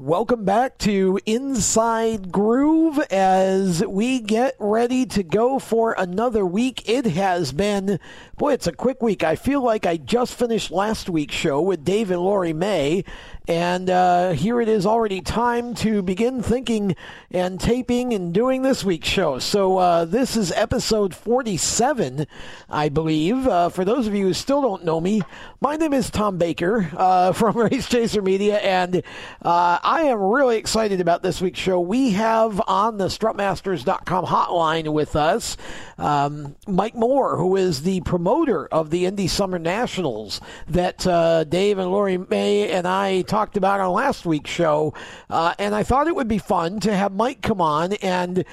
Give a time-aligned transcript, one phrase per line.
[0.00, 6.88] Welcome back to Inside Groove as we get ready to go for another week.
[6.88, 8.00] It has been,
[8.38, 9.22] boy, it's a quick week.
[9.22, 13.04] I feel like I just finished last week's show with Dave and Lori May,
[13.48, 16.94] and uh, here it is already time to begin thinking
[17.30, 19.38] and taping and doing this week's show.
[19.38, 22.26] So uh, this is episode 47,
[22.68, 23.46] I believe.
[23.46, 25.22] Uh, for those of you who still don't know me,
[25.60, 28.96] my name is Tom Baker uh, from Race Chaser Media, and
[29.42, 31.80] uh, I am really excited about this week's show.
[31.80, 35.56] We have on the strutmasters.com hotline with us
[35.98, 41.78] um, Mike Moore, who is the promoter of the Indy Summer Nationals that uh, Dave
[41.78, 44.92] and Lori May and I talked about on last week's show.
[45.30, 48.44] Uh, and I thought it would be fun to have Mike come on and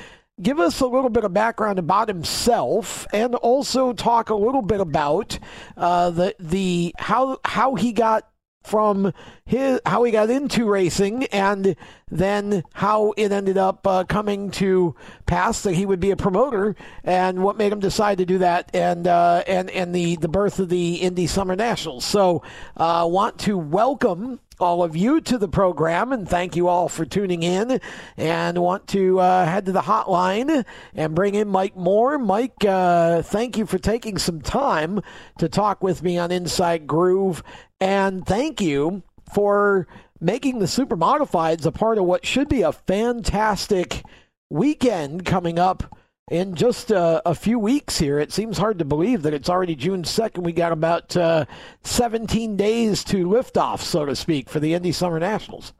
[0.41, 4.79] give us a little bit of background about himself and also talk a little bit
[4.79, 5.39] about
[5.75, 8.29] uh, the the how how he got
[8.67, 9.13] from
[9.45, 11.75] his how he got into racing and
[12.09, 16.75] then how it ended up uh, coming to pass that he would be a promoter
[17.03, 20.59] and what made him decide to do that and uh, and and the the birth
[20.59, 22.05] of the Indy Summer Nationals.
[22.05, 22.43] So,
[22.75, 27.05] uh, want to welcome all of you to the program and thank you all for
[27.05, 27.79] tuning in
[28.17, 30.65] and want to uh, head to the hotline
[30.95, 34.99] and bring in mike moore mike uh, thank you for taking some time
[35.37, 37.43] to talk with me on inside groove
[37.79, 39.87] and thank you for
[40.19, 44.03] making the super modifieds a part of what should be a fantastic
[44.49, 45.95] weekend coming up
[46.29, 48.19] in just uh, a few weeks here.
[48.19, 50.43] It seems hard to believe that it's already June 2nd.
[50.43, 51.45] We got about uh,
[51.83, 55.73] 17 days to lift off, so to speak, for the Indy Summer Nationals.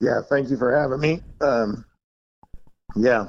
[0.00, 1.22] Yeah, thank you for having me.
[1.40, 1.84] Um,
[2.96, 3.26] yeah,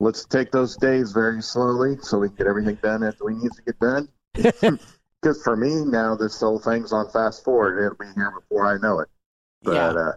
[0.00, 3.52] let's take those days very slowly so we can get everything done that we need
[3.52, 4.08] to get done.
[5.22, 7.84] Because for me now, this whole thing's on fast forward.
[7.84, 9.08] It'll be here before I know it.
[9.62, 9.88] But Yeah.
[9.88, 10.12] uh,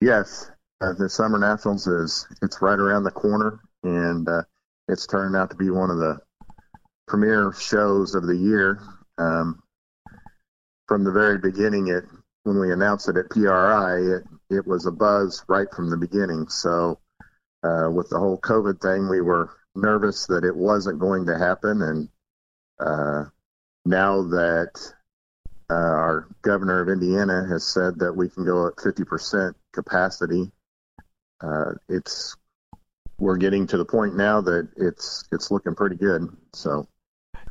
[0.00, 4.42] yes, uh, the Summer Nationals is it's right around the corner, and uh,
[4.88, 6.20] it's turned out to be one of the
[7.06, 8.80] premier shows of the year.
[9.18, 9.62] Um,
[10.86, 12.04] from the very beginning, it
[12.44, 16.48] when we announced it at PRI, it it was a buzz right from the beginning.
[16.48, 16.98] So
[17.62, 21.82] uh, with the whole COVID thing, we were nervous that it wasn't going to happen,
[21.82, 22.08] and
[22.80, 23.24] uh,
[23.84, 24.92] now that
[25.70, 30.50] uh, our governor of Indiana has said that we can go at 50% capacity,
[31.42, 32.36] uh, it's
[33.18, 36.28] we're getting to the point now that it's it's looking pretty good.
[36.54, 36.88] So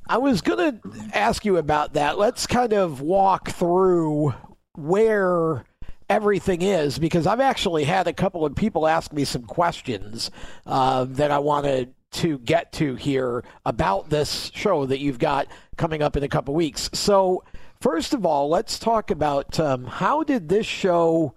[0.08, 2.18] I was going to ask you about that.
[2.18, 4.34] Let's kind of walk through
[4.76, 5.64] where
[6.10, 10.32] everything is because I've actually had a couple of people ask me some questions
[10.66, 11.99] uh, that I wanted to
[12.44, 15.47] get to here about this show that you've got
[15.78, 16.90] coming up in a couple weeks.
[16.94, 17.44] So,
[17.81, 21.36] first of all, let's talk about um, how did this show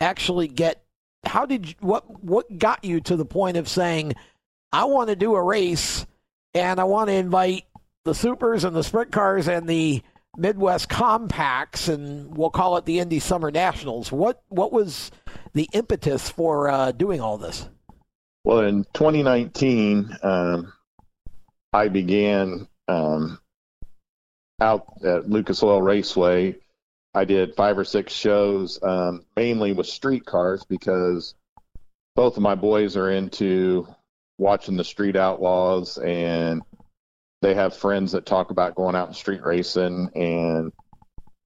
[0.00, 0.82] actually get?
[1.24, 4.14] How did you, what what got you to the point of saying,
[4.72, 6.06] I want to do a race
[6.54, 7.64] and I want to invite
[8.04, 10.02] the supers and the sprint cars and the
[10.36, 14.10] Midwest compacts, and we'll call it the Indy Summer Nationals.
[14.10, 15.10] What what was
[15.52, 17.68] the impetus for uh, doing all this?
[18.44, 20.72] Well, in 2019, um,
[21.72, 23.38] I began um,
[24.60, 26.56] out at Lucas Oil Raceway.
[27.14, 31.34] I did five or six shows, um, mainly with street cars, because
[32.16, 33.88] both of my boys are into
[34.36, 36.60] watching the Street Outlaws, and
[37.40, 40.70] they have friends that talk about going out and street racing and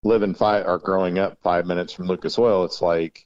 [0.03, 2.65] living five or growing up five minutes from Lucas Oil.
[2.65, 3.25] It's like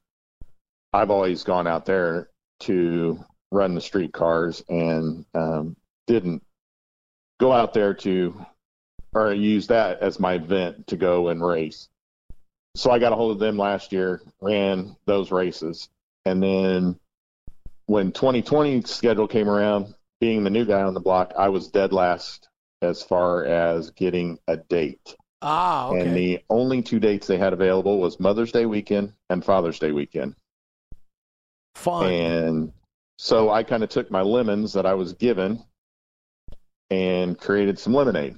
[0.92, 2.28] I've always gone out there
[2.60, 5.76] to run the street cars and um,
[6.06, 6.42] didn't
[7.38, 8.46] go out there to
[9.14, 11.88] or use that as my event to go and race.
[12.74, 15.90] So I got a hold of them last year, ran those races,
[16.24, 16.98] and then
[17.86, 21.92] when 2020 schedule came around, being the new guy on the block, I was dead
[21.92, 22.48] last
[22.80, 25.14] as far as getting a date.
[25.42, 26.00] Ah, okay.
[26.00, 29.92] And the only two dates they had available was Mother's Day weekend and Father's Day
[29.92, 30.36] weekend.
[31.74, 32.12] Fun.
[32.12, 32.72] And
[33.22, 35.62] so I kind of took my lemons that I was given
[36.90, 38.34] and created some lemonade.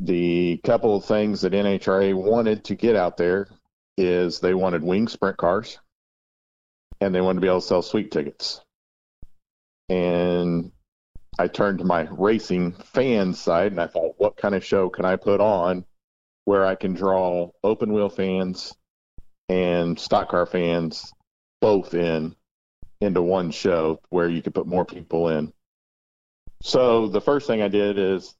[0.00, 3.48] The couple of things that NHRA wanted to get out there
[3.96, 5.78] is they wanted wing sprint cars
[7.00, 8.60] and they wanted to be able to sell suite tickets.
[9.88, 10.70] And
[11.38, 15.06] I turned to my racing fan side and I thought, what kind of show can
[15.06, 15.86] I put on
[16.44, 18.74] where I can draw open wheel fans
[19.48, 21.10] and stock car fans
[21.62, 22.36] both in
[23.00, 25.52] into one show where you could put more people in.
[26.62, 28.34] So the first thing I did is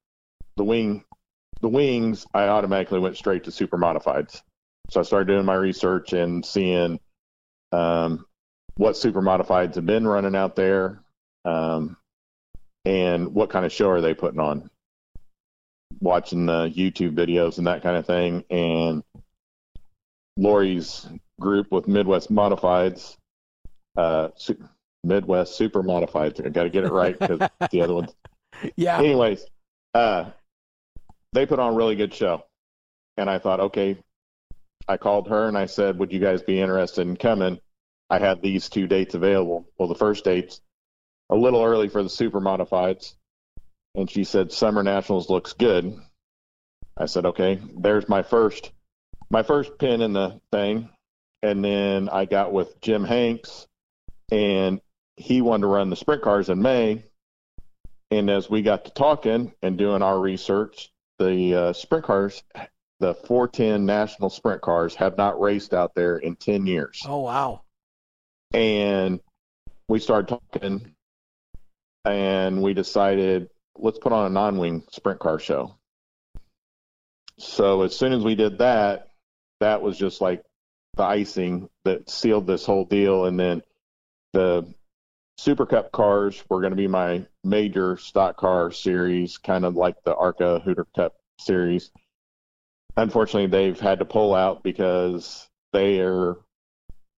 [0.57, 1.05] the wing
[1.61, 4.43] the wings I automatically went straight to super modifieds.
[4.91, 7.01] So I started doing my research and seeing
[7.73, 8.27] um,
[8.77, 11.03] what super modifieds have been running out there
[11.45, 11.97] um,
[12.85, 14.71] and what kind of show are they putting on.
[16.01, 18.45] Watching the YouTube videos and that kind of thing.
[18.51, 19.03] And
[20.37, 21.09] Lori's
[21.41, 23.17] group with Midwest Modifieds,
[23.99, 24.29] uh,
[25.03, 26.41] Midwest Super Modified.
[26.45, 27.41] I got to get it right because
[27.71, 28.15] the other ones.
[28.77, 28.99] Yeah.
[28.99, 29.45] Anyways,
[29.93, 30.31] uh,
[31.33, 32.45] they put on a really good show.
[33.17, 33.99] And I thought, okay,
[34.87, 37.59] I called her and I said, would you guys be interested in coming?
[38.09, 39.69] I had these two dates available.
[39.77, 40.61] Well, the first date's
[41.29, 43.15] a little early for the super modifieds.
[43.97, 45.99] And she said, Summer Nationals looks good.
[46.97, 48.71] I said, okay, there's my first,
[49.31, 50.89] my first pin in the thing.
[51.43, 53.67] And then I got with Jim Hanks
[54.31, 54.81] and
[55.17, 57.05] he wanted to run the sprint cars in May.
[58.11, 62.43] And as we got to talking and doing our research, the uh, sprint cars,
[63.01, 67.03] the 410 national sprint cars, have not raced out there in 10 years.
[67.07, 67.63] Oh wow.
[68.55, 69.21] And
[69.89, 70.95] we started talking,
[72.05, 75.77] and we decided let's put on a non-wing sprint car show.
[77.39, 79.11] So as soon as we did that,
[79.61, 80.43] that was just like
[80.97, 83.27] the icing that sealed this whole deal.
[83.27, 83.63] And then
[84.39, 84.65] the
[85.37, 89.97] Super Cup cars were going to be my major stock car series, kind of like
[90.05, 91.91] the ARCA Hooter Cup series.
[92.97, 96.37] Unfortunately, they've had to pull out because their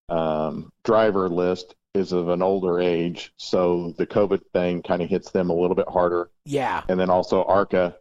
[0.08, 5.30] um, driver list is of an older age, so the COVID thing kind of hits
[5.30, 6.30] them a little bit harder.
[6.46, 6.82] Yeah.
[6.88, 7.96] And then also ARCA,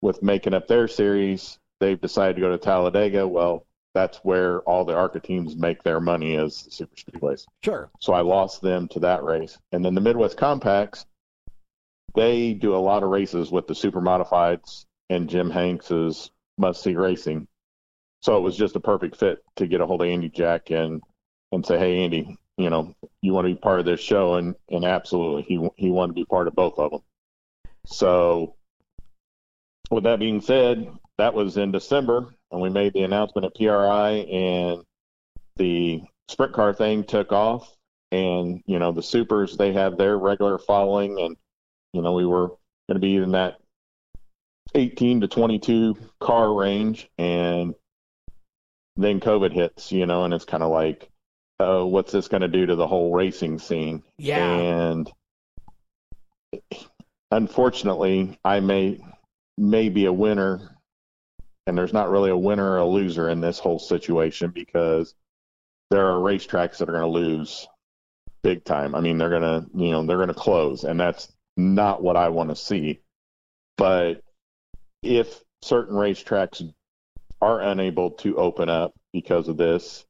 [0.00, 3.28] with making up their series, they've decided to go to Talladega.
[3.28, 7.46] Well, that's where all the ARCA teams make their money as super speedways.
[7.62, 7.90] Sure.
[8.00, 9.58] So I lost them to that race.
[9.72, 11.06] And then the Midwest Compacts,
[12.14, 16.96] they do a lot of races with the super modifieds and Jim Hanks's must see
[16.96, 17.46] racing.
[18.22, 21.02] So it was just a perfect fit to get a hold of Andy Jack and
[21.50, 24.54] and say, hey Andy, you know, you want to be part of this show, and
[24.70, 27.02] and absolutely, he he wanted to be part of both of them.
[27.86, 28.54] So
[29.90, 30.88] with that being said,
[31.18, 34.82] that was in December, and we made the announcement at PRI, and
[35.56, 37.74] the sprint car thing took off,
[38.12, 41.36] and you know the supers they have their regular following, and
[41.92, 42.48] you know we were
[42.88, 43.56] going to be in that
[44.74, 47.74] 18 to 22 car range, and
[48.96, 51.08] then COVID hits, you know, and it's kind of like,
[51.60, 54.02] uh, what's this going to do to the whole racing scene?
[54.18, 54.46] Yeah.
[54.46, 55.10] And
[57.30, 59.00] unfortunately, I may
[59.58, 60.76] may be a winner,
[61.66, 65.14] and there's not really a winner or a loser in this whole situation because
[65.90, 67.68] there are racetracks that are going to lose
[68.42, 68.94] big time.
[68.94, 72.16] I mean, they're going to, you know, they're going to close, and that's not what
[72.16, 73.00] I want to see.
[73.76, 74.22] But
[75.02, 76.72] if certain racetracks
[77.40, 80.04] are unable to open up because of this,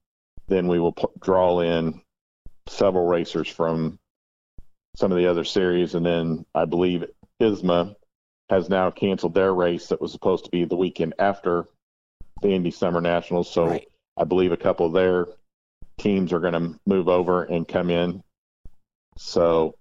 [0.49, 2.01] then we will p- draw in
[2.69, 3.99] several racers from
[4.97, 5.95] some of the other series.
[5.95, 7.05] And then I believe
[7.41, 7.97] ISMA
[8.53, 11.65] has now canceled their race that was supposed to be the weekend after
[12.43, 13.51] the Indy Summer Nationals.
[13.51, 13.89] So Right.
[14.19, 15.27] I believe a couple of their
[15.99, 18.23] teams are going to move over and come in.
[19.17, 19.75] So,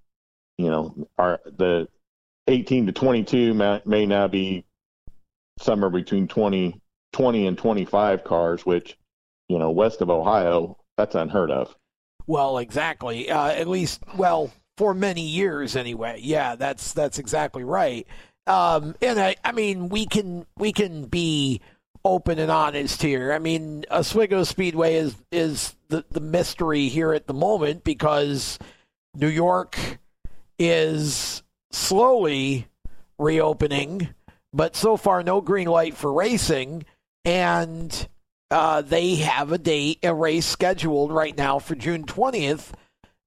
[0.58, 1.90] you know, our the
[2.48, 4.66] 18 to 22 may, may now be
[5.60, 6.80] somewhere between 20,
[7.12, 8.98] 20 and 25 cars, which,
[9.50, 11.76] you know, west of Ohio, that's unheard of.
[12.26, 13.30] Well, exactly.
[13.30, 16.20] Uh, at least, well, for many years anyway.
[16.24, 18.08] Yeah, that's that's exactly right.
[18.48, 21.62] Um, and I, I mean, we can we can be
[22.04, 23.32] open and honest here.
[23.32, 28.58] I mean, Oswego Speedway is is the the mystery here at the moment because
[29.16, 29.78] New York
[30.58, 32.68] is slowly
[33.20, 34.10] reopening,
[34.54, 36.86] but so far no green light for racing,
[37.24, 38.08] and
[38.50, 42.72] uh, they have a date, a race scheduled right now for June 20th.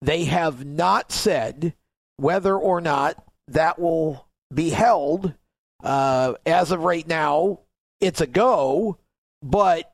[0.02, 1.74] They have not said
[2.16, 5.34] whether or not that will be held.
[5.82, 7.60] Uh, as of right now,
[8.00, 8.98] it's a go,
[9.42, 9.92] but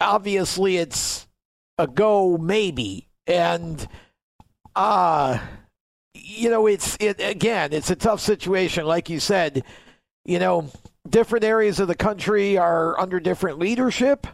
[0.00, 1.26] obviously it's
[1.78, 3.08] a go maybe.
[3.26, 3.86] And,
[4.76, 5.38] uh,
[6.14, 8.84] you know, it's, it, again, it's a tough situation.
[8.84, 9.64] Like you said,
[10.24, 10.70] you know,
[11.08, 14.26] different areas of the country are under different leadership.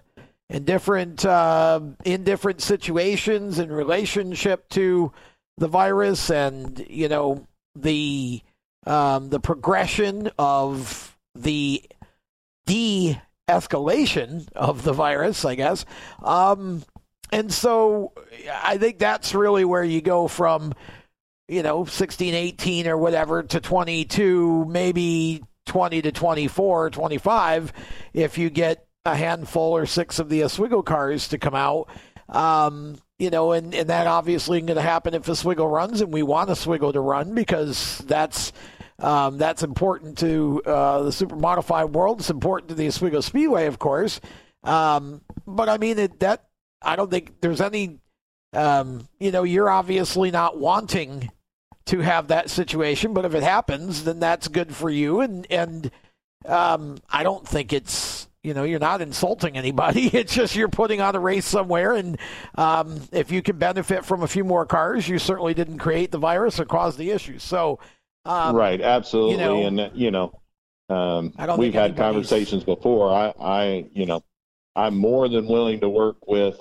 [0.50, 5.12] in different uh, in different situations in relationship to
[5.58, 8.40] the virus, and you know the
[8.86, 11.82] um, the progression of the
[12.66, 15.84] de-escalation of the virus, I guess.
[16.22, 16.82] Um,
[17.32, 18.12] and so
[18.62, 20.74] I think that's really where you go from,
[21.48, 27.72] you know, 16, 18 or whatever to 22, maybe 20 to 24, 25,
[28.14, 31.88] if you get a handful or six of the Oswego cars to come out.
[32.28, 36.12] Um, you know, and, and that obviously is going to happen if Oswego runs, and
[36.12, 38.52] we want Oswego to run because that's
[39.00, 42.20] um, that's important to uh, the super modified world.
[42.20, 44.20] It's important to the Oswego Speedway, of course.
[44.62, 46.44] Um, but I mean, it, that
[46.82, 47.98] I don't think there's any.
[48.54, 51.30] Um, you know, you're obviously not wanting
[51.86, 55.20] to have that situation, but if it happens, then that's good for you.
[55.20, 55.90] And and
[56.46, 60.08] um, I don't think it's you know you're not insulting anybody.
[60.18, 62.18] It's just you're putting on a race somewhere, and
[62.56, 66.18] um, if you can benefit from a few more cars, you certainly didn't create the
[66.18, 67.38] virus or cause the issue.
[67.38, 67.78] So.
[68.24, 70.40] Um, right, absolutely, you know, and you know,
[70.90, 73.10] um, we've had conversations before.
[73.10, 74.22] I, I, you know,
[74.76, 76.60] I'm more than willing to work with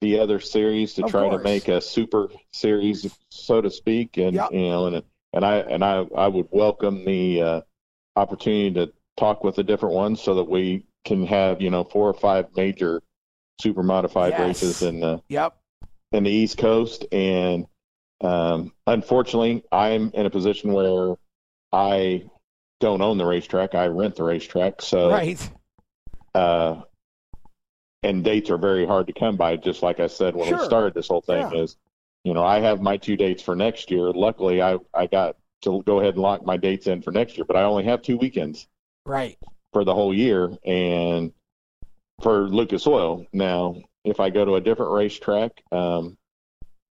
[0.00, 1.38] the other series to try course.
[1.38, 4.52] to make a super series, so to speak, and yep.
[4.52, 5.02] you know, and
[5.32, 7.60] and I and I I would welcome the uh,
[8.16, 12.08] opportunity to talk with the different ones so that we can have you know four
[12.08, 13.02] or five major
[13.60, 14.40] super modified yes.
[14.40, 15.56] races in the yep
[16.12, 17.66] in the East Coast, and
[18.20, 21.14] um, unfortunately, I'm in a position where
[21.72, 22.24] I
[22.80, 25.50] don't own the racetrack; I rent the racetrack, so right.
[26.34, 26.82] Uh,
[28.02, 29.56] and dates are very hard to come by.
[29.56, 30.58] Just like I said when sure.
[30.58, 31.62] we started this whole thing, yeah.
[31.62, 31.76] is
[32.24, 34.10] you know I have my two dates for next year.
[34.12, 37.44] Luckily, I I got to go ahead and lock my dates in for next year,
[37.44, 38.66] but I only have two weekends.
[39.04, 39.38] Right.
[39.72, 41.32] For the whole year, and
[42.20, 43.24] for Lucas Oil.
[43.32, 46.18] Now, if I go to a different racetrack, um,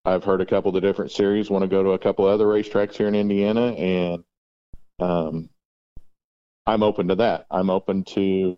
[0.05, 2.33] I've heard a couple of the different series want to go to a couple of
[2.33, 4.24] other racetracks here in Indiana, and
[5.00, 5.50] um,
[6.65, 7.48] I'm open to that.
[7.51, 8.57] I'm open to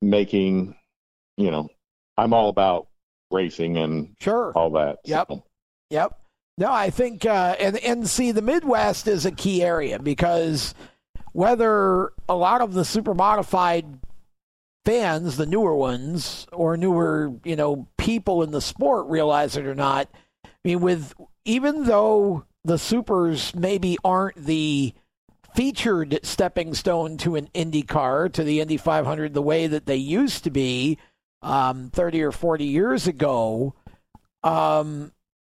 [0.00, 0.74] making
[1.36, 1.68] you know,
[2.16, 2.88] I'm all about
[3.30, 4.98] racing and sure all that.
[5.04, 5.26] Yep.
[5.28, 5.44] So.
[5.90, 6.18] Yep.
[6.58, 10.74] No, I think uh, and and see the Midwest is a key area because
[11.32, 13.98] whether a lot of the super modified
[14.84, 19.74] fans, the newer ones or newer, you know, people in the sport realize it or
[19.74, 20.08] not.
[20.44, 24.94] I mean, with even though the supers maybe aren't the
[25.54, 29.96] featured stepping stone to an Indy car, to the Indy 500, the way that they
[29.96, 30.98] used to be,
[31.42, 33.74] um, 30 or 40 years ago,
[34.44, 35.12] um,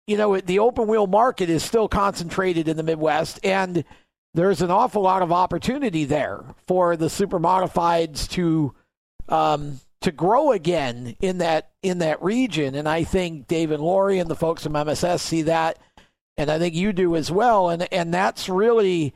[0.08, 3.84] you know, the open wheel market is still concentrated in the Midwest, and
[4.36, 8.76] there's an awful lot of opportunity there for the super modifieds to
[9.30, 12.76] um, to grow again in that in that region.
[12.76, 15.80] And I think Dave and Lori and the folks from MSS see that,
[16.38, 17.70] and I think you do as well.
[17.70, 19.14] And and that's really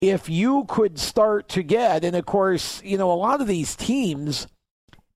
[0.00, 3.74] if you could start to get, and of course, you know, a lot of these
[3.74, 4.46] teams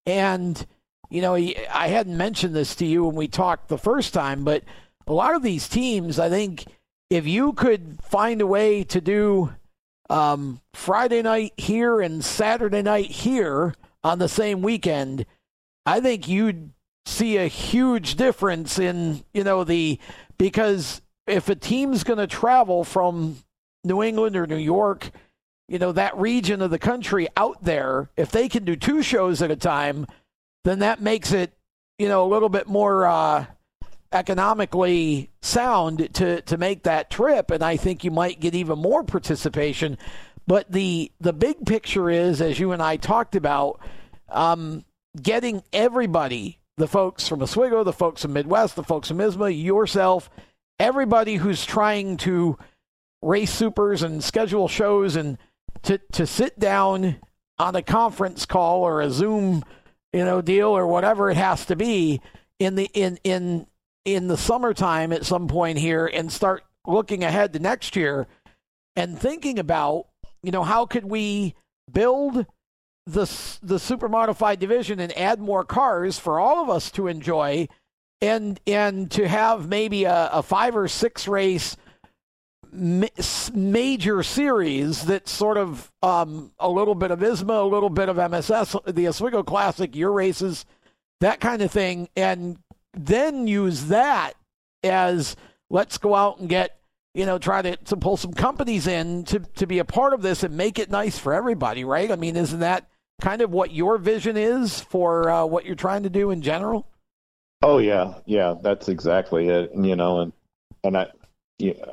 [0.06, 0.66] and,
[1.10, 4.64] you know, I hadn't mentioned this to you when we talked the first time, but
[5.06, 6.64] a lot of these teams, I think
[7.10, 9.52] if you could find a way to do
[10.08, 15.26] um, Friday night here and Saturday night here on the same weekend,
[15.84, 16.72] I think you'd
[17.04, 19.98] see a huge difference in, you know, the
[20.38, 23.36] because if a team's going to travel from
[23.84, 25.10] New England or New York
[25.70, 29.40] you know, that region of the country out there, if they can do two shows
[29.40, 30.04] at a time,
[30.64, 31.52] then that makes it,
[31.96, 33.46] you know, a little bit more uh,
[34.12, 37.50] economically sound to to make that trip.
[37.50, 39.98] And I think you might get even more participation.
[40.46, 43.80] But the the big picture is, as you and I talked about,
[44.28, 44.84] um,
[45.20, 50.30] getting everybody, the folks from Oswego, the folks from Midwest, the folks from ISMA, yourself,
[50.78, 52.58] everybody who's trying to
[53.22, 55.38] race supers and schedule shows and
[55.82, 57.16] to to sit down
[57.58, 59.62] on a conference call or a Zoom,
[60.12, 62.20] you know, deal or whatever it has to be
[62.58, 63.66] in the in in
[64.04, 68.26] in the summertime at some point here and start looking ahead to next year
[68.96, 70.06] and thinking about,
[70.42, 71.54] you know, how could we
[71.90, 72.46] build
[73.06, 77.66] the the super modified division and add more cars for all of us to enjoy
[78.20, 81.76] and and to have maybe a, a five or six race
[82.72, 83.06] ma-
[83.54, 88.18] major series that's sort of um, a little bit of ISMA, a little bit of
[88.18, 90.64] MSS, the Oswego Classic, your races,
[91.20, 92.58] that kind of thing, and
[92.94, 94.34] then use that
[94.82, 95.36] as
[95.68, 96.78] let's go out and get
[97.14, 100.22] you know try to, to pull some companies in to, to be a part of
[100.22, 103.72] this and make it nice for everybody right i mean isn't that kind of what
[103.72, 106.86] your vision is for uh, what you're trying to do in general?
[107.62, 109.70] Oh yeah, yeah, that's exactly it.
[109.74, 110.32] You know, and
[110.82, 111.06] and I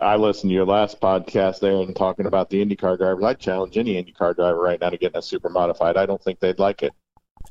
[0.01, 3.23] I listened to your last podcast there and talking about the IndyCar drivers.
[3.23, 5.97] I challenge any IndyCar driver right now to get in a super modified.
[5.97, 6.93] I don't think they'd like it.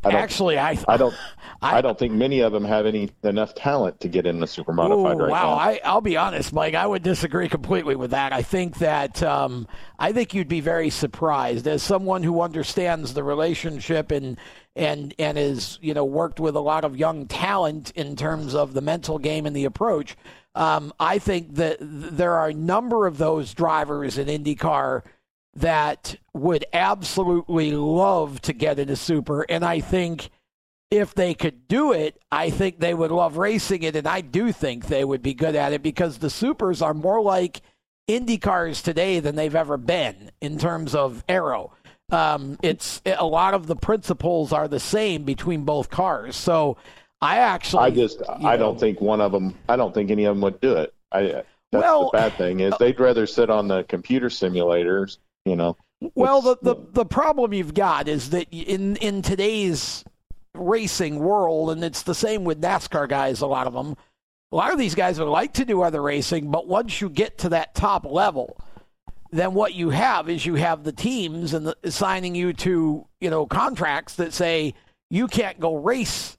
[0.04, 1.14] I Actually, I I don't
[1.62, 4.46] I, I, don't think many of them have any enough talent to get in the
[4.46, 5.42] super modified ooh, right wow.
[5.42, 5.56] now.
[5.56, 6.74] Wow, I'll be honest, Mike.
[6.74, 8.32] I would disagree completely with that.
[8.32, 9.66] I think that um,
[9.98, 14.36] I think you'd be very surprised as someone who understands the relationship and
[14.74, 18.74] and and is you know worked with a lot of young talent in terms of
[18.74, 20.16] the mental game and the approach.
[20.54, 25.02] Um, I think that there are a number of those drivers in IndyCar
[25.56, 29.42] that would absolutely love to get into super.
[29.42, 30.30] And I think
[30.90, 33.96] if they could do it, I think they would love racing it.
[33.96, 37.22] And I do think they would be good at it because the supers are more
[37.22, 37.62] like
[38.06, 41.72] Indy cars today than they've ever been in terms of aero.
[42.10, 46.36] Um, it's a lot of the principles are the same between both cars.
[46.36, 46.76] So
[47.20, 50.24] I actually, I just, I know, don't think one of them, I don't think any
[50.24, 50.94] of them would do it.
[51.10, 51.22] I,
[51.72, 55.76] that's well, the bad thing is they'd rather sit on the computer simulators you know.
[56.14, 60.04] Well, the, the the problem you've got is that in in today's
[60.54, 63.40] racing world, and it's the same with NASCAR guys.
[63.40, 63.96] A lot of them,
[64.52, 67.38] a lot of these guys would like to do other racing, but once you get
[67.38, 68.60] to that top level,
[69.30, 73.30] then what you have is you have the teams and the, signing you to you
[73.30, 74.74] know contracts that say
[75.10, 76.36] you can't go race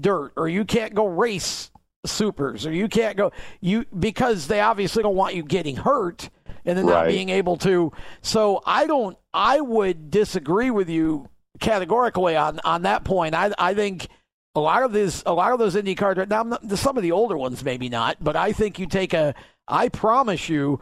[0.00, 1.70] dirt or you can't go race
[2.06, 6.30] supers or you can't go you because they obviously don't want you getting hurt
[6.64, 7.04] and then right.
[7.04, 7.92] not being able to.
[8.20, 9.16] So I don't.
[9.34, 11.28] I would disagree with you
[11.60, 13.34] categorically on on that point.
[13.34, 14.08] I I think
[14.54, 16.28] a lot of this, a lot of those IndyCar.
[16.28, 19.34] Now, not, some of the older ones maybe not, but I think you take a.
[19.66, 20.80] I promise you,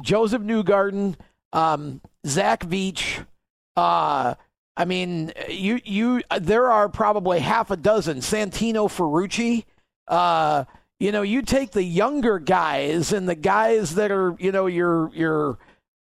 [0.00, 1.16] Josef Newgarden,
[1.52, 3.24] um, Zach Veach.
[3.76, 4.34] Uh,
[4.76, 6.22] I mean, you you.
[6.38, 8.18] There are probably half a dozen.
[8.18, 9.64] Santino Ferrucci.
[10.08, 10.64] Uh,
[11.00, 15.10] you know, you take the younger guys and the guys that are, you know, your
[15.14, 15.58] your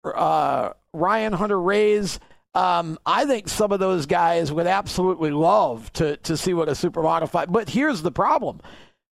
[0.04, 2.20] uh, Ryan Hunter-Reays.
[2.54, 6.76] Um, I think some of those guys would absolutely love to to see what a
[6.76, 7.52] super modified.
[7.52, 8.60] But here's the problem: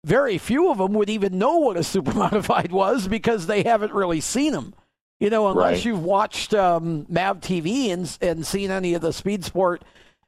[0.05, 3.91] very few of them would even know what a super modified was because they haven't
[3.91, 4.75] really seen them.
[5.19, 5.85] You know, unless right.
[5.85, 9.83] you've watched um, Mav TV and and seen any of the speed sport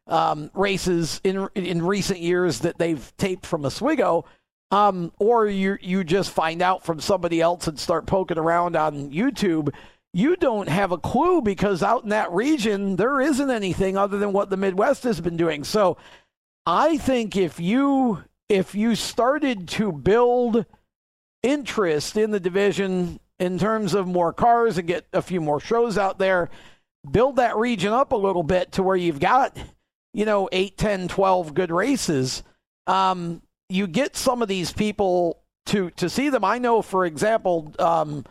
[0.07, 4.25] um, races in in recent years that they've taped from Oswego
[4.73, 9.11] um, or you you just find out from somebody else and start poking around on
[9.11, 9.69] YouTube.
[10.15, 14.33] You don't have a clue because out in that region there isn't anything other than
[14.33, 15.63] what the Midwest has been doing.
[15.63, 15.97] So
[16.65, 20.65] I think if you if you started to build
[21.43, 25.99] interest in the division in terms of more cars and get a few more shows
[25.99, 26.49] out there,
[27.11, 29.55] build that region up a little bit to where you've got,
[30.15, 32.41] you know, 8, 10, 12 good races.
[32.87, 36.45] Um, you get some of these people to to see them.
[36.45, 38.25] I know, for example, um,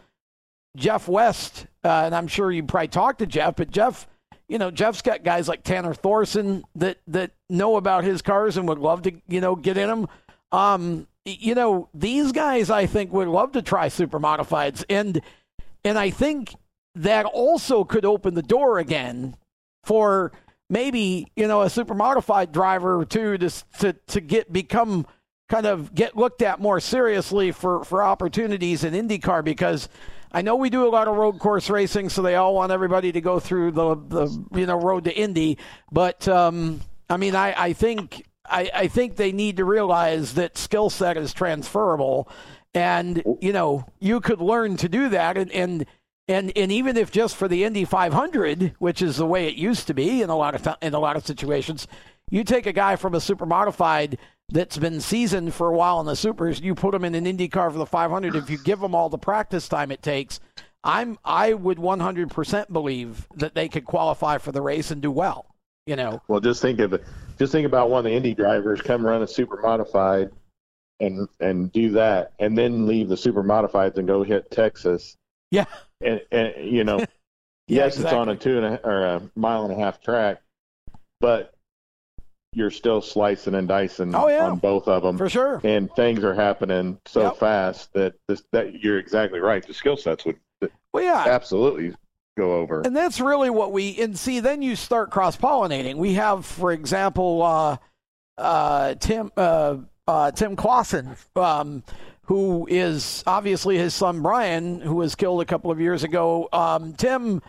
[0.77, 4.07] Jeff West, uh, and I'm sure you probably talked to Jeff, but Jeff,
[4.49, 8.69] you know, Jeff's got guys like Tanner Thorson that that know about his cars and
[8.69, 10.09] would love to, you know, get in them.
[10.53, 15.21] Um, you know, these guys I think would love to try super modifieds, and
[15.85, 16.55] and I think
[16.95, 19.37] that also could open the door again
[19.83, 20.31] for
[20.71, 23.51] maybe you know a super modified driver or two to
[23.81, 25.07] to to get become
[25.53, 29.87] kind of get looked at more seriously for, for opportunities in IndyCar because
[30.33, 33.13] I know we do a lot of road course racing, so they all want everybody
[33.13, 35.59] to go through the, the you know road to Indy.
[35.91, 40.57] But um, I mean, I, I think I, I think they need to realize that
[40.57, 42.31] skill set is transferable,
[42.73, 45.85] and you know you could learn to do that, and and
[46.29, 49.87] and and even if just for the Indy 500, which is the way it used
[49.89, 51.87] to be in a lot of in a lot of situations,
[52.31, 54.17] you take a guy from a super modified
[54.53, 57.49] that's been seasoned for a while in the supers, you put them in an Indy
[57.49, 58.37] car for the 500.
[58.37, 60.41] If you give them all the practice time it takes,
[60.85, 65.47] I'm I would 100% believe that they could qualify for the race and do well.
[65.87, 66.23] You know.
[66.29, 67.03] Well, just think of it.
[67.39, 70.31] Just think about one of the Indy drivers come run a super modified,
[71.01, 75.17] and and do that, and then leave the super modifieds and go hit Texas.
[75.51, 75.65] Yeah.
[76.01, 77.07] And and you know, yeah,
[77.67, 78.05] yes, exactly.
[78.05, 80.43] it's on a two and a, or a mile and a half track,
[81.21, 81.55] but
[82.55, 84.47] you're still slicing and dicing oh, yeah.
[84.47, 85.61] on both of them for sure.
[85.65, 87.37] And things are happening so yep.
[87.37, 89.67] fast that this, that you're exactly right.
[89.67, 90.39] The skill sets would
[90.93, 91.95] well, yeah, absolutely
[92.37, 92.83] go over.
[92.83, 94.41] And that's really what we and see.
[94.41, 95.97] Then you start cross pollinating.
[95.97, 97.77] We have, for example, uh,
[98.39, 101.17] uh, Tim uh, uh, Tim Clauson.
[101.37, 101.83] Um,
[102.27, 106.49] who is obviously his son Bryan, who was killed a couple of years ago.
[106.53, 107.43] Um, Tim,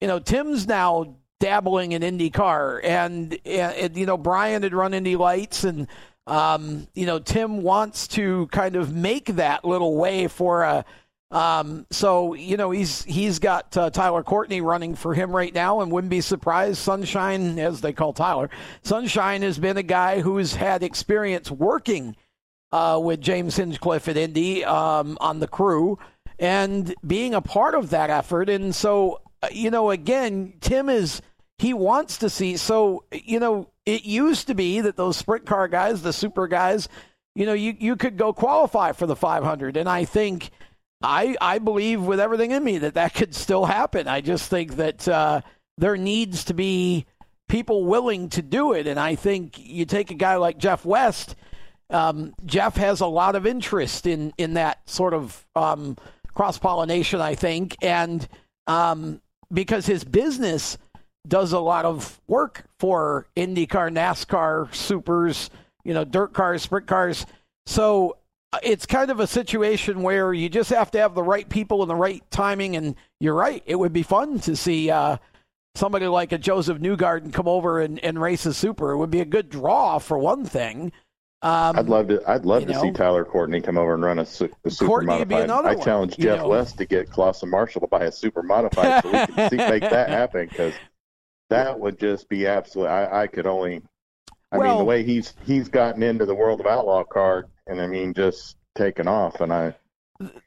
[0.00, 5.16] you know, Tim's now dabbling in IndyCar, and, and you know Bryan had run Indy
[5.16, 5.88] Lights, and
[6.26, 10.84] um, you know Tim wants to kind of make that little way for a.
[11.30, 15.80] Um, so you know he's he's got uh, Tyler Courtney running for him right now,
[15.80, 16.78] and wouldn't be surprised.
[16.78, 18.50] Sunshine, as they call Tyler,
[18.82, 22.14] Sunshine has been a guy who's had experience working
[22.74, 25.98] uh, with James Hinchcliffe at Indy um, on the crew
[26.38, 28.48] and being a part of that effort.
[28.48, 29.20] And so,
[29.52, 31.22] you know, again, Tim is,
[31.58, 32.56] he wants to see.
[32.56, 36.88] So, you know, it used to be that those sprint car guys, the super guys,
[37.34, 39.76] you know, you, you could go qualify for the 500.
[39.76, 40.50] And I think,
[41.02, 44.08] I, I believe with everything in me that that could still happen.
[44.08, 45.42] I just think that uh,
[45.76, 47.06] there needs to be
[47.48, 48.86] people willing to do it.
[48.86, 51.36] And I think you take a guy like Jeff West.
[51.90, 55.96] Um, Jeff has a lot of interest in in that sort of um,
[56.34, 58.26] cross pollination, I think, and
[58.66, 59.20] um,
[59.54, 60.76] because his business
[61.26, 65.48] does a lot of work for IndyCar, NASCAR, supers,
[65.84, 67.24] you know, dirt cars, sprint cars.
[67.66, 68.18] So
[68.52, 71.82] uh, it's kind of a situation where you just have to have the right people
[71.82, 72.76] and the right timing.
[72.76, 75.16] And you're right, it would be fun to see uh,
[75.74, 78.90] somebody like a Josef Newgarden come over and, and race a super.
[78.90, 80.92] It would be a good draw for one thing.
[81.44, 82.22] Um, I'd love to.
[82.26, 85.08] I'd love to know, see Tyler Courtney come over and run a, a super Courtney
[85.08, 85.50] modified.
[85.50, 86.48] I challenge Jeff know.
[86.48, 89.82] West to get Clauson Marshall to buy a super modified so we can see, make
[89.82, 90.72] that happen because
[91.50, 92.94] that would just be absolutely.
[92.94, 93.82] I, I could only.
[94.52, 97.78] I well, mean, the way he's he's gotten into the world of outlaw card, and
[97.78, 99.74] I mean, just taken off, and I.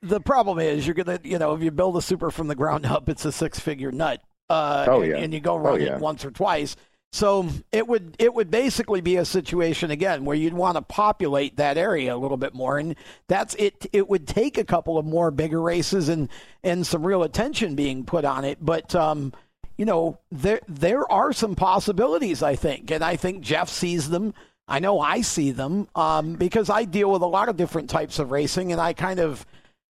[0.01, 2.87] The problem is, you're gonna, you know, if you build a super from the ground
[2.87, 4.23] up, it's a six-figure nut.
[4.49, 5.13] Uh, oh yeah.
[5.13, 5.95] And, and you go run oh, yeah.
[5.97, 6.75] it once or twice
[7.11, 11.57] so it would it would basically be a situation again where you'd want to populate
[11.57, 12.95] that area a little bit more, and
[13.27, 13.85] that's it.
[13.93, 16.29] It would take a couple of more bigger races and
[16.63, 19.33] and some real attention being put on it, but um,
[19.77, 24.33] you know there there are some possibilities I think, and I think Jeff sees them.
[24.67, 28.19] I know I see them um, because I deal with a lot of different types
[28.19, 29.45] of racing, and I kind of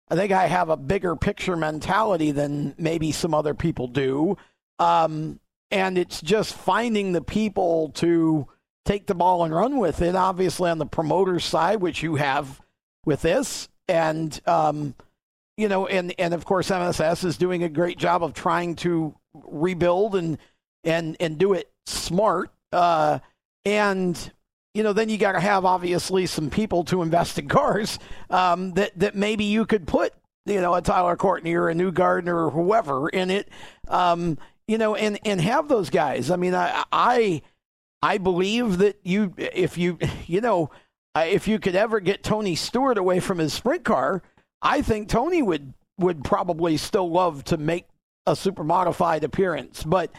[0.10, 4.38] I think I have a bigger picture mentality than maybe some other people do.
[4.78, 5.40] Um,
[5.72, 8.48] and it's just finding the people to
[8.86, 10.16] take the ball and run with it.
[10.16, 12.60] Obviously, on the promoter side, which you have
[13.06, 14.96] with this, and um,
[15.58, 19.16] you know, and and of course, MSS is doing a great job of trying to
[19.34, 20.38] rebuild and
[20.84, 22.52] and and do it smart.
[22.72, 23.20] Uh,
[23.66, 24.32] and
[24.74, 28.74] you know, then you got to have obviously some people to invest in cars um,
[28.74, 30.14] that that maybe you could put
[30.46, 33.50] you know a Tyler Courtney or a Newgarden or whoever in it.
[33.88, 34.38] Um,
[34.70, 36.30] you know, and and have those guys.
[36.30, 37.42] I mean, I I
[38.04, 40.70] I believe that you if you you know
[41.16, 44.22] if you could ever get Tony Stewart away from his sprint car,
[44.62, 47.88] I think Tony would would probably still love to make
[48.28, 50.12] a super modified appearance, but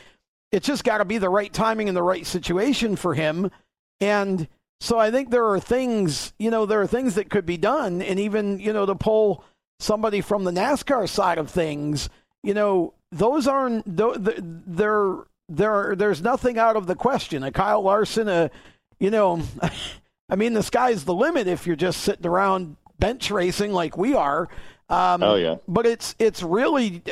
[0.51, 3.53] it's just got to be the right timing and the right situation for him.
[4.01, 4.49] And
[4.81, 8.03] so I think there are things, you know, there are things that could be done,
[8.03, 9.45] and even you know to pull
[9.79, 12.11] somebody from the NASCAR side of things,
[12.43, 17.43] you know, those aren't they're there there's nothing out of the question.
[17.43, 18.51] A Kyle Larson, a
[18.99, 19.43] you know,
[20.29, 24.15] I mean the sky's the limit if you're just sitting around bench racing like we
[24.15, 24.49] are.
[24.89, 25.57] Um, oh yeah.
[25.67, 27.03] But it's it's really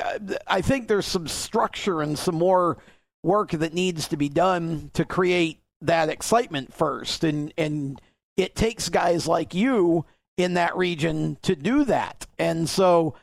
[0.47, 2.79] I think there's some structure and some more
[3.23, 8.01] work that needs to be done to create that excitement first, and and
[8.37, 10.05] it takes guys like you
[10.37, 13.15] in that region to do that, and so.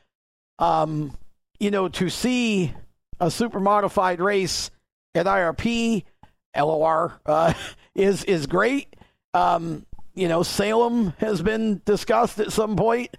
[0.58, 1.18] Um,
[1.60, 2.74] you know, to see
[3.20, 4.72] a super modified race
[5.14, 6.04] at IRP,
[6.56, 7.54] LOR uh,
[7.96, 8.96] is is great.
[9.34, 13.16] Um, you know, Salem has been discussed at some point.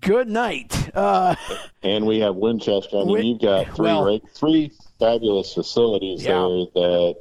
[0.00, 0.90] Good night.
[0.94, 1.34] Uh,
[1.82, 2.96] and we have Winchester.
[2.96, 6.32] I mean, Win- you've got three well, three fabulous facilities yeah.
[6.32, 7.16] there that.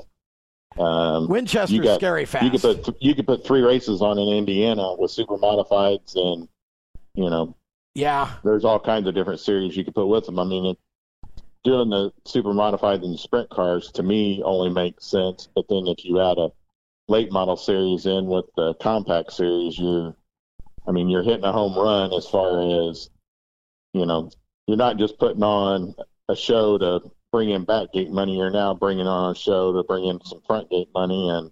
[0.81, 2.45] Um, Winchester's got, scary fast.
[2.45, 6.47] You could put you could put three races on in Indiana with super modifieds, and
[7.15, 7.56] you know
[7.97, 8.33] yeah.
[8.43, 10.37] There's all kinds of different series you could put with them.
[10.37, 10.77] I mean, it,
[11.63, 15.49] doing the super modified and sprint cars to me only makes sense.
[15.55, 16.49] But then if you add a
[17.07, 20.15] late model series in with the compact series, you're,
[20.87, 23.09] I mean, you're hitting a home run as far as,
[23.93, 24.29] you know,
[24.67, 25.95] you're not just putting on
[26.29, 26.99] a show to
[27.31, 28.37] bring in back gate money.
[28.37, 31.29] You're now bringing on a show to bring in some front gate money.
[31.29, 31.51] And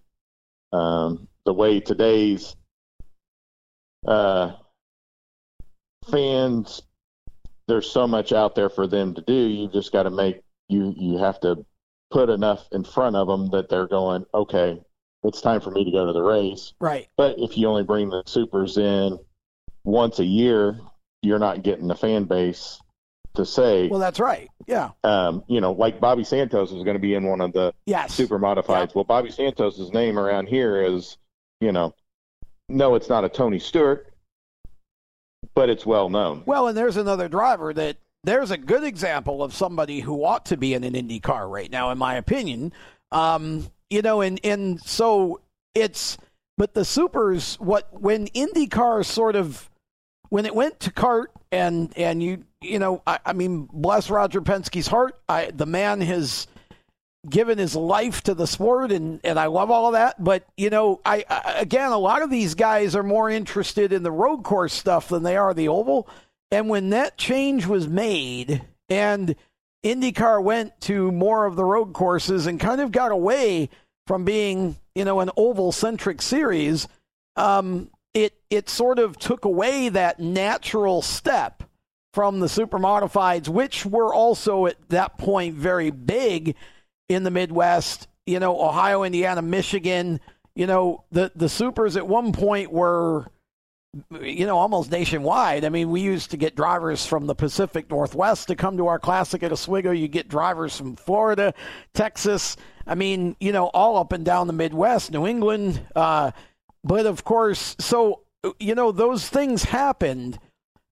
[0.72, 2.56] um, the way today's
[4.08, 4.52] uh,
[6.10, 6.82] fans,
[7.68, 9.34] there's so much out there for them to do.
[9.34, 11.66] You just got to make you you have to
[12.12, 14.82] put enough in front of them that they're going, okay,
[15.24, 16.74] it's time for me to go to the race.
[16.80, 17.08] Right.
[17.18, 19.20] But if you only bring the supers in
[19.84, 20.80] once a year,
[21.22, 22.80] you're not getting the fan base
[23.36, 23.88] to say.
[23.88, 24.50] Well, that's right.
[24.68, 24.92] Yeah.
[25.04, 28.14] Um, you know, like Bobby Santos is going to be in one of the yes.
[28.14, 28.96] super modifieds.
[28.96, 31.18] Well, Bobby Santos's name around here is,
[31.60, 31.96] you know,
[32.70, 34.14] no, it's not a Tony Stewart,
[35.56, 36.44] but it's well known.
[36.46, 40.58] Well, and there's another driver that there's a good example of somebody who ought to
[40.58, 42.74] be in an Indy car right now, in my opinion.
[43.12, 45.42] Um, you know, and and so
[45.74, 46.18] it's
[46.58, 49.70] but the supers what when IndyCar sort of
[50.30, 54.42] when it went to CART and and you you know I, I mean bless Roger
[54.42, 56.48] Penske's heart, I the man has
[57.30, 60.70] given his life to the sport and and I love all of that, but you
[60.70, 64.44] know I, I again a lot of these guys are more interested in the road
[64.44, 66.08] course stuff than they are the oval,
[66.52, 69.36] and when that change was made and
[69.84, 73.70] IndyCar went to more of the road courses and kind of got away
[74.08, 76.88] from being, you know, an oval centric series,
[77.36, 81.64] um, it it sort of took away that natural step
[82.14, 86.56] from the super modifieds, which were also at that point very big
[87.10, 88.08] in the Midwest.
[88.26, 90.20] You know, Ohio, Indiana, Michigan.
[90.56, 93.28] You know, the the supers at one point were
[94.22, 95.64] you know, almost nationwide.
[95.64, 99.00] I mean, we used to get drivers from the Pacific Northwest to come to our
[99.00, 99.92] classic at Oswego.
[99.92, 101.54] You get drivers from Florida,
[101.94, 102.58] Texas.
[102.86, 105.82] I mean, you know, all up and down the Midwest, New England.
[105.96, 106.32] Uh,
[106.84, 108.22] but of course, so,
[108.60, 110.40] you know, those things happened.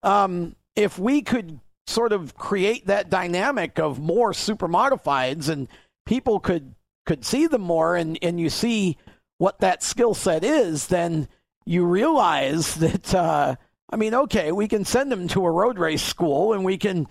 [0.02, 5.68] Um, if we could sort of create that dynamic of more super modifieds and
[6.06, 8.98] people could could see them more and, and you see
[9.38, 11.28] what that skill set is, then–
[11.66, 13.56] you realize that uh,
[13.90, 17.08] I mean, okay, we can send them to a road race school and we can,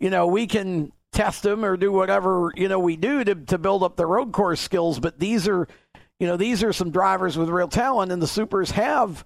[0.00, 3.58] you know, we can test them or do whatever you know we do to to
[3.58, 4.98] build up their road course skills.
[4.98, 5.68] But these are,
[6.18, 9.24] you know, these are some drivers with real talent, and the supers have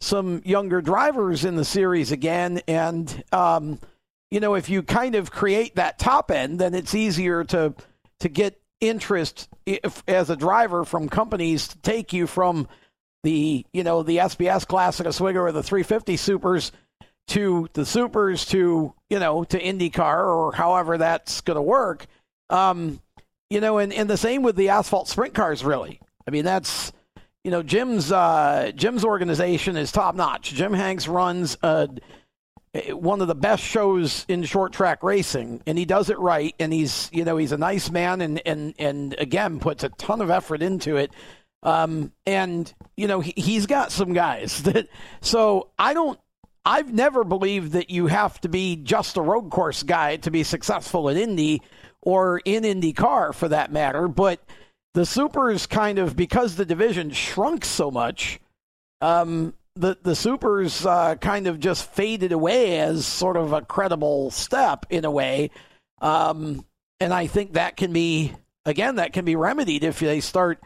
[0.00, 3.80] some younger drivers in the series again, and um,
[4.30, 7.74] you know, if you kind of create that top end, then it's easier to
[8.24, 12.66] to get interest if, as a driver from companies to take you from
[13.22, 16.72] the you know the SBS Classic Oswego or the 350 Supers
[17.28, 22.06] to the Supers to you know to IndyCar or however that's going to work.
[22.48, 22.98] Um,
[23.50, 25.62] you know, and, and the same with the asphalt sprint cars.
[25.62, 26.92] Really, I mean that's
[27.44, 30.54] you know Jim's uh, Jim's organization is top notch.
[30.54, 31.90] Jim Hanks runs a,
[32.88, 36.54] one of the best shows in short track racing, and he does it right.
[36.58, 40.20] And he's you know he's a nice man, and and and again puts a ton
[40.20, 41.12] of effort into it.
[41.62, 44.88] Um, and you know he, has got some guys that.
[45.20, 46.18] So I don't.
[46.66, 50.42] I've never believed that you have to be just a road course guy to be
[50.42, 51.60] successful in Indy
[52.00, 54.08] or in IndyCar for that matter.
[54.08, 54.40] But
[54.94, 58.40] the supers kind of because the division shrunk so much.
[59.02, 64.30] Um, the the supers uh, kind of just faded away as sort of a credible
[64.30, 65.50] step in a way,
[66.00, 66.64] um,
[67.00, 68.32] and I think that can be
[68.64, 70.62] again that can be remedied if they start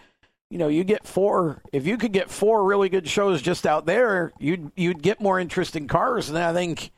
[0.51, 1.63] you know, you get four.
[1.73, 5.39] If you could get four really good shows just out there, you'd you'd get more
[5.39, 6.91] interesting cars, and I think,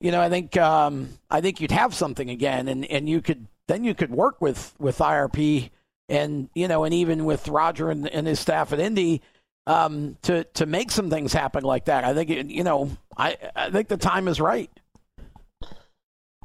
[0.00, 3.46] you know, I think um, I think you'd have something again, and and you could
[3.66, 5.70] then you could work with with IRP
[6.08, 9.22] and you know, and even with Roger and, and his staff at Indy
[9.66, 12.04] um, to to make some things happen like that.
[12.04, 14.70] I think you know, I I think the time is right.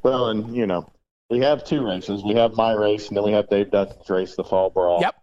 [0.03, 0.91] Well, and you know,
[1.29, 2.23] we have two races.
[2.23, 5.01] We have my race, and then we have Dave Duncan's race, the Fall Brawl.
[5.01, 5.15] Yep.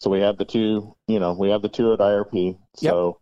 [0.00, 2.58] So we have the two, you know, we have the two at IRP.
[2.74, 3.18] So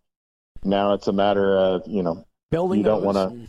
[0.64, 0.68] yep.
[0.68, 2.78] now it's a matter of, you know, building.
[2.78, 3.48] You don't want to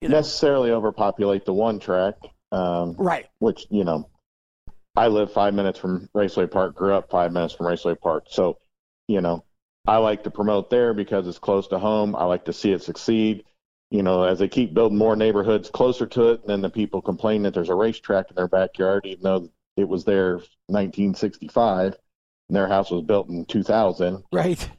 [0.00, 0.16] you know.
[0.16, 2.14] necessarily overpopulate the one track,
[2.52, 3.26] um, right?
[3.40, 4.08] Which you know,
[4.94, 8.58] I live five minutes from Raceway Park, grew up five minutes from Raceway Park, so
[9.08, 9.44] you know,
[9.86, 12.14] I like to promote there because it's close to home.
[12.14, 13.44] I like to see it succeed.
[13.90, 17.42] You know, as they keep building more neighborhoods closer to it, then the people complain
[17.42, 20.36] that there's a racetrack in their backyard, even though it was there
[20.68, 21.96] 1965
[22.48, 24.24] and their house was built in 2000.
[24.32, 24.70] Right.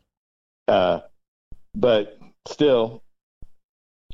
[0.67, 1.01] Uh,
[1.75, 3.03] but still,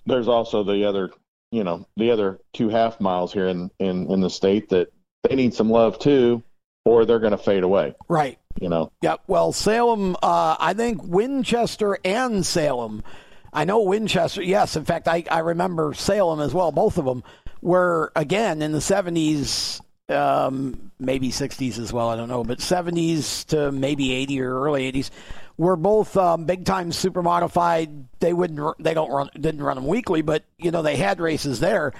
[0.05, 1.11] there's also the other,
[1.51, 4.91] you know, the other two half miles here in, in, in the state that
[5.23, 6.41] they need some love too,
[6.85, 7.95] or they're going to fade away.
[8.07, 8.38] Right.
[8.59, 8.91] You know.
[9.01, 9.15] Yeah.
[9.27, 13.03] Well, Salem, uh, I think Winchester and Salem.
[13.51, 14.43] I know Winchester.
[14.43, 16.71] Yes, in fact, I, I remember Salem as well.
[16.71, 17.23] Both of them
[17.61, 22.09] were again in the 70s um, maybe 60s as well.
[22.09, 25.09] I don't know, but 70s to maybe 80 or early 80s
[25.57, 28.05] were both um, big time super modified.
[28.19, 31.59] They wouldn't, they don't run, didn't run them weekly, but you know they had races
[31.59, 31.93] there.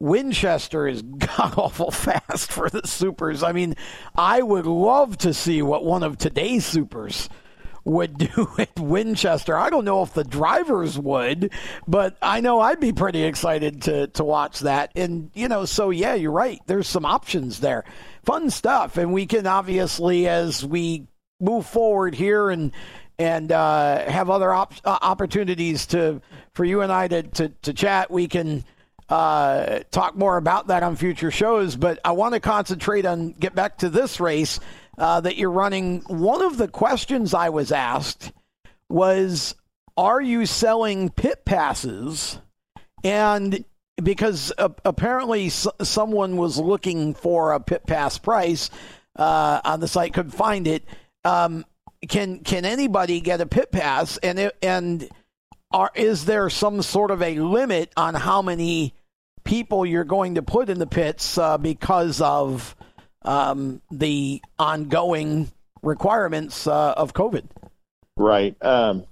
[0.00, 3.42] Winchester is god awful fast for the supers.
[3.42, 3.76] I mean,
[4.16, 7.28] I would love to see what one of today's supers
[7.84, 9.56] would do at Winchester.
[9.56, 11.52] I don't know if the drivers would,
[11.86, 14.90] but I know I'd be pretty excited to to watch that.
[14.96, 16.60] And you know, so yeah, you're right.
[16.66, 17.84] There's some options there.
[18.24, 21.06] Fun stuff, and we can obviously as we
[21.40, 22.72] move forward here and
[23.18, 26.22] and uh, have other op- uh, opportunities to
[26.54, 28.10] for you and I to to, to chat.
[28.10, 28.64] We can
[29.10, 31.76] uh, talk more about that on future shows.
[31.76, 34.60] But I want to concentrate on get back to this race
[34.96, 36.00] uh, that you're running.
[36.06, 38.32] One of the questions I was asked
[38.88, 39.54] was,
[39.96, 42.38] "Are you selling pit passes?"
[43.02, 43.64] And
[44.02, 48.70] because uh, apparently s- someone was looking for a pit pass price
[49.16, 50.84] uh, on the site, couldn't find it.
[51.24, 51.64] Um,
[52.08, 54.16] can can anybody get a pit pass?
[54.18, 55.08] And it, and
[55.70, 58.94] are is there some sort of a limit on how many
[59.44, 62.74] people you're going to put in the pits uh, because of
[63.22, 65.50] um, the ongoing
[65.82, 67.44] requirements uh, of COVID?
[68.16, 68.56] Right.
[68.62, 69.06] Um,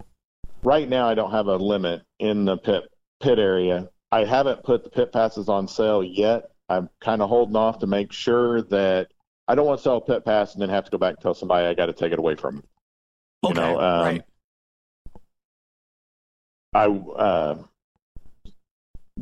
[0.62, 2.84] right now, I don't have a limit in the pit
[3.20, 3.88] pit area.
[4.10, 6.50] I haven't put the pit passes on sale yet.
[6.68, 9.08] I'm kind of holding off to make sure that
[9.46, 11.20] I don't want to sell a pit pass and then have to go back and
[11.20, 12.64] tell somebody I got to take it away from them.
[13.44, 14.22] You know, um, right.
[16.74, 17.56] I uh,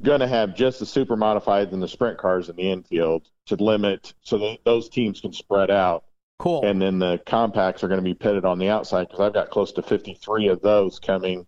[0.03, 4.15] gonna have just the super modifieds and the sprint cars in the infield to limit
[4.23, 6.05] so that those teams can spread out,
[6.39, 6.65] Cool.
[6.65, 9.51] and then the compacts are going to be pitted on the outside because I've got
[9.51, 11.47] close to 53 of those coming,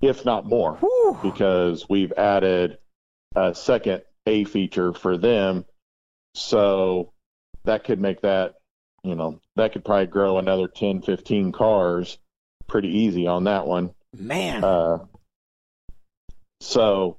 [0.00, 1.18] if not more, Whew.
[1.22, 2.78] because we've added
[3.36, 5.64] a second A feature for them,
[6.34, 7.12] so
[7.64, 8.54] that could make that,
[9.02, 12.18] you know, that could probably grow another 10, 15 cars
[12.68, 13.90] pretty easy on that one.
[14.16, 14.64] Man.
[14.64, 14.98] Uh,
[16.60, 17.18] so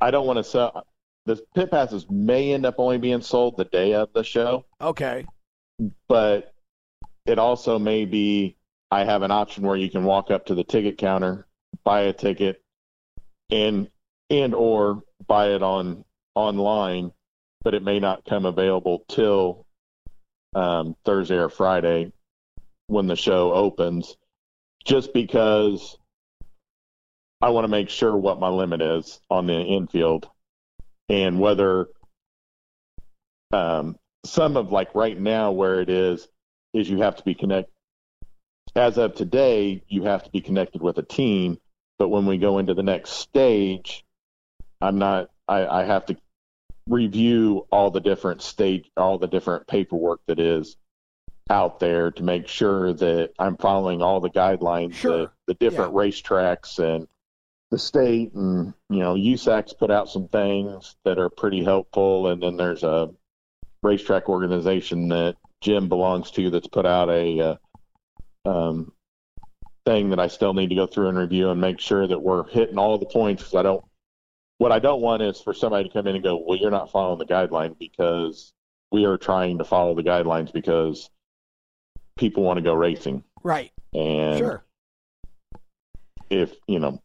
[0.00, 0.86] I don't want to sell.
[1.26, 5.24] The pit passes may end up only being sold the day of the show, okay.
[6.06, 6.52] but
[7.24, 8.56] it also may be
[8.90, 11.46] I have an option where you can walk up to the ticket counter,
[11.82, 12.62] buy a ticket,
[13.50, 13.88] and
[14.30, 16.04] and or buy it on
[16.34, 17.12] online,
[17.62, 19.66] but it may not come available till
[20.54, 22.12] um, Thursday or Friday
[22.86, 24.16] when the show opens,
[24.84, 25.96] just because
[27.44, 30.30] I want to make sure what my limit is on the infield
[31.10, 31.88] and whether
[33.52, 36.26] um, some of like right now where it is
[36.72, 37.68] is you have to be connect
[38.74, 41.58] as of today you have to be connected with a team
[41.98, 44.06] but when we go into the next stage
[44.80, 46.16] i'm not i, I have to
[46.88, 50.76] review all the different stage all the different paperwork that is
[51.50, 55.18] out there to make sure that i'm following all the guidelines Sure.
[55.18, 57.06] the, the different racetracks and
[57.74, 62.40] the state and you know USAC's put out some things that are pretty helpful and
[62.40, 63.10] then there's a
[63.82, 67.58] racetrack organization that Jim belongs to that's put out a
[68.46, 68.92] uh, um,
[69.84, 72.46] thing that I still need to go through and review and make sure that we're
[72.46, 73.84] hitting all the points because I don't
[74.58, 76.92] what I don't want is for somebody to come in and go well you're not
[76.92, 78.52] following the guideline because
[78.92, 81.10] we are trying to follow the guidelines because
[82.16, 83.72] people want to go racing Right.
[83.92, 84.64] and Sure.
[86.30, 87.00] if you know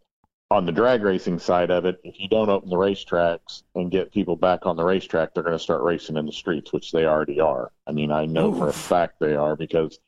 [0.51, 4.11] on the drag racing side of it, if you don't open the racetracks and get
[4.11, 7.05] people back on the racetrack, they're going to start racing in the streets, which they
[7.05, 7.71] already are.
[7.85, 9.99] I mean, I know for a fact they are because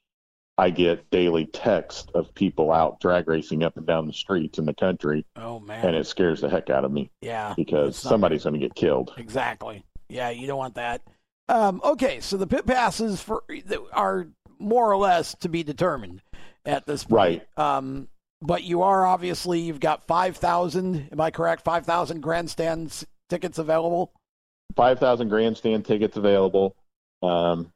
[0.57, 4.65] I get daily text of people out drag racing up and down the streets in
[4.65, 5.85] the country, Oh man.
[5.85, 7.53] and it scares the heck out of me yeah.
[7.55, 9.13] because somebody's going to get killed.
[9.17, 9.83] Exactly.
[10.09, 11.01] Yeah, you don't want that.
[11.49, 13.43] Um, okay, so the pit passes for
[13.93, 14.27] are
[14.59, 16.21] more or less to be determined
[16.65, 17.43] at this point.
[17.57, 17.57] Right.
[17.57, 18.07] Um,
[18.41, 21.09] but you are obviously you've got five thousand.
[21.11, 21.63] Am I correct?
[21.63, 24.11] Five thousand grandstand tickets available.
[24.77, 26.77] 5,000 grandstand tickets available.
[27.21, 27.71] Um,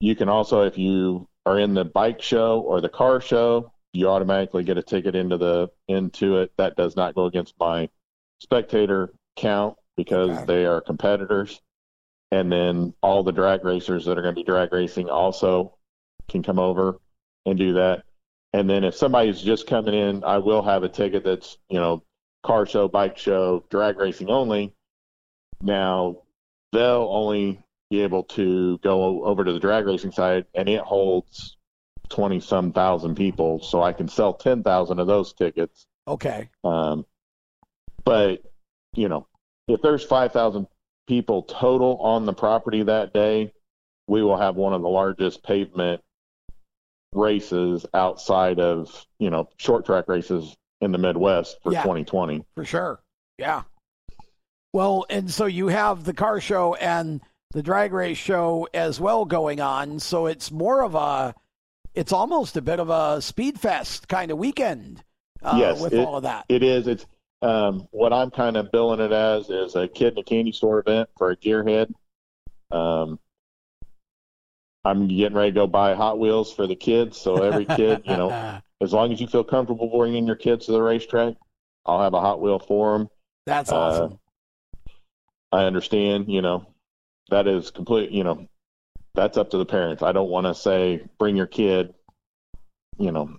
[0.00, 4.06] you can also, if you are in the bike show or the car show, you
[4.06, 6.52] automatically get a ticket into the into it.
[6.58, 7.88] That does not go against my
[8.40, 10.44] spectator count because Okay.
[10.46, 11.60] they are competitors.
[12.32, 15.74] And then all the drag racers that are going to be drag racing also
[16.28, 16.98] can come over
[17.46, 18.04] and do that.
[18.52, 22.02] And then if somebody's just coming in, I will have a ticket that's, you know,
[22.42, 24.74] car show, bike show, drag racing only.
[25.62, 26.22] Now,
[26.72, 31.56] they'll only be able to go over to the drag racing side, and it holds
[32.08, 33.60] 20 some thousand people.
[33.60, 35.86] So I can sell 10,000 of those tickets.
[36.08, 36.48] Okay.
[36.64, 37.06] Um,
[38.04, 38.42] but,
[38.94, 39.28] you know,
[39.68, 40.66] if there's 5,000
[41.06, 43.52] people total on the property that day,
[44.08, 46.02] we will have one of the largest pavement
[47.12, 51.82] races outside of, you know, short track races in the Midwest for Yeah.
[51.82, 52.44] 2020.
[52.54, 53.00] For sure.
[53.38, 53.62] Yeah.
[54.72, 59.24] Well, and so you have the car show and the drag race show as well
[59.24, 59.98] going on.
[59.98, 61.34] So it's more of a
[61.92, 65.02] it's almost a bit of a speed fest kind of weekend.
[65.42, 66.44] Uh, Yes, with it- all of that.
[66.48, 66.86] It is.
[66.86, 67.04] It's
[67.42, 70.78] um, what I'm kind of billing it as is a kid in a candy store
[70.78, 71.92] event for a gearhead.
[72.70, 73.18] Um,
[74.84, 78.16] I'm getting ready to go buy Hot Wheels for the kids, so every kid, you
[78.16, 81.34] know, as long as you feel comfortable bringing your kids to the racetrack,
[81.84, 83.08] I'll have a Hot Wheel for them.
[83.46, 84.18] That's uh, awesome.
[85.52, 86.66] I understand, you know,
[87.30, 88.46] that is complete, you know,
[89.14, 90.02] that's up to the parents.
[90.02, 91.92] I don't want to say bring your kid,
[92.98, 93.36] you know,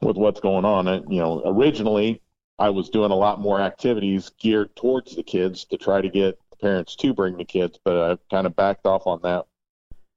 [0.00, 0.88] with what's going on.
[0.88, 2.22] And, you know, originally
[2.58, 6.38] I was doing a lot more activities geared towards the kids to try to get
[6.50, 9.46] the parents to bring the kids, but I've kind of backed off on that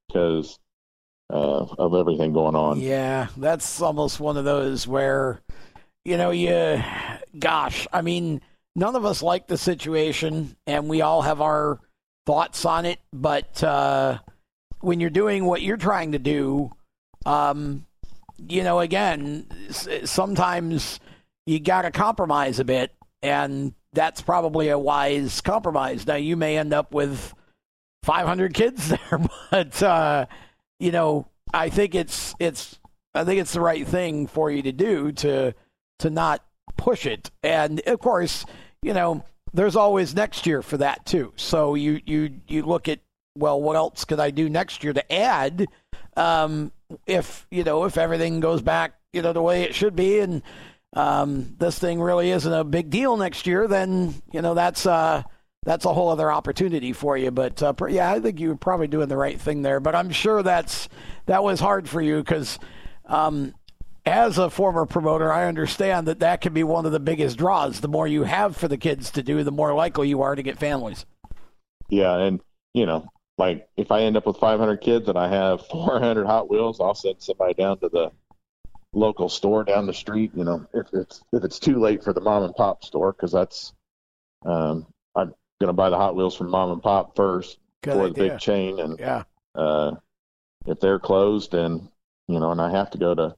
[0.10, 0.60] because
[1.32, 2.80] uh, of everything going on.
[2.80, 5.42] Yeah, that's almost one of those where,
[6.04, 6.84] you know, you,
[7.38, 8.42] gosh, I mean,
[8.76, 11.80] none of us like the situation, and we all have our
[12.26, 13.00] thoughts on it.
[13.14, 14.20] But uh,
[14.82, 16.72] when you're doing what you're trying to do,
[17.26, 17.86] um,
[18.48, 19.46] you know, again,
[20.06, 21.00] sometimes
[21.46, 22.92] you got to compromise a bit,
[23.22, 26.08] and that's probably a wise compromise.
[26.08, 27.34] Now, you may end up with
[28.04, 29.20] 500 kids there,
[29.52, 30.26] but uh,
[30.80, 32.80] you know, I think it's it's
[33.14, 35.54] I think it's the right thing for you to do to
[36.00, 36.44] to not
[36.78, 37.32] push it.
[37.44, 38.46] And of course,
[38.82, 39.24] you know,
[39.54, 41.34] there's always next year for that too.
[41.36, 43.00] So you you you look at
[43.38, 45.68] well, what else could I do next year to add?
[46.18, 46.72] Um,
[47.06, 50.42] if you know if everything goes back you know the way it should be and
[50.94, 55.24] um, this thing really isn't a big deal next year, then you know that's uh,
[55.64, 57.32] that's a whole other opportunity for you.
[57.32, 59.80] But uh, yeah, I think you were probably doing the right thing there.
[59.80, 60.90] But I'm sure that's
[61.26, 62.60] that was hard for you because
[63.06, 63.54] um,
[64.06, 67.82] as a former promoter, I understand that that can be one of the biggest draws.
[67.82, 70.44] The more you have for the kids to do, the more likely you are to
[70.44, 71.06] get families.
[71.90, 72.40] Yeah, and
[72.74, 73.08] you know,
[73.38, 76.96] like if I end up with 500 kids and I have 400 Hot Wheels, I'll
[76.96, 78.12] send somebody down to the
[78.94, 80.32] local store down the street.
[80.36, 83.32] You know, if it's if it's too late for the mom and pop store, because
[83.32, 83.74] that's
[84.46, 84.88] um,
[85.60, 88.40] I'm gonna buy the Hot Wheels from mom and pop first Good for the big
[88.40, 89.24] chain, and Yeah.
[89.56, 89.96] uh,
[90.66, 91.90] if they're closed and
[92.30, 93.36] you know, and I have to go to,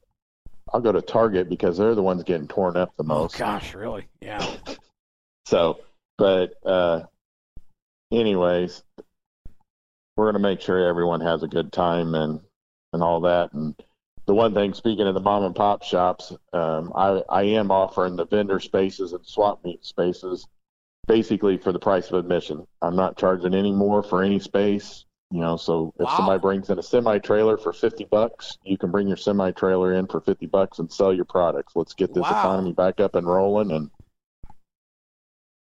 [0.71, 3.37] I'll go to Target because they're the ones getting torn up the Oh most.
[3.37, 4.07] gosh, really?
[4.21, 4.45] Yeah.
[5.47, 5.79] So,
[6.17, 7.01] but uh,
[8.11, 8.83] anyways,
[10.15, 12.39] we're going to make sure everyone has a good time and
[12.93, 13.51] and all that.
[13.51, 13.75] And
[14.27, 18.15] the one thing, speaking of the mom and pop shops, um, I I am offering
[18.15, 20.47] the vendor spaces and swap meet spaces
[21.07, 22.65] basically for the price of admission.
[22.81, 25.05] I'm not charging any more for any space.
[25.33, 26.17] You know, so if Wow.
[26.17, 29.93] somebody brings in a semi trailer for fifty bucks, you can bring your semi trailer
[29.93, 31.73] in for fifty bucks and sell your products.
[31.75, 32.31] Let's get this Wow.
[32.39, 33.89] economy back up and rolling and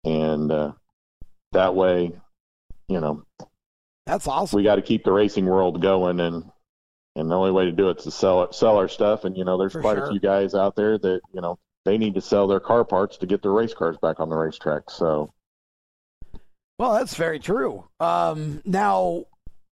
[0.04, 0.72] and uh,
[1.52, 2.12] that way,
[2.88, 3.22] you know,
[4.06, 4.56] That's awesome.
[4.56, 6.50] we got to keep the racing world going, and
[7.16, 9.24] and the only way to do it is to sell it, sell our stuff.
[9.24, 10.06] And you know, there's For quite sure.
[10.06, 13.16] a few guys out there that you know they need to sell their car parts
[13.18, 14.90] to get their race cars back on the racetrack.
[14.90, 15.32] So
[16.78, 17.84] Well, that's very true.
[18.00, 19.24] Um, now,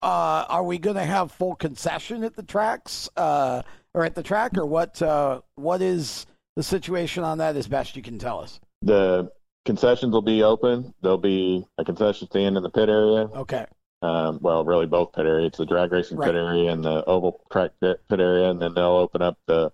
[0.03, 3.63] uh, are we going to have full concession at the tracks, uh,
[3.95, 5.01] or at the track, or what?
[5.03, 7.57] Uh, what is the situation on that?
[7.57, 8.61] As best you can tell us.
[8.83, 9.31] the
[9.65, 10.95] concessions will be open.
[11.03, 13.29] There'll be a concession stand in the pit area.
[13.35, 13.67] Okay.
[14.01, 15.49] Um, well, really both pit areas.
[15.49, 16.27] It's the drag racing Right.
[16.27, 19.71] pit area and the oval track pit, pit area, and then they'll open up the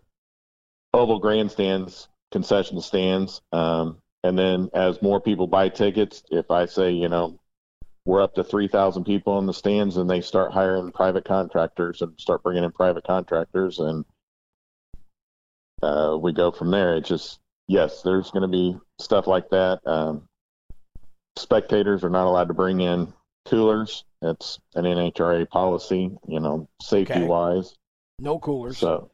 [0.95, 2.09] oval grandstands,
[2.39, 3.41] concession stands.
[3.53, 7.39] Um, and then as more people buy tickets, if I say, you know,
[8.05, 12.13] we're up to 3,000 people in the stands and they start hiring private contractors and
[12.19, 14.05] start bringing in private contractors and
[15.81, 16.97] uh, we go from there.
[16.97, 19.79] It's just, yes, there's going to be stuff like that.
[19.87, 20.29] Um,
[21.37, 23.13] spectators are not allowed to bring in
[23.47, 24.05] coolers.
[24.23, 27.25] It's an NHRA policy, you know, safety Okay.
[27.25, 27.77] wise.
[28.19, 28.79] No coolers.
[28.79, 29.13] So,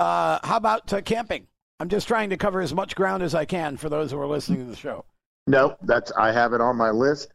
[0.00, 1.46] Uh, how about uh, camping?
[1.80, 4.26] I'm just trying to cover as much ground as I can for those who are
[4.26, 5.04] listening to the show.
[5.46, 7.32] no, that's, I have it on my list.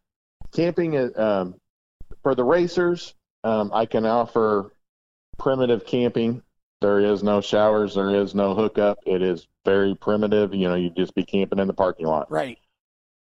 [0.53, 1.55] Camping um,
[2.21, 4.73] for the racers, um, I can offer
[5.37, 6.43] primitive camping.
[6.81, 8.99] There is no showers, there is no hookup.
[9.05, 10.53] It is very primitive.
[10.53, 12.29] You know, you just be camping in the parking lot.
[12.29, 12.57] Right.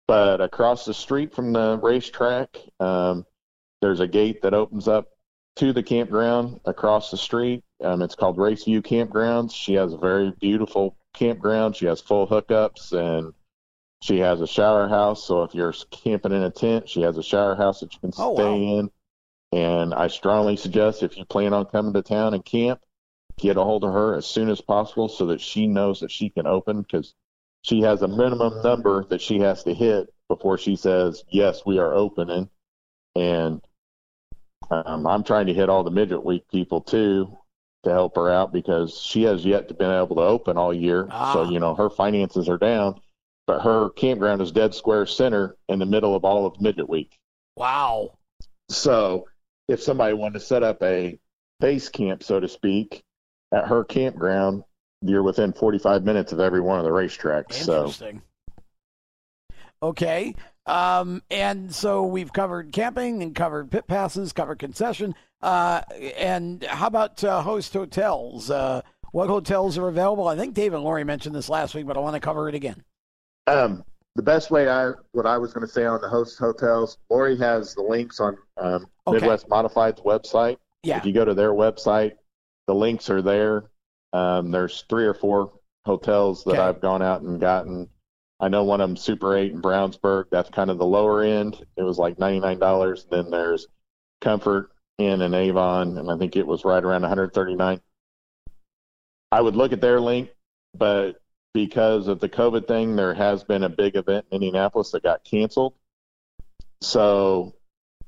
[0.06, 3.26] but across the street from the racetrack, um,
[3.82, 5.08] there's a gate that opens up
[5.56, 7.64] to the campground across the street.
[7.82, 9.52] Um, it's called Race Raceview Campgrounds.
[9.52, 11.76] She has a very beautiful campground.
[11.76, 13.32] She has full hookups and
[14.02, 15.24] she has a shower house.
[15.24, 18.12] So if you're camping in a tent, she has a shower house that you can
[18.18, 18.78] Oh, stay wow.
[18.78, 18.90] in.
[19.50, 22.80] And I strongly suggest if you plan on coming to town and camp,
[23.38, 26.28] get a hold of her as soon as possible so that she knows that she
[26.28, 27.14] can open because
[27.62, 31.78] she has a minimum number that she has to hit before she says yes we
[31.78, 32.48] are opening
[33.14, 33.60] and
[34.70, 37.38] um, i'm trying to hit all the midget week people too
[37.84, 41.06] to help her out because she has yet to been able to open all year.
[41.10, 41.32] Ah.
[41.32, 43.00] So you know her finances are down,
[43.46, 47.18] but her campground is dead square center in the middle of all of midget week.
[47.56, 48.18] Wow.
[48.68, 49.26] So
[49.68, 51.18] if somebody wanted to set up a
[51.60, 53.02] base camp, so to speak,
[53.52, 54.64] at her campground,
[55.00, 57.54] you're within 45 minutes of every one of the racetracks.
[57.54, 58.22] So Interesting.
[59.82, 60.34] Okay.
[60.66, 65.14] Um, and so we've covered camping and covered pit passes, covered concession.
[65.40, 65.80] Uh,
[66.16, 68.50] and how about uh, host hotels?
[68.50, 68.82] Uh,
[69.12, 70.26] what hotels are available?
[70.28, 72.54] I think Dave and Lori mentioned this last week, but I want to cover it
[72.54, 72.82] again.
[73.46, 73.84] um,
[74.16, 77.38] the best way I what I was going to say on the host hotels, Lori
[77.38, 79.20] has the links on um, Okay.
[79.20, 80.56] Midwest Modified's website.
[80.82, 80.98] Yeah.
[80.98, 82.12] If you go to their website,
[82.66, 83.70] the links are there.
[84.12, 85.52] Um, there's three or four
[85.86, 86.60] hotels that Okay.
[86.60, 87.88] I've gone out and gotten.
[88.40, 90.24] I know one of them, Super 8 in Brownsburg.
[90.30, 91.64] That's kind of the lower end.
[91.76, 93.08] It was like $99.
[93.10, 93.66] Then there's
[94.20, 97.80] Comfort Inn Avon, and I think it was right around 139
[99.30, 100.30] I would look at their link,
[100.74, 101.20] but
[101.52, 105.24] because of the COVID thing, there has been a big event in Indianapolis that got
[105.24, 105.74] canceled.
[106.80, 107.54] So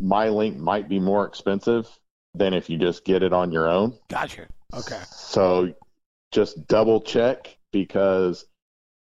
[0.01, 1.89] my link might be more expensive
[2.35, 3.99] than if you just get it on your own.
[4.09, 4.47] Gotcha.
[4.73, 5.01] Okay.
[5.11, 5.75] So
[6.33, 8.47] just double check because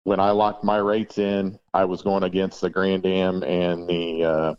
[0.03, 4.23] when I locked my rates in, I was going against the Grand Am and the
[4.25, 4.55] uh,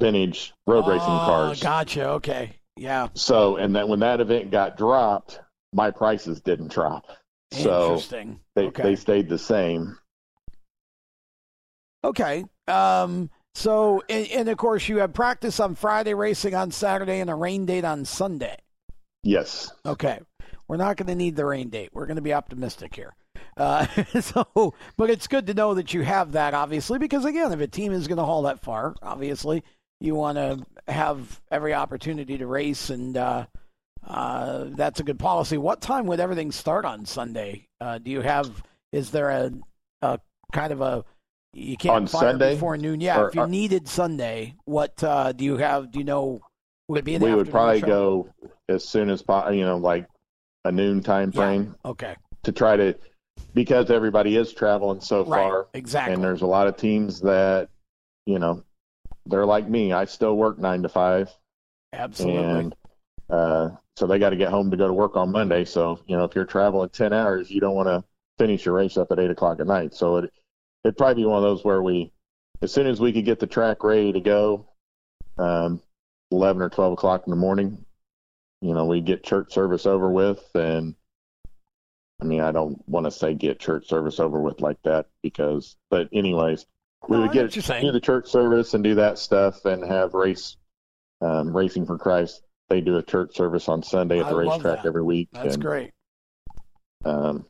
[0.00, 1.62] vintage road racing Oh, cars.
[1.62, 2.08] Gotcha.
[2.10, 2.56] Okay.
[2.76, 3.08] Yeah.
[3.14, 5.40] So, and then when that event got dropped,
[5.72, 7.06] my prices didn't drop.
[7.52, 8.40] So Interesting.
[8.54, 8.82] they, okay.
[8.82, 9.98] they stayed the same.
[12.02, 12.44] Okay.
[12.68, 17.28] Um, so, and, and of course, you have practice on Friday, racing on Saturday, and
[17.28, 18.56] a rain date on Sunday.
[19.22, 19.70] Yes.
[19.84, 20.20] Okay.
[20.68, 21.90] We're not going to need the rain date.
[21.92, 23.14] We're going to be optimistic here.
[23.56, 23.86] Uh,
[24.20, 27.66] so, but it's good to know that you have that, obviously, because again, if a
[27.66, 29.62] team is going to haul that far, obviously,
[30.00, 33.46] you want to have every opportunity to race, and uh,
[34.06, 35.58] uh, that's a good policy.
[35.58, 37.68] What time would everything start on Sunday?
[37.80, 38.50] Uh, do you have?
[38.92, 39.52] Is there a,
[40.02, 40.18] a
[40.52, 41.04] kind of a
[41.52, 42.54] you can't On fire Sunday?
[42.54, 43.00] before noon?
[43.00, 45.90] Yeah, Or- if you or- needed Sunday, what uh, do you have?
[45.92, 46.40] Do you know?
[46.88, 47.86] Would it be an we would probably show?
[47.86, 48.28] go
[48.68, 50.08] as soon as po- you know, like
[50.64, 51.40] a noon time Yeah.
[51.40, 52.96] frame Okay, to try to
[53.54, 56.14] because everybody is traveling so right, far, exactly.
[56.14, 57.68] and there's a lot of teams that
[58.26, 58.62] you know
[59.26, 59.92] they're like me.
[59.92, 61.30] I still work nine to five,
[61.92, 62.42] Absolutely.
[62.42, 62.76] and
[63.28, 65.64] uh, so they got to get home to go to work on Monday.
[65.64, 68.04] So you know, if you're traveling ten hours, you don't want to
[68.38, 69.94] finish your race up at eight o'clock at night.
[69.94, 70.32] So it
[70.84, 72.12] it'd probably be one of those where we,
[72.62, 74.68] as soon as we could get the track ready to go,
[75.38, 75.82] um,
[76.30, 77.84] eleven or twelve o'clock in the morning,
[78.62, 80.94] you know, we get church service over with, and
[82.20, 85.76] I mean, I don't want to say get church service over with like that because,
[85.90, 86.66] but anyways,
[87.08, 90.56] we would get do the church service and do that stuff and have race
[91.20, 92.42] um, racing for Christ.
[92.68, 95.28] They do a church service on Sunday at the love racetrack every week.
[95.32, 95.90] That's and, great.
[97.04, 97.46] Um,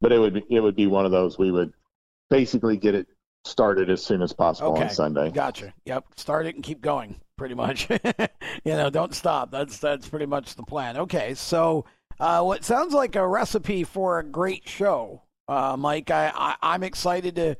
[0.00, 1.72] but it would be, it would be one of those we would
[2.30, 3.06] basically get it
[3.44, 4.84] started as soon as possible Okay.
[4.84, 5.30] on Sunday.
[5.30, 5.72] Gotcha.
[5.84, 6.04] Yep.
[6.16, 7.20] Start it and keep going.
[7.36, 7.88] Pretty much.
[7.90, 7.98] you
[8.64, 9.50] know, don't stop.
[9.50, 10.96] That's that's pretty much the plan.
[10.96, 11.34] Okay.
[11.34, 11.84] So,
[12.20, 16.10] uh, what sounds like a recipe for a great show, uh, Mike.
[16.10, 17.56] I, I I'm excited to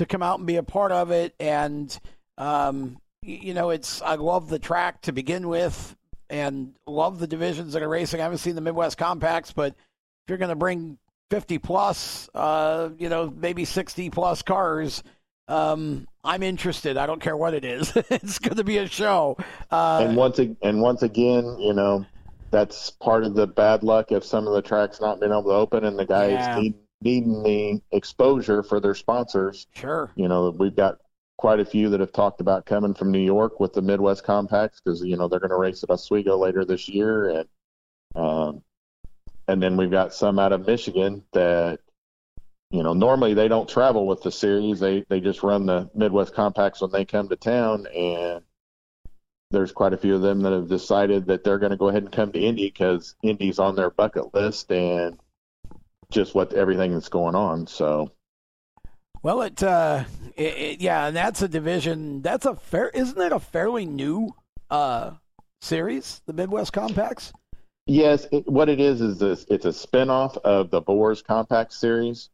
[0.00, 1.34] to come out and be a part of it.
[1.38, 1.96] And
[2.38, 5.94] um, you know, it's I love the track to begin with,
[6.28, 8.20] and love the divisions that are racing.
[8.20, 10.98] I haven't seen the Midwest Compacts, but if you're going to bring
[11.30, 15.02] 50 plus, uh, you know, maybe 60 plus cars.
[15.48, 16.96] Um, I'm interested.
[16.96, 17.92] I don't care what it is.
[17.96, 19.36] it's going to be a show.
[19.70, 22.06] Uh, and once ag- and once again, you know,
[22.52, 25.50] that's part of the bad luck of some of the tracks not being able to
[25.50, 26.60] open and the guys Yeah.
[26.60, 29.66] need, needing the exposure for their sponsors.
[29.74, 30.10] sure.
[30.16, 30.98] You know, we've got
[31.40, 34.80] quite a few that have talked about coming from New York with the Midwest Compacts
[34.80, 37.48] because you know they're going to race at Oswego later this year, and
[38.14, 38.62] um,
[39.48, 41.80] and then we've got some out of Michigan that
[42.70, 46.34] you know normally they don't travel with the series; they they just run the Midwest
[46.34, 48.42] Compacts when they come to town, and
[49.50, 52.02] there's quite a few of them that have decided that they're going to go ahead
[52.02, 55.18] and come to Indy because Indy's on their bucket list and
[56.10, 57.66] just what everything that's going on.
[57.66, 58.10] So.
[59.22, 60.04] Well, it, uh,
[60.36, 62.22] it, it, yeah, and that's a division.
[62.22, 64.34] That's a fair, isn't that a fairly new
[64.70, 65.12] uh
[65.60, 67.32] series, the Midwest Compacts?
[67.86, 72.30] Yes, it, what it is is this, it's a spinoff of the Boers Compact Series,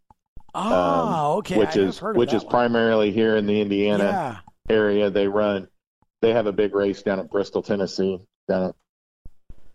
[0.55, 1.55] Ah, okay.
[1.55, 2.51] Um, which I is which is one.
[2.51, 4.39] primarily here in the Indiana Yeah.
[4.69, 5.11] area.
[5.11, 5.69] They run,
[6.23, 8.21] they have a big race down at Bristol, Tennessee.
[8.49, 8.75] Down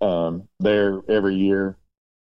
[0.01, 1.77] at, um, there every year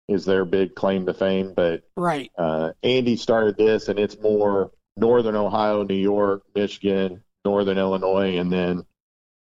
[0.07, 1.53] is their big claim to fame.
[1.55, 2.31] But Right.
[2.37, 8.51] uh, Andy started this, and it's more northern Ohio, New York, Michigan, northern Illinois, and
[8.51, 8.85] then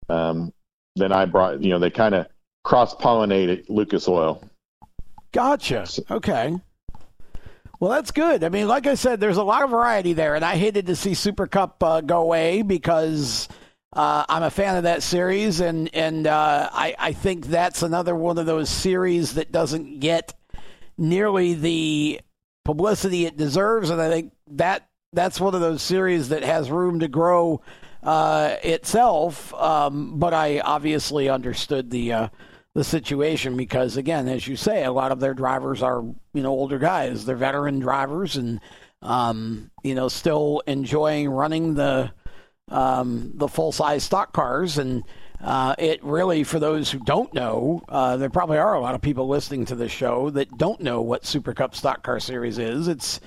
[0.09, 0.53] um,
[0.97, 2.27] then I brought you know they kind of
[2.65, 4.43] cross pollinated Lucas Oil.
[5.33, 5.87] Gotcha.
[6.11, 6.57] Okay.
[7.79, 8.45] Well, that's good.
[8.45, 10.97] I mean, like I said, there's a lot of variety there, and I hated to
[10.97, 13.49] see Super Cup uh, go away because
[13.95, 18.15] uh, I'm a fan of that series, and and uh, I I think that's another
[18.15, 20.35] one of those series that doesn't get
[21.01, 22.21] nearly the
[22.65, 27.01] publicity it deserves, and I think that that's one of those series that has room
[27.01, 27.63] to grow
[28.03, 29.53] uh, itself.
[29.55, 32.29] Um, but I obviously understood the uh,
[32.75, 36.51] the situation because again, as you say, a lot of their drivers are you know
[36.51, 37.25] older guys.
[37.25, 38.61] They're veteran drivers and
[39.03, 42.13] um, you know still enjoying running the
[42.69, 45.03] um, the full size stock cars and.
[45.43, 49.01] Uh, it really, for those who don't know, uh, there probably are a lot of
[49.01, 52.89] people listening to this show that don't know what Super Cup Stock Car Series is.
[52.89, 53.21] It's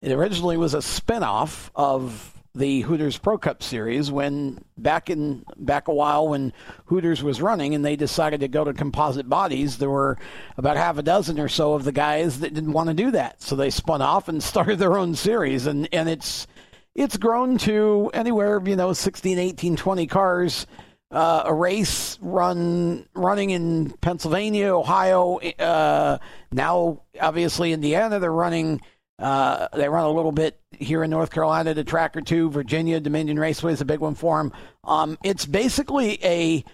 [0.00, 5.88] it originally was a spinoff of the Hooters Pro Cup Series when back in back
[5.88, 6.52] a while when
[6.86, 10.16] Hooters was running and they decided to go to composite bodies, there were
[10.56, 13.42] about half a dozen or so of the guys that didn't want to do that.
[13.42, 16.46] So they spun off and started their own series and and it's
[16.94, 20.66] it's grown to anywhere, you know, 16, 18, 20 cars.
[21.10, 26.18] Uh, a race run running in Pennsylvania, Ohio, uh,
[26.50, 28.18] now obviously Indiana.
[28.18, 28.80] They're running
[29.18, 32.50] uh, they run a little bit here in North Carolina, the track or two.
[32.50, 34.52] Virginia Dominion Raceway is a big one for them.
[34.84, 36.64] Um, it's basically a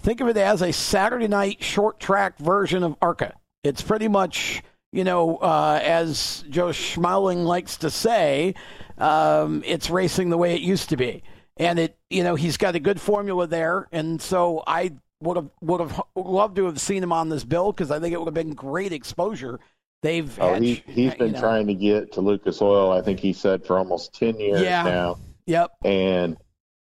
[0.00, 3.34] think of it as a Saturday night short track version of ARCA.
[3.62, 4.62] It's pretty much
[4.92, 8.54] you know uh, as Joe Schmeling likes to say,
[8.96, 11.22] um, it's racing the way it used to be,
[11.60, 14.92] and it you know he's got a good formula there, and so I
[15.22, 18.14] would have would have loved to have seen him on this bill because I think
[18.14, 19.60] it would have been great exposure
[20.02, 21.40] They've oh, had, he, he's been know.
[21.40, 22.90] trying to get to Lucas Oil.
[22.90, 24.82] I think he said for almost ten years Yeah.
[24.82, 25.18] now.
[25.46, 25.72] Yep.
[25.84, 26.36] And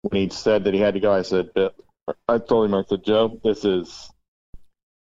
[0.03, 1.51] when he said that he had to go, I said,
[2.29, 4.11] I told him, I said, Joe, this is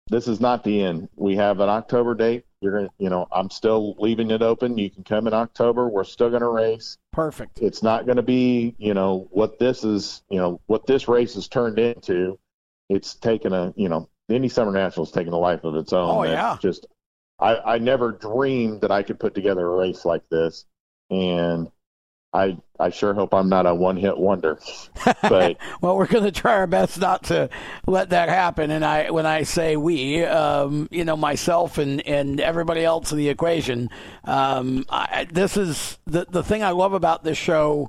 [0.08, 1.08] this is not the end.
[1.16, 2.44] We have an October date.
[2.60, 4.78] You're gonna, you know, I'm still leaving it open.
[4.78, 5.88] You can come in October.
[5.88, 6.96] We're still going to race.
[7.12, 7.58] Perfect.
[7.60, 11.34] It's not going to be, you know, what this is, you know, what this race
[11.34, 12.38] has turned into.
[12.88, 16.10] It's taken a, you know, Indy Summer Nationals taken a life of its own.
[16.10, 16.56] Oh, yeah.
[16.60, 16.86] Just,
[17.38, 20.64] I, I never dreamed that I could put together a race like this,
[21.10, 21.70] and
[22.36, 24.58] I, I sure hope I'm not a one-hit wonder.
[25.22, 27.48] But well, we're going to try our best not to
[27.86, 28.70] let that happen.
[28.70, 33.18] And I, when I say we, um, you know, myself and, and everybody else in
[33.18, 33.88] the equation,
[34.24, 37.88] um, I, this is the the thing I love about this show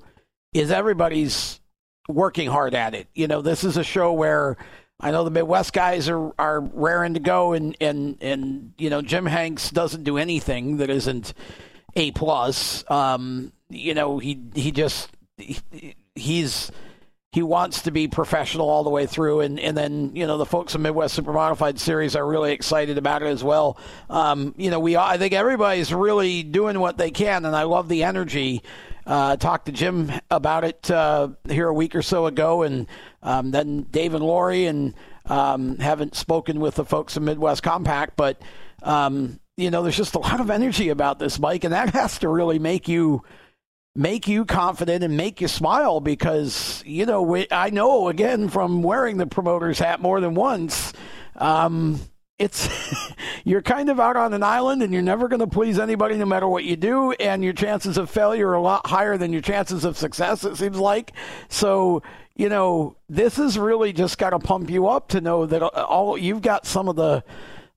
[0.53, 1.59] is everybody's
[2.07, 3.07] working hard at it.
[3.13, 4.55] You know, this is a show where
[4.99, 9.01] I know the Midwest guys are, are raring to go, and, and, and you know
[9.01, 11.33] Jim Hanks doesn't do anything that isn't
[11.95, 12.89] a plus.
[12.89, 16.71] Um, you know, he he just he, he's
[17.33, 20.45] he wants to be professional all the way through, and, and then you know the
[20.45, 23.77] folks in Midwest Super Modified Series are really excited about it as well.
[24.09, 27.89] Um, you know, we I think everybody's really doing what they can, and I love
[27.89, 28.63] the energy.
[29.05, 32.87] Uh, talked to Jim about it uh, here a week or so ago, and
[33.23, 34.93] um, then Dave and Lori, and
[35.25, 38.41] um, haven't spoken with the folks in Midwest Compact, but
[38.83, 42.19] um, you know, there's just a lot of energy about this, Mike, and that has
[42.19, 43.23] to really make you
[43.97, 48.83] make you confident and make you smile because you know we, I know again from
[48.83, 50.93] wearing the promoter's hat more than once.
[51.35, 51.99] Um,
[52.37, 52.69] it's
[53.43, 56.25] you're kind of out on an island and you're never going to please anybody no
[56.25, 59.41] matter what you do and your chances of failure are a lot higher than your
[59.41, 61.13] chances of success it seems like
[61.49, 62.03] so
[62.35, 66.15] you know this is really just got to pump you up to know that all
[66.15, 67.23] you've got some of the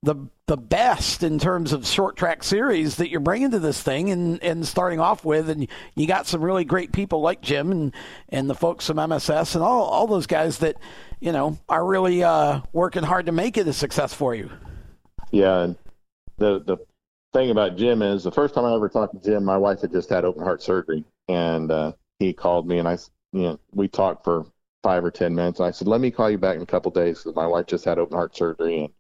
[0.03, 4.11] the the best in terms of short track series that you're bringing to this thing
[4.11, 7.95] and, and starting off with and you got some really great people like Jim and,
[8.31, 10.77] and the folks from MSS and all, all those guys that
[11.21, 14.51] you know are really uh, working hard to make it a success for you.
[15.33, 15.75] Yeah,
[16.39, 16.79] the the
[17.35, 19.93] thing about Jim is the first time I ever talked to Jim, my wife had
[19.93, 22.97] just had open heart surgery, and uh, he called me and I,
[23.33, 24.47] you know, we talked for
[24.83, 25.61] five or ten minutes.
[25.61, 27.67] and I said, "Let me call you back in a couple days because my wife
[27.67, 28.93] just had open heart surgery, and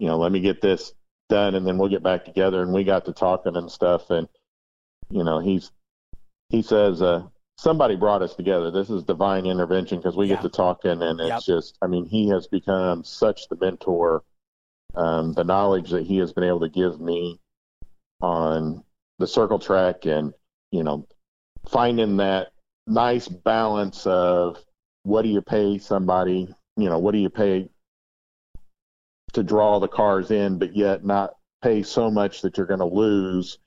[0.00, 0.92] you know, let me get this
[1.28, 4.28] done, and then we'll get back together." And we got to talking and stuff, and
[5.10, 5.70] you know, he's
[6.48, 7.22] he says, uh,
[7.58, 8.72] "Somebody brought us together.
[8.72, 10.36] This is divine intervention because we Yeah.
[10.36, 11.56] get to talking, and it's Yep.
[11.56, 14.24] just, I mean, he has become such the mentor."
[14.94, 17.38] um, the knowledge that he has been able to give me
[18.20, 18.82] on
[19.18, 20.32] the circle track and
[20.72, 21.06] you know
[21.68, 22.48] finding that
[22.86, 24.58] nice balance of
[25.04, 27.68] what do you pay somebody you know what do you pay
[29.32, 32.86] to draw the cars in but yet not pay so much that you're going to
[32.86, 33.58] lose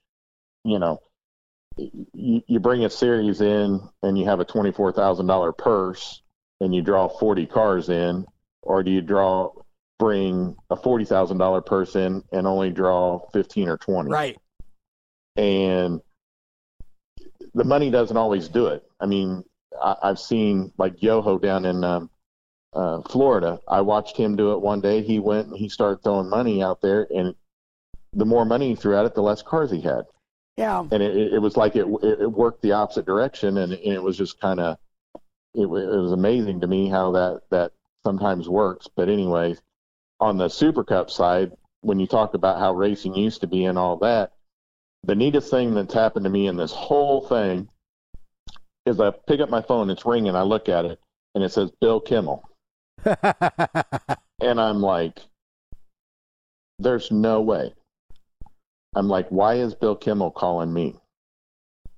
[0.63, 0.99] you know
[2.13, 6.21] you, you bring a series in and you have a $24,000 purse
[6.61, 8.25] and you draw 40 cars in
[8.61, 9.51] or do you draw
[10.03, 14.09] bring a forty thousand dollar person and only draw fifteen or twenty.
[14.09, 14.37] Right.
[15.37, 16.01] And
[17.53, 18.83] the money doesn't always do it.
[18.99, 19.43] I mean,
[19.81, 22.09] I, I've seen like Yoho down in um,
[22.75, 23.59] uh, Florida.
[23.67, 25.01] I watched him do it one day.
[25.01, 27.35] He went and he started throwing money out there, and
[28.13, 30.05] the more money he threw at it, the less cars he had.
[30.57, 30.81] Yeah.
[30.91, 34.17] And it, it was like it, it worked the opposite direction, and, and it was
[34.17, 34.77] just kind of
[35.55, 37.71] it, it was amazing to me how that that
[38.03, 38.87] sometimes works.
[38.93, 39.55] But anyway,
[40.19, 41.51] on the Super Cup side,
[41.81, 44.33] when you talk about how racing used to be and all that,
[45.03, 47.67] the neatest thing that's happened to me in this whole thing
[48.85, 50.99] is I pick up my phone, it's ringing, I look at it,
[51.35, 52.43] and it says Bill Kimmel.
[54.41, 55.19] and I'm like,
[56.79, 57.73] there's no way.
[58.95, 60.95] I'm like, why is Bill Kimmel calling me?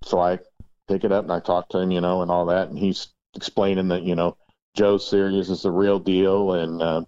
[0.03, 0.39] So I
[0.88, 3.08] pick it up and I talk to him, you know, and all that, and he's
[3.36, 4.38] explaining that, you know,
[4.76, 7.06] Joe's series is the real deal, and uh,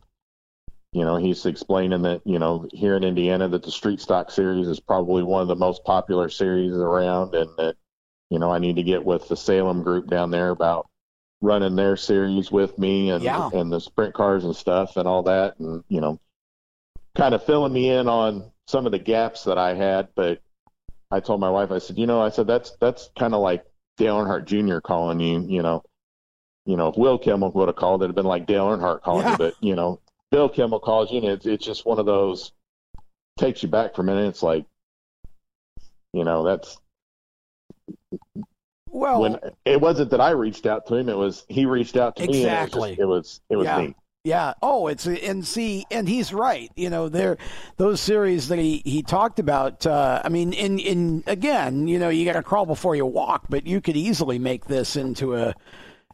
[0.93, 4.67] you know, he's explaining that, you know, here in Indiana that the street stock series
[4.67, 7.75] is probably one of the most popular series around and that,
[8.29, 10.89] you know, I need to get with the Salem group down there about
[11.41, 13.49] running their series with me and Yeah.
[13.53, 16.19] and the sprint cars and stuff and all that and, you know,
[17.15, 20.39] kind of filling me in on some of the gaps that I had, but
[21.09, 23.65] I told my wife, I said, you know, I said that's that's kind of like
[23.97, 24.79] Dale Earnhardt Jr.
[24.79, 25.83] calling you, you know.
[26.65, 29.25] You know, if Will Kimmel would have called, it'd have been like Dale Earnhardt calling
[29.25, 29.31] Yeah.
[29.31, 29.37] you.
[29.37, 32.51] But you know, Bill Kimmel calls you, and it's it's just one of those
[33.37, 34.27] takes you back for a minute.
[34.27, 34.65] It's like,
[36.11, 36.77] you know, that's
[38.97, 42.15] well, when it wasn't that I reached out to him; it was he reached out
[42.17, 42.39] to me.
[42.39, 42.95] Exactly.
[42.99, 43.77] It was just, it was, it Yeah.
[43.77, 43.95] was neat.
[44.23, 44.53] Yeah.
[44.61, 46.69] Oh, it's and see, and he's right.
[46.75, 47.37] You know, there
[47.77, 49.85] those series that he he talked about.
[49.85, 53.45] Uh, I mean, in in again, you know, you got to crawl before you walk,
[53.49, 55.53] but you could easily make this into a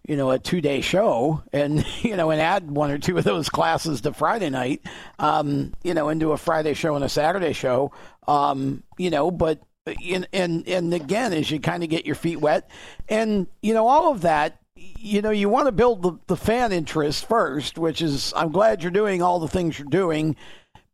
[0.08, 3.24] you know a two day show and you know and add one or two of
[3.24, 4.82] those classes to Friday night.
[5.18, 7.94] Um, you know, into a Friday show and a Saturday show.
[8.28, 9.60] Um, you know, but.
[9.86, 12.70] And, and and again, as you kind of get your feet wet,
[13.10, 16.72] and you know all of that, you know, you want to build the, the fan
[16.72, 20.36] interest first, which is I'm glad you're doing all the things you're doing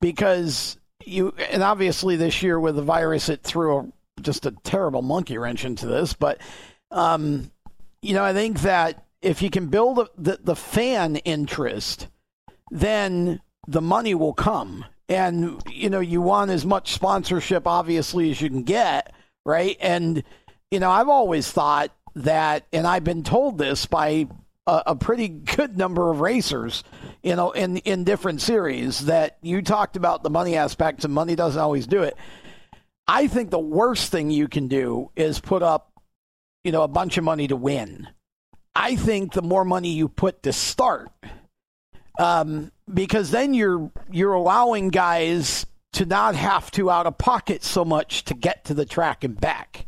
[0.02, 5.02] because you and obviously this year with the virus it threw a, just a terrible
[5.02, 6.42] monkey wrench into this, but
[6.92, 7.52] um,
[8.02, 12.08] you know, I think that if you can build the the fan interest,
[12.72, 14.86] then the money will come.
[15.10, 19.12] And you know, you want as much sponsorship obviously as you can get,
[19.46, 19.76] right?
[19.82, 20.24] And
[20.72, 24.28] you know, I've always thought that, and I've been told this by
[24.68, 26.84] a, a pretty good number of racers,
[27.24, 31.36] you know, in in different series that you talked about the money aspect, and money
[31.36, 32.16] doesn't always do it.
[33.08, 35.92] I think the worst thing you can do is put up,
[36.64, 38.08] you know, a bunch of money to win.
[38.76, 41.10] I think the more money you put to start,
[42.20, 47.84] um, because then you're you're allowing guys to not have to out of pocket so
[47.84, 49.86] much to get to the track and back.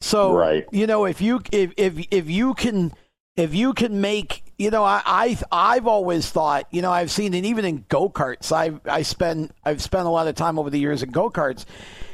[0.00, 0.66] So Right.
[0.72, 2.92] you know if you if if if you can
[3.36, 7.34] if you can make you know I, I I've always thought you know I've seen
[7.34, 10.70] it even in go karts I I spend I've spent a lot of time over
[10.70, 11.64] the years in go karts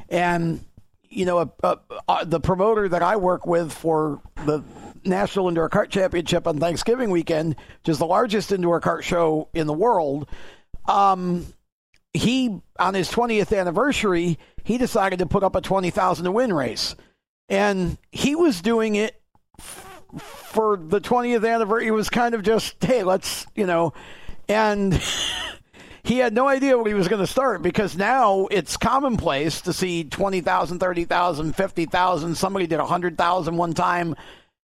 [0.08, 0.64] and
[1.08, 4.62] you know a, a, a, the promoter that I work with for the
[5.04, 9.66] National Indoor Kart Championship on Thanksgiving weekend, which is the largest indoor kart show in
[9.66, 10.28] the world.
[10.86, 11.46] Um,
[12.12, 16.94] he on his 20th anniversary, he decided to put up a 20,000 to win race,
[17.48, 19.20] and he was doing it
[19.58, 21.88] f- for the 20th anniversary.
[21.88, 23.92] It was kind of just, hey, let's you know,
[24.48, 25.00] and.
[26.02, 29.72] he had no idea what he was going to start because now it's commonplace to
[29.72, 32.34] see 20,000, 30,000, 50,000.
[32.34, 34.16] Somebody did 100,000 one time.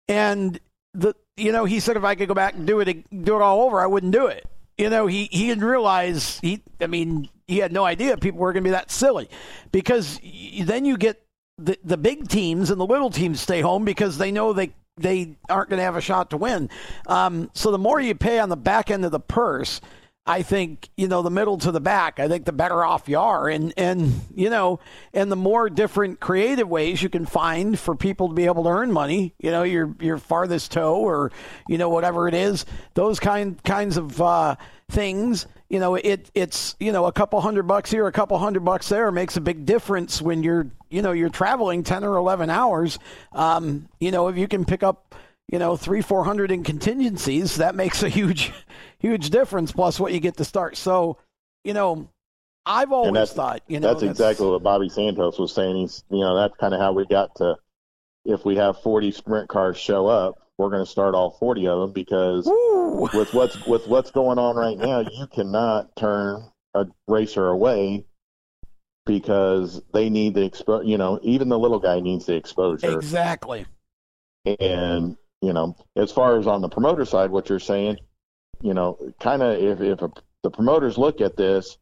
[0.09, 0.59] And
[0.95, 3.43] the you know, he said if I could go back and do it do it
[3.43, 4.47] all over, I wouldn't do it.
[4.77, 8.53] You know, he he didn't realize he I mean, he had no idea people were
[8.53, 9.29] going to be that silly
[9.73, 10.21] because
[10.61, 11.23] then you get
[11.59, 15.37] the the big teams and the little teams stay home because they know they they
[15.49, 16.69] aren't going to have a shot to win.
[17.07, 19.81] Um, so the more you pay on the back end of the purse,
[20.29, 22.21] I think you know the middle to the back.
[22.21, 24.79] I think the better off you are, and and you know,
[25.15, 28.69] and the more different creative ways you can find for people to be able to
[28.69, 29.35] earn money.
[29.39, 31.33] You know, your your farthest toe, or
[31.67, 34.57] you know whatever it is, those kind kinds of uh,
[34.91, 35.47] things.
[35.71, 38.91] You know, it it's you know a couple hundred bucks here, a couple hundred bucks
[38.91, 42.99] there makes a big difference when you're you know you're traveling ten or eleven hours.
[43.33, 45.15] Um, you know, if you can pick up
[45.51, 48.53] you know, three, four hundred in contingencies, that makes a huge,
[48.99, 49.73] huge difference.
[49.73, 50.77] Plus what you get to start.
[50.77, 51.19] So,
[51.65, 52.09] you know,
[52.67, 55.77] I've always that's- thought, you know, that's exactly what Bobby Santos was saying.
[55.77, 57.57] He's, you know, that's kind of how we got to.
[58.25, 61.81] If we have 40 sprint cars show up, we're going to start all 40 of
[61.81, 63.09] them because Ooh.
[63.15, 66.43] with what's with what's going on right now, you cannot turn
[66.75, 68.05] a racer away
[69.07, 70.87] because they need the expo.
[70.87, 72.95] You know, even the little guy needs the exposure.
[72.95, 73.65] Exactly.
[74.61, 77.99] And you know, as far as on the promoter side, what you're saying,
[78.61, 80.11] you know, kind of if if a,
[80.43, 81.79] the promoters look at this,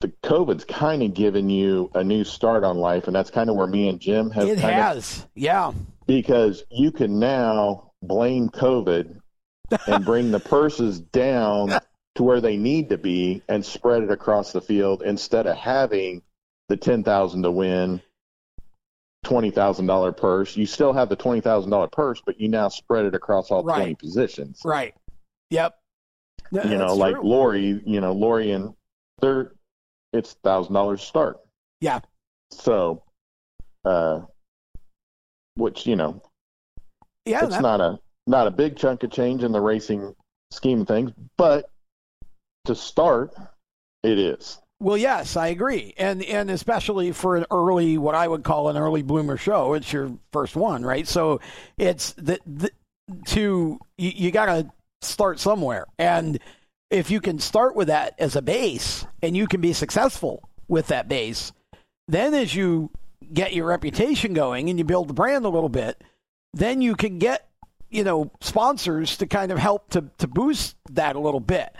[0.00, 3.56] the COVID's kind of given you a new start on life, and that's kind of
[3.56, 4.48] where me and Jim have.
[4.48, 5.18] It has.
[5.18, 5.72] Of, yeah.
[6.06, 9.20] because you can now blame COVID
[9.86, 11.78] and bring the purses down
[12.14, 16.22] to where they need to be and spread it across the field instead of having
[16.68, 18.00] the ten thousand to win
[19.24, 20.56] twenty thousand dollar purse.
[20.56, 23.62] You still have the twenty thousand dollar purse, but you now spread it across all
[23.64, 23.76] Right.
[23.76, 24.60] twenty positions.
[24.64, 24.94] Right.
[25.50, 25.74] Yep.
[26.52, 27.22] No, You know, like true.
[27.28, 28.74] Lori, you know, Lori and
[29.20, 29.52] they're
[30.12, 31.38] it's thousand dollars start.
[31.80, 32.00] Yeah.
[32.50, 33.02] So
[33.84, 34.22] uh
[35.56, 36.22] which, you know,
[37.26, 40.14] yeah, it's that- not a not a big chunk of change in the racing
[40.50, 41.70] scheme of things, but
[42.66, 43.34] to start,
[44.02, 44.58] it is.
[44.80, 48.76] Well, yes, I agree, and and especially for an early, what I would call an
[48.76, 51.06] early bloomer show, it's your first one, right?
[51.06, 51.40] So
[51.76, 52.70] it's the, the
[53.26, 54.70] to you, you got to
[55.02, 56.38] start somewhere, and
[56.90, 60.86] if you can start with that as a base, and you can be successful with
[60.88, 61.52] that base,
[62.06, 62.90] then as you
[63.34, 66.02] get your reputation going and you build the brand a little bit,
[66.54, 67.48] then you can get
[67.90, 71.74] you know sponsors to kind of help to to boost that a little bit.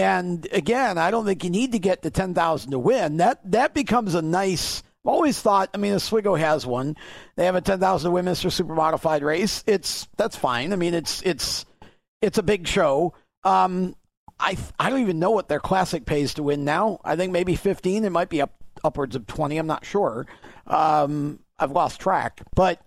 [0.00, 3.18] And again, I don't think you need to get to ten thousand to win.
[3.18, 4.82] That that becomes a nice.
[5.04, 5.70] I've always thought.
[5.74, 6.96] I mean, Oswego has one.
[7.36, 8.50] They have a ten thousand to win Mr.
[8.50, 9.62] Super Modified race.
[9.66, 10.72] It's that's fine.
[10.72, 11.66] I mean, it's it's
[12.22, 13.14] it's a big show.
[13.44, 13.94] Um,
[14.38, 17.00] I I don't even know what their classic pays to win now.
[17.04, 18.04] I think maybe fifteen.
[18.04, 19.58] It might be up upwards of twenty.
[19.58, 20.26] I'm not sure.
[20.66, 22.80] Um, I've lost track, but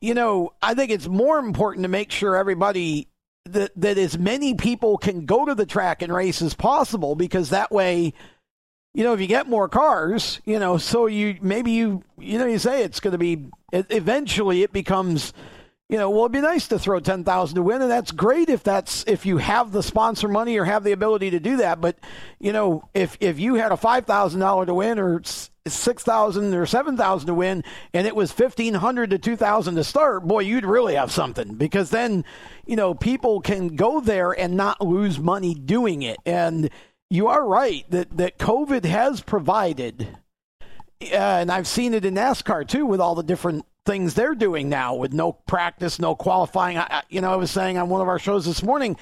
[0.00, 3.08] you know, I think it's more important to make sure everybody
[3.46, 7.50] that that as many people can go to the track and race as possible because
[7.50, 8.14] that way
[8.94, 12.46] you know if you get more cars you know so you maybe you you know
[12.46, 15.34] you say it's going to be eventually it becomes
[15.90, 18.62] you know well it'd be nice to throw 10,000 to win and that's great if
[18.62, 21.98] that's if you have the sponsor money or have the ability to do that but
[22.40, 25.20] you know if if you had a $5,000 to win or
[25.66, 30.40] s- 6,000 or 7,000 to win and it was 1,500 to 2,000 to start, boy,
[30.40, 32.24] you'd really have something because then,
[32.66, 36.18] you know, people can go there and not lose money doing it.
[36.26, 36.70] And
[37.10, 40.08] you are right that, that COVID has provided,
[41.02, 44.70] uh, and I've seen it in NASCAR too with all the different things they're doing
[44.70, 46.78] now with no practice, no qualifying.
[46.78, 48.96] I, you know, I was saying on one of our shows this morning,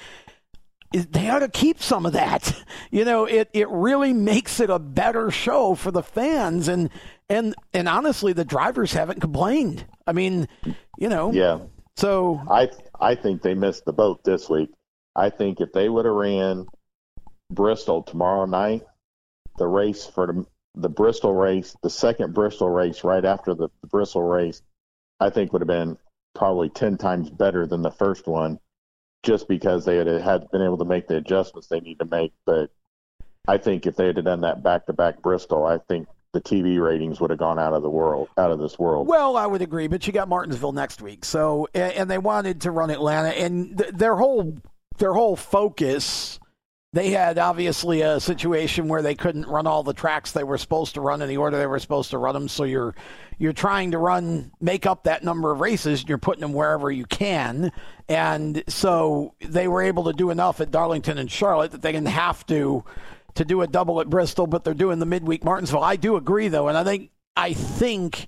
[0.92, 2.54] they ought to keep some of that.
[2.94, 6.90] You know, it, it really makes it a better show for the fans and
[7.26, 9.86] and and honestly the drivers haven't complained.
[10.06, 10.46] I mean,
[10.98, 11.32] you know.
[11.32, 11.60] Yeah.
[11.96, 12.68] So I
[13.00, 14.70] I think they missed the boat this week.
[15.16, 16.66] I think if they would have ran
[17.50, 18.82] Bristol tomorrow night,
[19.56, 23.88] the race for the, the Bristol race, the second Bristol race right after the, the
[23.88, 24.62] Bristol race,
[25.20, 25.96] I think would have been
[26.34, 28.58] probably ten times better than the first one,
[29.22, 32.32] just because they had had been able to make the adjustments they need to make.
[32.44, 32.70] But
[33.46, 36.82] I think if they had done that back to back Bristol, I think the TV
[36.82, 39.06] ratings would have gone out of the world, out of this world.
[39.06, 42.62] Well, I would agree, but you got Martinsville next week, so and, and they wanted
[42.62, 44.56] to run Atlanta, and th- their whole
[44.98, 46.38] their whole focus.
[46.94, 50.94] They had obviously a situation where they couldn't run all the tracks they were supposed
[50.94, 52.48] to run in the order they were supposed to run them.
[52.48, 52.94] So you're
[53.38, 56.90] you're trying to run make up that number of races, and you're putting them wherever
[56.90, 57.72] you can.
[58.08, 62.08] And so they were able to do enough at Darlington and Charlotte that they didn't
[62.08, 62.84] have to
[63.36, 65.82] to do a double at Bristol, but they're doing the midweek Martinsville.
[65.82, 68.26] I do agree though, and I think I think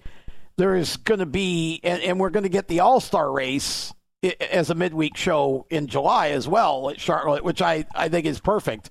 [0.57, 3.93] there's going to be, and, and we're going to get the All Star race
[4.25, 8.41] as a midweek show in July as well at Charlotte, which I, I think is
[8.41, 8.91] perfect.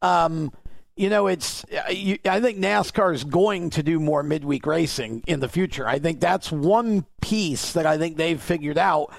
[0.00, 0.52] Um,
[0.96, 5.40] you know, it's you, I think NASCAR is going to do more midweek racing in
[5.40, 5.86] the future.
[5.86, 9.12] I think that's one piece that I think they've figured out.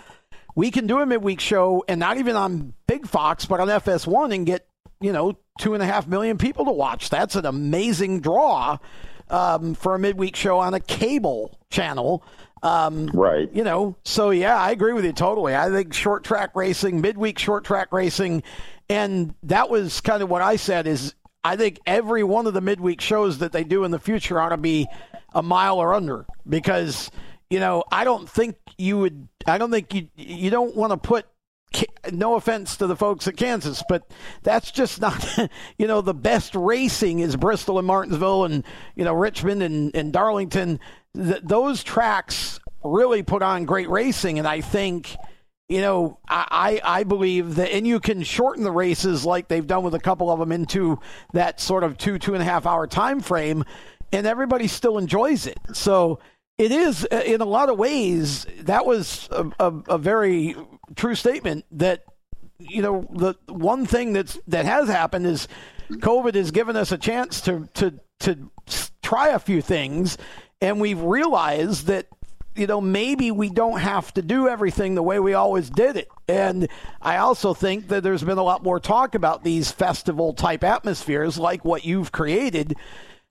[0.56, 4.36] We can do a midweek show and not even on Big Fox, but on FS1
[4.36, 4.68] and get
[5.02, 7.10] you know two and a half million people to watch.
[7.10, 8.78] That's an amazing draw
[9.30, 12.24] um, for a midweek show on a cable channel.
[12.64, 13.54] Um, right.
[13.54, 15.54] you know, so yeah, I agree with you totally.
[15.54, 18.42] I think short track racing, midweek short track racing,
[18.90, 22.62] and that was kind of what I said is I think every one of the
[22.62, 24.88] midweek shows that they do in the future ought to be
[25.36, 27.12] a mile or under because
[27.50, 29.28] you know I don't think you would.
[29.46, 31.26] I don't think you you don't want to put.
[32.12, 34.08] No offense to the folks at Kansas, but
[34.44, 35.38] that's just not,
[35.80, 38.64] you know, the best racing is Bristol and Martinsville and,
[38.96, 40.80] you know, Richmond and, and Darlington.
[41.16, 44.40] Th- those tracks really put on great racing.
[44.40, 45.16] And I think
[45.70, 49.84] you know, I, I believe that, and you can shorten the races like they've done
[49.84, 51.00] with a couple of them into
[51.32, 53.64] that sort of two, two and a half hour time frame,
[54.12, 55.58] and everybody still enjoys it.
[55.72, 56.20] So
[56.58, 60.56] it is, uh, in a lot of ways, that was a, a, a very
[60.96, 62.04] true statement that,
[62.60, 65.48] you know, the one thing that's, that has happened is
[65.90, 68.52] COVID has given us a chance to, to, to
[69.02, 70.18] try a few things,
[70.64, 72.08] and we've realized that
[72.56, 76.08] you know, maybe we don't have to do everything the way we always did it.
[76.28, 76.70] And
[77.02, 81.40] I also think that there's been a lot more talk about these festival type atmospheres
[81.40, 82.76] like what you've created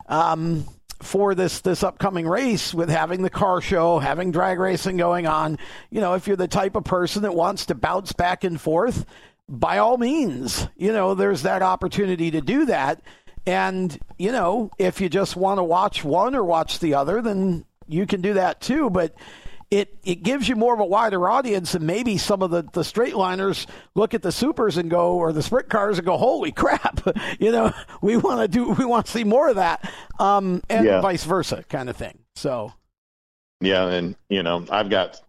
[0.09, 0.67] um,
[1.01, 5.57] for this this upcoming race with having the car show, having drag racing going on.
[5.91, 9.07] You know, if you're the type of person that wants to bounce back and forth,
[9.49, 13.03] by all means, you know, there's that opportunity to do that.
[13.47, 17.65] And, you know, if you just want to watch one or watch the other, then
[17.89, 19.15] you can do that too, but
[19.73, 22.85] it it gives you more of a wider audience and maybe some of the, the
[22.85, 26.53] straight liners look at the supers and go or the sprint cars and go holy
[26.63, 27.01] crap.
[27.41, 27.73] You know
[28.03, 29.91] we want to do we want to see more of that
[30.21, 31.01] um, and yeah.
[31.01, 32.19] vice versa kind of thing.
[32.35, 32.73] So.
[33.63, 35.21] Yeah and you know i've got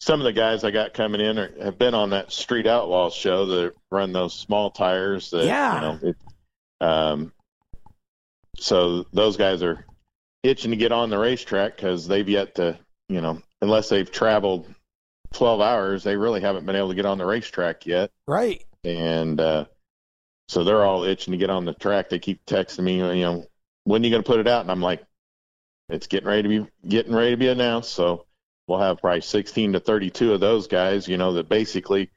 [0.00, 3.08] some of the guys i got coming in are, have been on that street outlaw
[3.08, 5.74] show that run those small tires that yeah.
[5.74, 6.16] you know it,
[6.86, 7.32] um
[8.60, 9.84] so those guys are
[10.42, 14.72] itching to get on the racetrack because they've yet to, you know, unless they've traveled
[15.32, 18.10] 12 hours, they really haven't been able to get on the racetrack yet.
[18.26, 18.64] Right.
[18.84, 19.64] And uh,
[20.48, 22.08] so they're all itching to get on the track.
[22.08, 23.46] They keep texting me, you know,
[23.84, 24.62] when are you going to put it out?
[24.62, 25.02] And I'm like,
[25.88, 27.92] it's getting ready to be getting ready to be announced.
[27.92, 28.26] So
[28.68, 32.10] we'll have probably 16 to 32 of those guys, you know, that basically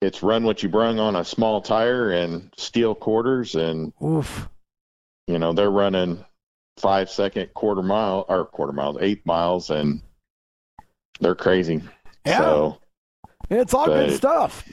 [0.00, 4.48] it's run what you brung on a small tire and steel quarters and Oof.
[5.26, 6.24] You know they're running
[6.78, 10.02] five second quarter mile or quarter miles, eight miles, and
[11.20, 11.82] they're crazy.
[12.24, 12.38] Yeah.
[12.38, 12.78] So,
[13.50, 14.68] it's all but, good stuff.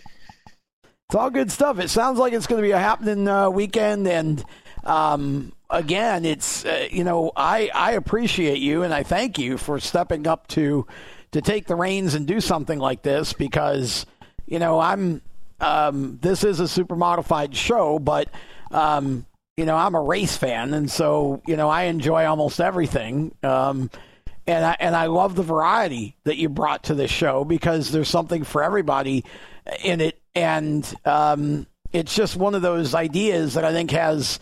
[1.10, 1.80] It's all good stuff.
[1.80, 4.44] It sounds like it's going to be a happening uh, weekend, and
[4.84, 9.80] um, again, it's uh, you know I I appreciate you and I thank you for
[9.80, 10.88] stepping up to
[11.32, 14.06] to take the reins and do something like this because
[14.46, 15.22] you know I'm
[15.60, 18.30] um, this is a super modified show, but
[18.72, 19.26] um,
[19.58, 23.36] you know, I'm a race fan, and so you know, I enjoy almost everything.
[23.44, 23.90] Um,
[24.48, 28.10] and I and I love the variety that you brought to this show because there's
[28.10, 29.24] something for everybody
[29.84, 34.40] in it, and um, it's just one of those ideas that I think has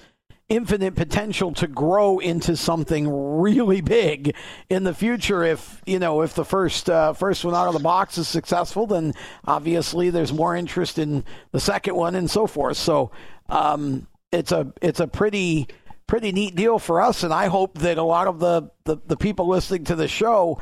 [0.47, 3.07] infinite potential to grow into something
[3.39, 4.35] really big
[4.69, 7.79] in the future if you know if the first uh, first one out of the
[7.79, 9.13] box is successful then
[9.45, 13.09] obviously there's more interest in the second one and so forth so
[13.47, 15.67] um, it's a it's a pretty
[16.11, 19.15] pretty neat deal for us, and I hope that a lot of the, the, the
[19.15, 20.59] people listening to the show,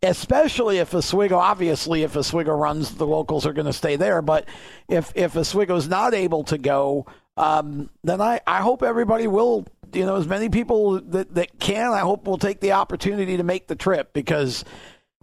[0.00, 4.22] especially if Oswego, obviously if Oswego runs, the locals are going to stay there.
[4.22, 4.48] But
[4.88, 7.06] if if Oswego's not able to go,
[7.36, 11.90] um, then I, I hope everybody will, you know, as many people that, that can,
[11.90, 14.64] I hope will take the opportunity to make the trip because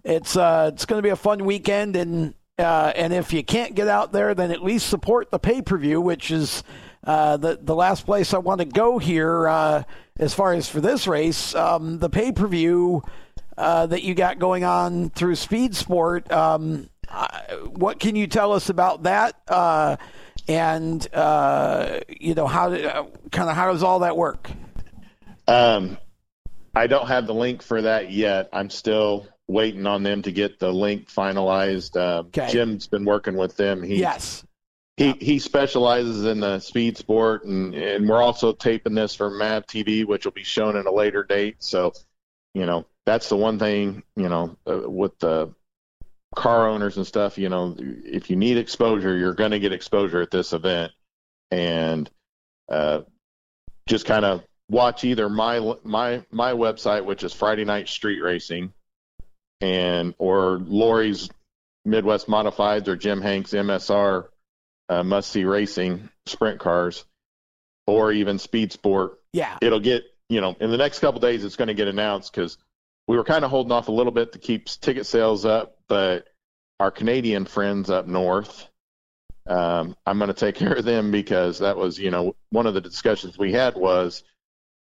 [0.04, 3.76] it's uh, it's going to be a fun weekend, and uh, and if you can't
[3.76, 6.64] get out there, then at least support the pay per view, which is
[7.04, 9.84] uh, the the last place I want to go here, uh,
[10.20, 13.04] as far as for this race, um, the pay per view
[13.58, 16.30] uh, that you got going on through Speed Sport.
[16.32, 16.90] Um,
[17.68, 19.36] what can you tell us about that?
[19.48, 19.96] Uh,
[20.48, 22.70] and uh, you know how
[23.32, 24.50] kind of how does all that work?
[25.48, 25.98] Um,
[26.76, 28.50] I don't have the link for that yet.
[28.52, 31.96] I'm still waiting on them to get the link finalized.
[31.96, 32.50] okay.
[32.52, 33.82] Jim's been working with them.
[33.82, 34.44] He, yes
[35.00, 39.66] he he specializes in the speed sport, and and we're also taping this for Mav
[39.66, 41.56] TV, which will be shown at a later date.
[41.60, 41.94] So,
[42.54, 45.54] you know, that's the one thing you know uh, with the
[46.36, 47.38] car owners and stuff.
[47.38, 50.92] You know, if you need exposure, you're going to get exposure at this event,
[51.50, 52.10] and
[52.68, 53.02] uh,
[53.88, 58.74] just kind of watch either my my my website, which is Friday Night Street Racing,
[59.62, 61.30] and or Lori's
[61.86, 64.26] Midwest Modifieds or Jim Hanks MSR
[64.90, 67.06] uh, must see racing sprint cars
[67.88, 69.20] or even speed sport.
[69.34, 69.58] Yeah.
[69.62, 72.58] It'll get, you know, in the next couple days, it's going to get announced because
[73.08, 76.28] we were kind of holding off a little bit to keep ticket sales up, but
[76.80, 78.68] our Canadian friends up north,
[79.48, 82.74] um, I'm going to take care of them because that was, you know, one of
[82.74, 84.24] the discussions we had was,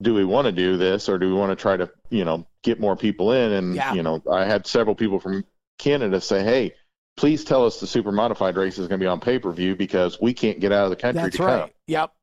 [0.02, 2.48] do we want to do this or do we want to try to, you know,
[2.64, 3.52] get more people in?
[3.52, 3.94] And, yeah.
[3.94, 5.46] you know, I had several people from
[5.78, 6.74] Canada say, hey,
[7.22, 9.76] please tell us the super modified race is going to be on pay per view
[9.76, 11.60] because we can't get out of the country That's to right.
[11.62, 11.70] come.
[11.86, 12.14] Yep.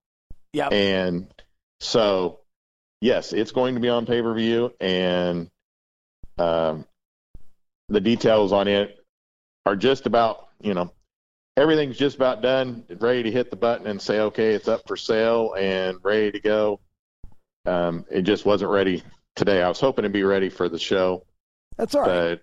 [0.54, 0.72] Yep.
[0.72, 1.28] And
[1.78, 2.40] so,
[3.00, 5.48] yes, it's going to be on pay per view, and
[6.36, 6.84] um,
[7.88, 8.98] the details on it
[9.64, 10.90] are just about you know
[11.56, 14.96] everything's just about done, ready to hit the button and say, okay, it's up for
[14.96, 16.80] sale and ready to go.
[17.66, 19.04] Um, it just wasn't ready
[19.36, 19.62] today.
[19.62, 21.24] I was hoping to be ready for the show.
[21.76, 22.40] That's all right.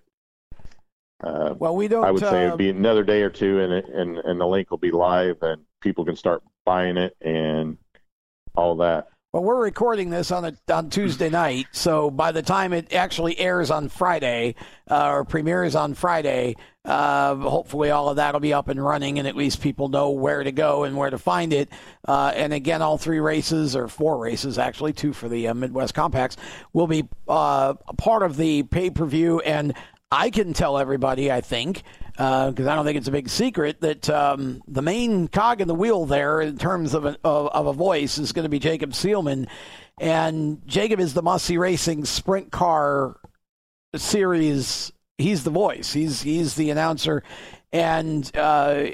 [1.22, 2.04] Uh, well, we don't.
[2.04, 4.70] I would say it'd be another day or two, and it, and and the link
[4.70, 7.78] will be live, and people can start buying it and
[8.54, 9.08] all that.
[9.32, 13.38] Well, we're recording this on a, on Tuesday night, so by the time it actually
[13.38, 14.54] airs on Friday
[14.90, 16.56] uh, or premieres on Friday,
[16.86, 20.10] uh, hopefully all of that will be up and running, and at least people know
[20.10, 21.68] where to go and where to find it.
[22.08, 25.92] Uh, and again, all three races or four races, actually two for the uh, Midwest
[25.92, 26.38] Compacts,
[26.72, 29.40] will be uh, part of the pay per view.
[29.40, 29.74] And
[30.16, 33.82] I can tell everybody, I think, because uh, I don't think it's a big secret
[33.82, 37.74] that um, the main cog in the wheel there, in terms of of, of a
[37.74, 39.46] voice, is going to be Jacob Seelman,
[40.00, 43.20] and Jacob is the Must See Racing Sprint Car
[43.94, 44.90] Series.
[45.18, 45.92] He's the voice.
[45.92, 47.22] He's he's the announcer,
[47.70, 48.34] and.
[48.34, 48.86] Uh,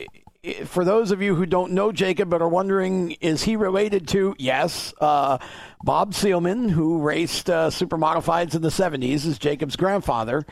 [0.64, 4.34] for those of you who don't know Jacob but are wondering, is he related to?
[4.38, 5.38] Yes, uh,
[5.84, 10.44] Bob Seelman, who raced uh, super modifieds in the 70s, is Jacob's grandfather.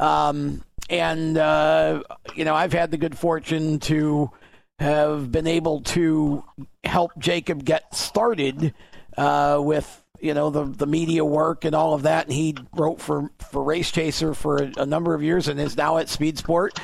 [0.00, 2.02] Um, and uh,
[2.34, 4.30] you know I've had the good fortune to
[4.78, 6.44] have been able to
[6.84, 8.74] help Jacob get started
[9.16, 12.26] uh, with you know the the media work and all of that.
[12.26, 15.76] And he wrote for for Race Chaser for a, a number of years and is
[15.76, 16.78] now at Speed Sport.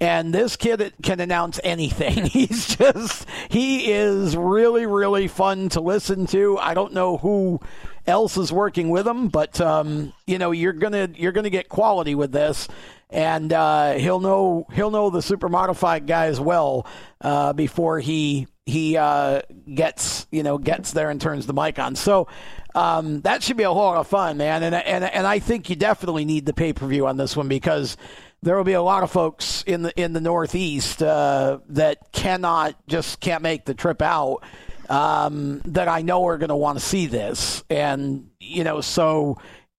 [0.00, 2.26] And this kid can announce anything.
[2.26, 6.58] He's just he is really really fun to listen to.
[6.58, 7.60] I don't know who
[8.06, 12.14] else is working with him, but um, you know you're gonna you're gonna get quality
[12.14, 12.68] with this
[13.10, 16.86] and uh, he'll know he'll know the super modified guys well
[17.20, 19.42] uh, before he he uh,
[19.72, 21.94] gets you know gets there and turns the mic on.
[21.94, 22.26] So
[22.74, 24.62] um, that should be a whole lot of fun, man.
[24.62, 27.48] And and and I think you definitely need the pay per view on this one
[27.48, 27.96] because
[28.42, 32.76] there will be a lot of folks in the in the Northeast uh, that cannot
[32.86, 34.42] just can't make the trip out.
[34.88, 39.38] Um, that I know are going to want to see this, and you know, so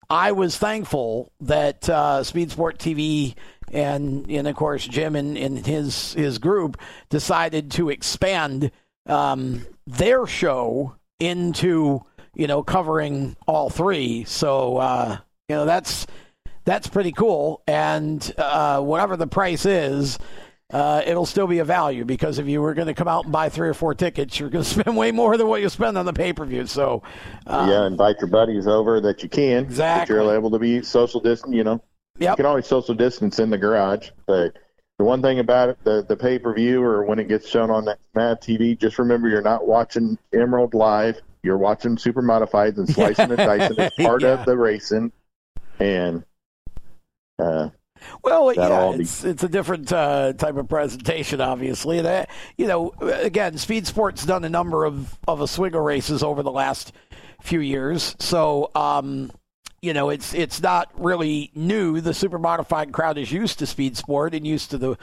[0.10, 3.36] I was thankful that uh, Speed Sport TV
[3.72, 6.80] and, and of course Jim and, and his his group
[7.10, 8.72] decided to expand
[9.06, 12.02] um, their show into
[12.34, 14.24] you know covering all three.
[14.24, 15.18] So uh,
[15.50, 16.08] you know that's
[16.68, 17.64] that's pretty cool.
[17.66, 20.20] And uh, whatever the price is,
[20.70, 23.32] uh, it'll still be a value because if you were going to come out and
[23.32, 25.98] buy three or four tickets, you're going to spend way more than what you spend
[25.98, 26.68] on the pay per view.
[26.68, 27.04] So,
[27.48, 29.64] um, yeah, invite your buddies over that you can.
[29.64, 30.14] Exactly.
[30.14, 31.56] That you're able to be social distance.
[31.56, 31.82] You know,
[32.20, 32.34] yep.
[32.34, 34.58] you can always social distance in the garage, but
[35.00, 37.72] the one thing about it, the the pay per view or when it gets shown
[37.72, 41.22] on that MAV TV, just remember you're not watching Emerald live.
[41.44, 43.78] You're watching Super Modifieds and slicing and dicing.
[43.78, 44.40] It's part yeah.
[44.40, 45.14] of the racing,
[45.80, 46.26] and
[47.40, 47.70] uh,
[48.24, 52.00] well, yeah, it's it's a different uh, type of presentation, obviously.
[52.00, 52.26] And, uh,
[52.58, 56.94] you know, again, Speed Sport's done a number of of Oswego races over the last
[57.42, 59.32] few years, so um,
[59.82, 62.02] you know, it's it's not really new.
[62.02, 64.98] The super modified crowd is used to Speed Sport and used to the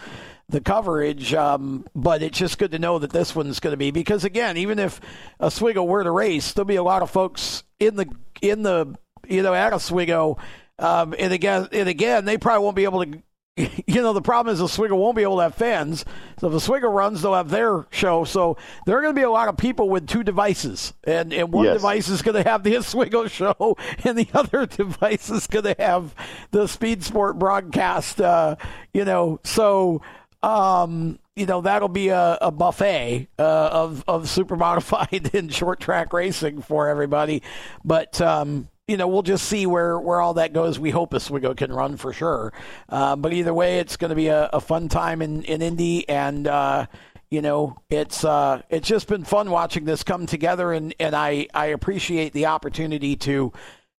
[0.48, 3.90] the coverage, um, but it's just good to know that this one's going to be
[3.90, 5.00] because again, even if
[5.40, 8.06] Oswego were to race, there'll be a lot of folks in the
[8.42, 8.94] in the
[9.26, 10.38] you know at Oswego
[10.78, 13.22] um, and again, and again, they probably won't be able to.
[13.86, 16.04] You know, the problem is Oswego won't be able to have fans.
[16.40, 18.24] So if Oswego runs, they'll have their show.
[18.24, 21.52] So there are going to be a lot of people with two devices, and and
[21.52, 21.74] one yes.
[21.76, 25.76] device is going to have the Oswego show, and the other device is going to
[25.78, 26.16] have
[26.50, 28.20] the Speed Sport broadcast.
[28.20, 28.56] Uh,
[28.92, 30.02] you know, so.
[30.42, 35.80] Um, you know that'll be a, a buffet uh, of of super modified and short
[35.80, 37.42] track racing for everybody.
[37.84, 40.78] But um, you know, we'll just see where, where all that goes.
[40.78, 42.52] We hope Oswego can run for sure.
[42.88, 46.06] Uh, but either way, it's going to be a, a, fun time in, in Indy.
[46.08, 46.86] And, uh,
[47.30, 50.72] you know, it's uh, it's just been fun watching this come together.
[50.72, 53.52] And, and I, I appreciate the opportunity to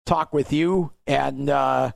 [0.05, 1.93] talk with you and uh,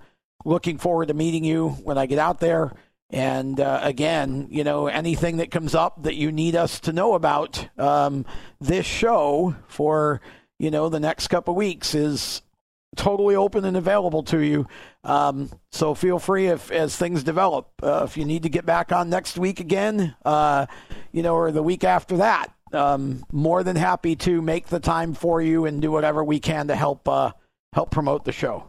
[0.47, 2.73] looking forward to meeting you when I get out there.
[3.11, 7.15] And uh, again, you know, anything that comes up that you need us to know
[7.15, 8.25] about um,
[8.61, 10.21] this show for,
[10.59, 12.43] you know, the next couple weeks is
[12.99, 14.67] totally open and available to you.
[15.05, 17.71] Um, so feel free if as things develop.
[17.83, 20.67] Uh, if you need to get back on next week again, uh,
[21.13, 25.15] you know, or the week after that, um, more than happy to make the time
[25.15, 27.33] for you and do whatever we can to help uh,
[27.73, 28.65] help promote the show.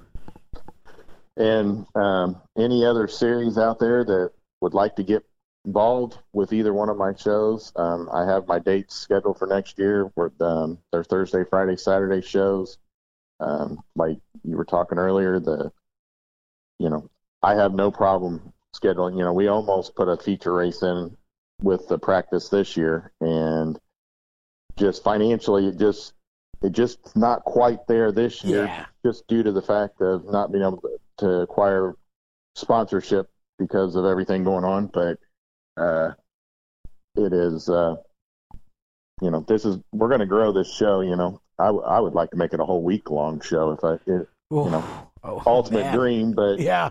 [1.35, 4.31] And um, any other series out there that
[4.61, 5.25] would like to get
[5.65, 9.79] involved with either one of my shows, um, I have my dates scheduled for next
[9.79, 10.11] year.
[10.15, 12.77] With um, their Thursday, Friday, Saturday shows.
[13.39, 15.71] Um, like you were talking earlier, the
[16.79, 17.09] you know
[17.41, 19.17] I have no problem scheduling.
[19.17, 21.15] You know, we almost put a feature race in
[21.61, 23.77] with the practice this year, and
[24.77, 26.13] just financially, it just
[26.61, 28.85] it just not quite there this year, Yeah.
[29.05, 30.81] just due to the fact of not being able
[31.19, 31.95] to acquire
[32.55, 34.87] sponsorship because of everything going on.
[34.87, 35.17] But
[35.77, 36.11] uh,
[37.15, 37.95] it is, uh,
[39.21, 41.01] you know, this is we're going to grow this show.
[41.01, 43.71] You know, I, w- I would like to make it a whole week long show
[43.71, 44.71] if I it, Oof.
[44.71, 44.83] know,
[45.23, 45.95] Oh, ultimate man.
[45.95, 46.89] dream, but Yeah.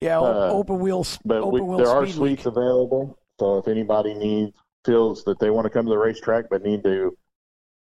[0.00, 1.18] Yeah, Uh, open wheels.
[1.24, 2.46] but open we, wheel there are suites week.
[2.46, 3.18] available.
[3.38, 4.52] So if anybody needs
[4.84, 7.16] feels that they want to come to the racetrack but need to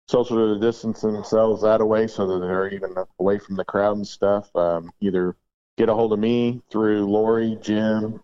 [0.08, 4.54] social distance themselves that away so that they're even away from the crowd and stuff,
[4.56, 5.36] um, either
[5.78, 8.20] get a hold of me through Lori, Jim,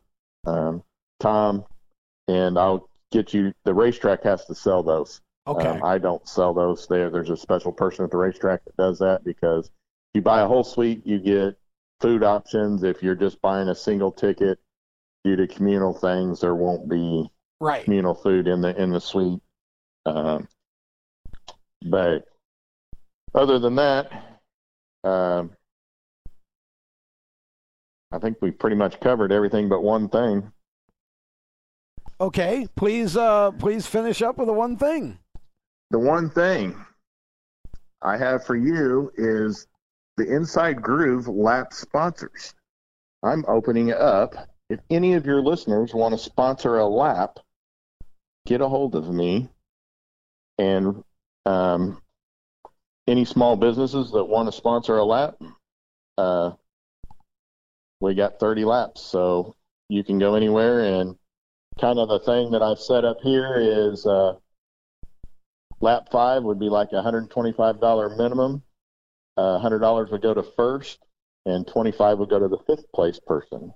[0.48, 0.82] um,
[1.20, 1.64] Tom,
[2.28, 3.54] and I'll get you.
[3.64, 5.22] The racetrack has to sell those.
[5.46, 5.68] Okay.
[5.68, 6.88] Um, I don't sell those.
[6.88, 9.72] There, there's a special person at the racetrack that does that because if
[10.16, 11.58] you buy a whole suite, you get
[12.00, 12.84] food options.
[12.84, 14.60] If you're just buying a single ticket,
[15.24, 17.30] due to communal things, there won't be
[17.60, 17.84] right.
[17.84, 19.40] communal food in the in the suite.
[20.06, 20.48] Um,
[21.82, 22.26] but
[23.34, 24.12] other than that,
[25.04, 25.52] um,
[28.12, 30.52] I think we pretty much covered everything but one thing.
[32.22, 32.68] Okay.
[32.76, 35.18] Please uh please finish up with the one thing.
[35.94, 36.76] The one thing
[38.02, 39.68] I have for you is
[40.18, 42.56] the Inside Groove lap sponsors.
[43.22, 44.34] I'm opening it up.
[44.72, 47.38] If any of your listeners want to sponsor a lap,
[48.48, 49.50] get a hold of me.
[50.58, 51.04] And
[51.46, 52.02] um,
[53.08, 55.36] any small businesses that want to sponsor a lap,
[56.18, 56.54] uh,
[58.02, 59.00] we got 30 laps.
[59.00, 59.54] So
[59.90, 60.80] you can go anywhere.
[60.80, 61.20] And
[61.80, 64.08] kind of the thing that I've set up here is.
[64.08, 64.38] Uh,
[65.84, 68.64] lap five would be like a $125 minimum.
[69.36, 71.00] Uh, $100 would go to first,
[71.46, 73.74] and 25 would go to the fifth place person.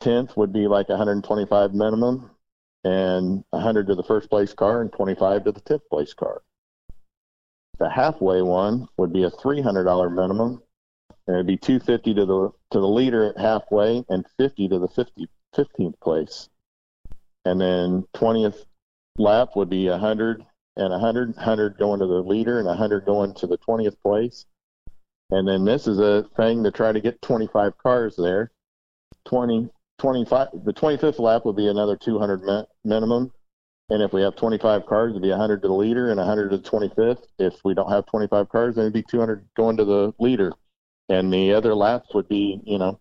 [0.00, 2.30] Tenth would be like 125 minimum,
[2.82, 6.42] and 100 to the first place car, and 25 to the tenth place car.
[7.78, 10.60] The halfway one would be a $300 minimum,
[11.28, 14.88] and it'd be 250 to the to the leader at halfway, and 50 to the
[14.88, 16.48] 50, 15th place.
[17.44, 18.64] And then 20th
[19.18, 20.44] lap would be 100
[20.76, 24.46] and 100, 100 going to the leader and 100 going to the 20th place.
[25.30, 28.50] And then this is a thing to try to get 25 cars there.
[29.26, 33.32] 20, 25, the 25th lap would be another 200 mi- minimum.
[33.90, 36.58] And if we have 25 cars, it'd be 100 to the leader and 100 to
[36.58, 37.26] the 25th.
[37.38, 40.52] If we don't have 25 cars, then it'd be 200 going to the leader.
[41.08, 42.98] And the other laps would be, you know,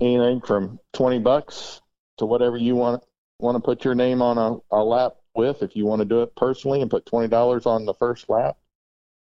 [0.00, 1.80] anything from 20 bucks
[2.18, 3.02] to whatever you want
[3.38, 5.62] want to put your name on a, a lap with.
[5.62, 8.56] If you want to do it personally and put twenty dollars on the first lap,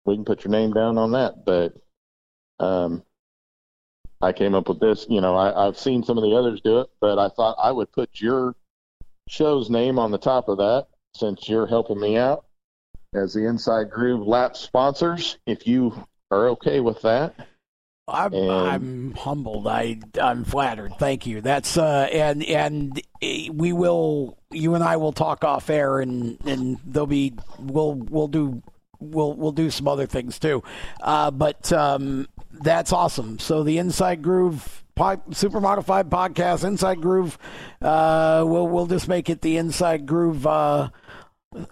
[0.05, 1.45] we can put your name down on that.
[1.45, 1.73] But
[2.59, 3.03] um,
[4.21, 5.05] I came up with this.
[5.09, 7.71] You know, I, I've seen some of the others do it, but I thought I
[7.71, 8.55] would put your
[9.27, 12.45] show's name on the top of that since you're helping me out
[13.13, 15.37] as the Inside Groove lap sponsors.
[15.45, 17.35] If you are okay with that.
[18.07, 19.67] I'm, And- I'm humbled.
[19.67, 20.93] I I'm flattered.
[20.99, 21.41] Thank you.
[21.41, 26.37] That's uh and and eh, we will you and I will talk off air and
[26.45, 28.61] and there'll be we'll we'll do
[28.99, 30.63] we'll we'll do some other things too.
[31.01, 33.39] Uh, but um, that's awesome.
[33.39, 37.37] So the Inside Groove pod, Super Modified Podcast, Inside Groove.
[37.81, 40.45] Uh, we'll we'll just make it the Inside Groove.
[40.45, 40.89] Uh,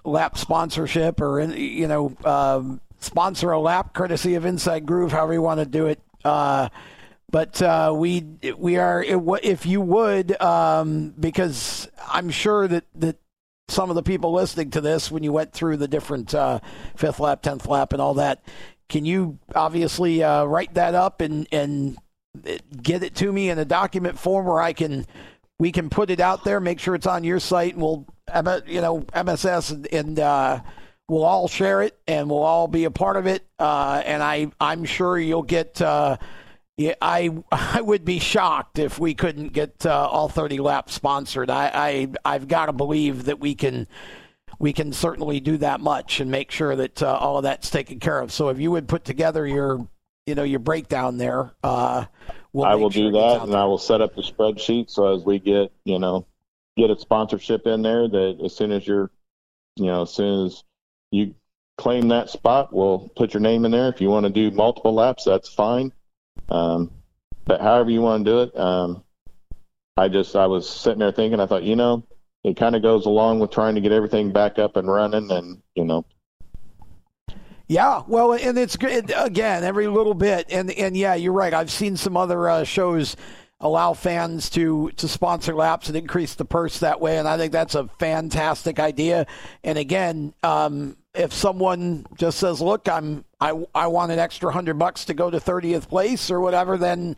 [0.05, 5.41] lap sponsorship or you know um, sponsor a lap courtesy of Inside Groove, however you
[5.41, 5.99] want to do it.
[6.23, 6.69] Uh,
[7.29, 8.25] but uh, we
[8.57, 13.17] we are if you would um, because I'm sure that that
[13.69, 16.59] some of the people listening to this when you went through the different uh,
[16.95, 18.43] fifth lap, tenth lap, and all that.
[18.89, 21.97] Can you obviously uh, write that up and and
[22.81, 25.05] get it to me in a document form where I can
[25.59, 28.05] we can put it out there, make sure it's on your site, and we'll
[28.67, 30.59] you know MSS and, and uh,
[31.13, 33.45] we'll all share it and we'll all be a part of it.
[33.59, 35.81] Uh, and I I'm sure you'll get.
[35.81, 36.17] Uh,
[36.75, 41.51] yeah, I I would be shocked if we couldn't get uh, all 30 laps sponsored.
[41.51, 41.71] I,
[42.25, 43.87] I I've got to believe that we can
[44.57, 47.99] we can certainly do that much and make sure that uh, all of that's taken
[47.99, 48.31] care of.
[48.31, 49.87] So if you would put together your
[50.25, 52.05] you know your breakdown there, uh,
[52.53, 53.59] we'll I will sure do that, and there.
[53.59, 56.25] I will set up the spreadsheet so as we get, you know,
[56.75, 59.11] get a sponsorship in there, that as soon as you're,
[59.75, 60.63] you know, as soon as
[61.13, 61.35] you
[61.77, 63.87] claim that spot, we'll put your name in there.
[63.89, 65.93] If you want to do multiple laps, that's fine.
[66.49, 66.91] Um,
[67.45, 69.03] but however you want to do it, um,
[69.95, 72.03] I just I was sitting there thinking, I thought, you know,
[72.43, 75.61] it kind of goes along with trying to get everything back up and running, and
[75.75, 76.03] you know,
[77.67, 81.53] Yeah, well, and it's good again every little bit, and and yeah, you're right.
[81.53, 83.15] I've seen some other uh, shows
[83.63, 87.17] allow fans to to sponsor laps and increase the purse that way.
[87.17, 89.25] And I think that's a fantastic idea.
[89.63, 94.77] And again, um, if someone just says, "Look, I'm I I want an extra hundred
[94.77, 97.15] bucks to go to 30th place or whatever," then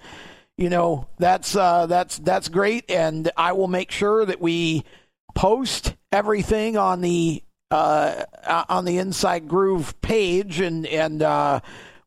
[0.56, 2.90] you know that's uh, that's that's great.
[2.90, 4.86] And I will make sure that we
[5.34, 7.42] post everything on the
[7.72, 8.24] uh,
[8.70, 11.22] on the Inside Groove page and and.
[11.22, 11.60] Uh,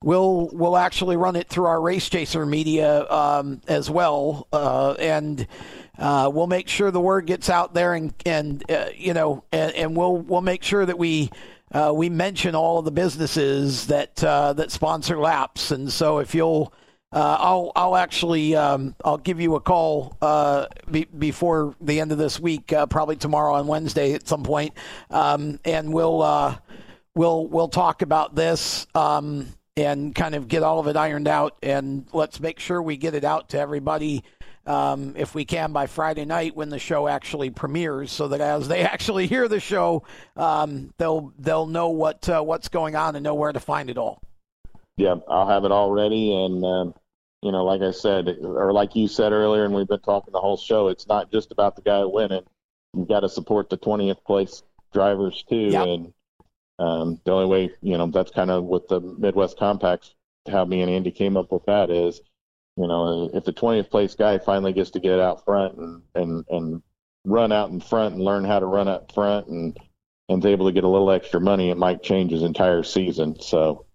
[0.03, 5.47] we'll we'll actually run it through our race chaser media um, as well, uh, and
[5.99, 9.75] uh, we'll make sure the word gets out there, and and uh, you know, and,
[9.75, 11.31] and, we'll we'll make sure that we.
[11.71, 16.35] Uh, we mention all of the businesses that uh, that sponsor laps, and so if
[16.35, 16.73] you'll,
[17.13, 20.17] uh, I'll I'll actually um, I'll give you a call
[20.91, 24.73] be, before the end of this week, probably tomorrow on Wednesday at some point,
[25.11, 26.59] um, and we'll
[27.15, 28.87] we'll we'll talk about this.
[28.95, 29.49] Um,
[29.79, 31.57] and kind of get all of it ironed out.
[31.63, 34.25] And let's make sure we get it out to everybody
[34.67, 38.69] um, if we can by Friday night when the show actually premieres, so that as
[38.69, 40.03] they actually hear the show,
[40.37, 43.97] um, they'll they'll know what uh, what's going on and know where to find it
[43.97, 44.21] all.
[44.97, 46.95] Yeah, I'll have it all ready, and um,
[47.41, 50.41] you know, like I said, or like you said earlier, and we've been talking the
[50.41, 50.89] whole show.
[50.89, 52.45] It's not just about the guy winning.
[52.95, 55.87] You've got to support the 20th place drivers too, yep.
[55.87, 56.13] and
[56.79, 60.15] um, the only way, you know, that's kind of what the Midwest Compacts,
[60.51, 62.21] how me and Andy came up with that is,
[62.77, 66.45] you know, if the 20th place guy finally gets to get out front and, and,
[66.49, 66.83] and
[67.25, 69.77] run out in front and learn how to run up front and,
[70.31, 73.41] is able to get a little extra money, it might change his entire season.
[73.41, 73.87] So,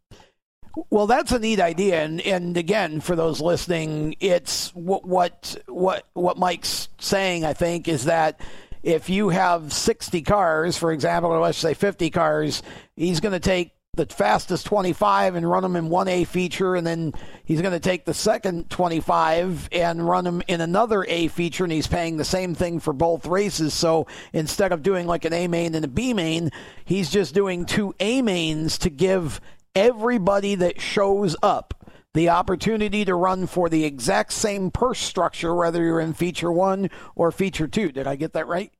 [0.90, 6.08] well, that's a neat idea, and and again, for those listening, it's what what what
[6.14, 7.46] what Mike's saying.
[7.46, 8.42] I think is that
[8.84, 12.62] if you have 60 cars, for example, or let's say 50 cars,
[12.96, 16.86] he's going to take the fastest 25 and run them in one A feature, and
[16.86, 17.14] then
[17.46, 21.72] he's going to take the second 25 and run them in another A feature, and
[21.72, 23.74] he's paying the same thing for both races.
[23.74, 26.50] So instead of doing like an A main and a B main,
[26.86, 29.40] he's just doing two A mains to give
[29.76, 31.83] everybody that shows up
[32.14, 36.90] the opportunity to run for the exact same purse structure, whether you're in feature one
[37.16, 37.92] or feature two.
[37.92, 38.72] Did I get that right?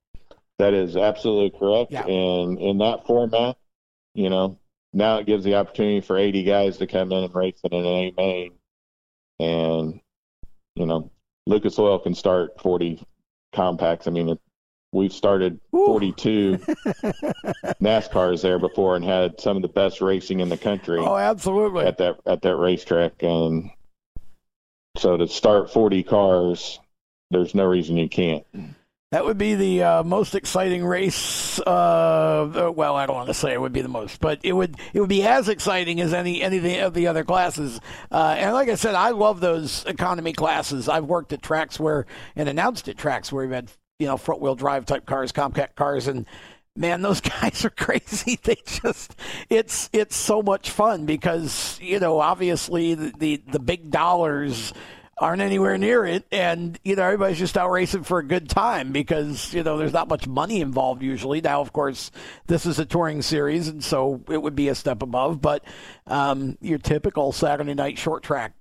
[0.60, 1.92] That is absolutely correct.
[1.92, 2.06] Yeah.
[2.06, 3.58] And in that format,
[4.14, 4.60] you know,
[4.94, 7.86] now it gives the opportunity for 80 guys to come in and race in an
[7.86, 8.52] A main.
[9.40, 10.00] And,
[10.76, 11.10] you know,
[11.48, 13.04] Lucas Oil can start 40
[13.52, 14.08] compacts.
[14.08, 14.38] I mean,
[14.94, 15.86] we've started Ooh.
[15.88, 16.58] 42
[17.82, 21.00] NASCARs there before and had some of the best racing in the country.
[21.00, 21.86] Oh, absolutely.
[21.86, 23.70] At that at that racetrack and
[24.98, 26.80] so to start 40 cars,
[27.32, 28.46] there's no reason you can't.
[29.14, 31.60] That would be the uh, most exciting race.
[31.60, 34.76] Uh, well, I don't want to say it would be the most, but it would
[34.92, 37.80] it would be as exciting as any any of the other classes.
[38.12, 40.90] Uh, and like I said, I love those economy classes.
[40.90, 44.42] I've worked at tracks where and announced at tracks where we've had you know front
[44.42, 46.26] wheel drive type cars, compact cars, and
[46.76, 48.40] man, those guys are crazy.
[48.44, 49.16] They just
[49.50, 54.74] it's it's so much fun because you know obviously the the, the big dollars
[55.18, 58.92] aren't anywhere near it, and you know everybody's just out racing for a good time
[58.92, 61.42] because you know there's not much money involved usually.
[61.42, 62.12] Now, of course,
[62.48, 65.42] this is a touring series, and so it would be a step above.
[65.42, 65.64] But
[66.08, 68.54] um, your typical Saturday night short track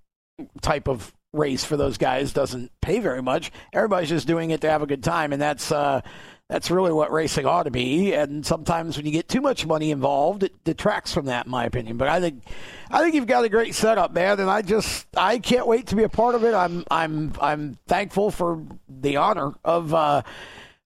[0.60, 3.50] type of race for those guys doesn't pay very much.
[3.72, 6.02] Everybody's just doing it to have a good time, and that's uh,
[6.48, 8.12] that's really what racing ought to be.
[8.12, 11.64] And sometimes when you get too much money involved, it detracts from that, in my
[11.64, 11.96] opinion.
[11.96, 12.42] But I think
[12.90, 15.96] I think you've got a great setup, man, and I just I can't wait to
[15.96, 16.54] be a part of it.
[16.54, 19.94] I'm I'm I'm thankful for the honor of.
[19.94, 20.22] Uh,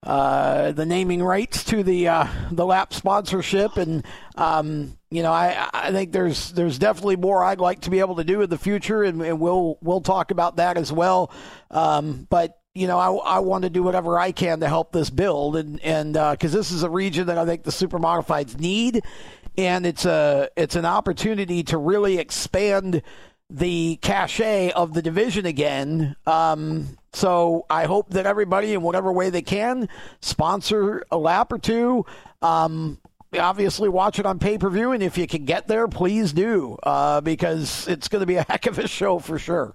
[0.06, 4.04] uh, the naming rights to the uh, the lap sponsorship, and
[4.36, 8.14] um, you know, I, I think there's there's definitely more I'd like to be able
[8.16, 11.32] to do in the future, and, and we'll we'll talk about that as well.
[11.72, 15.10] Um, but you know, I, I want to do whatever I can to help this
[15.10, 18.56] build, and and because uh, this is a region that I think the super modifieds
[18.60, 19.02] need,
[19.58, 23.02] and it's a it's an opportunity to really expand
[23.50, 26.16] the cachet of the division again.
[26.26, 29.88] Um, so I hope that everybody, in whatever way they can,
[30.20, 32.04] sponsor a lap or two.
[32.42, 32.98] Um,
[33.38, 36.76] obviously, watch it on pay per view, and if you can get there, please do,
[36.82, 39.74] uh, because it's going to be a heck of a show for sure.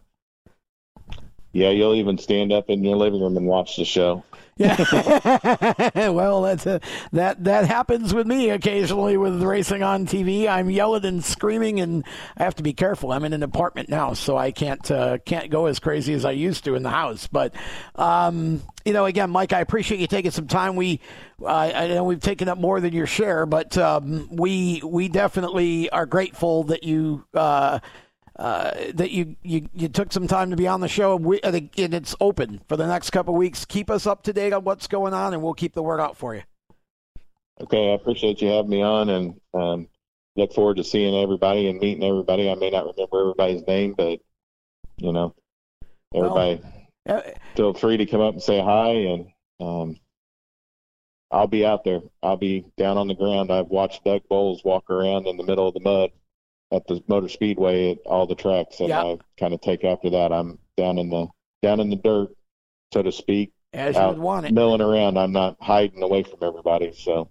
[1.54, 4.24] Yeah, you'll even stand up in your living room and watch the show.
[4.62, 6.10] Yeah.
[6.10, 6.82] well, that's a,
[7.12, 10.48] that that happens with me occasionally with racing on TV.
[10.48, 12.04] I'm yelling and screaming, and
[12.38, 13.12] I have to be careful.
[13.12, 16.32] I'm in an apartment now, so I can't uh, can't go as crazy as I
[16.32, 17.28] used to in the house.
[17.28, 17.56] But
[17.96, 20.76] um, you know, again, Mike, I appreciate you taking some time.
[20.76, 21.00] We
[21.42, 25.90] uh, I know we've taken up more than your share, but um, we we definitely
[25.90, 27.26] are grateful that you.
[27.34, 27.80] Uh,
[28.38, 31.16] uh, that you, you you took some time to be on the show.
[31.16, 33.66] We, and it's open for the next couple weeks.
[33.66, 36.18] Keep us up to date on what's going on, and we'll keep the word out
[36.18, 36.44] for you.
[37.60, 39.88] Okay, I appreciate you having me on, and um,
[40.36, 42.50] look forward to seeing everybody and meeting everybody.
[42.50, 44.20] I may not remember everybody's name, but
[44.98, 45.36] you know,
[46.16, 46.62] everybody
[47.06, 49.28] well, uh, feel free to come up and say hi, and
[49.60, 50.00] um,
[51.30, 52.00] I'll be out there.
[52.24, 53.52] I'll be down on the ground.
[53.52, 56.12] I've watched Doug Boles walk around in the middle of the mud
[56.72, 60.32] at the motor speedway at all the tracks, and I kind of take after that.
[60.32, 61.28] I'm down in the
[61.62, 62.30] down in the dirt,
[62.94, 65.18] so to speak, as you would want it, milling around.
[65.18, 66.94] I'm not hiding away from everybody.
[66.94, 67.30] So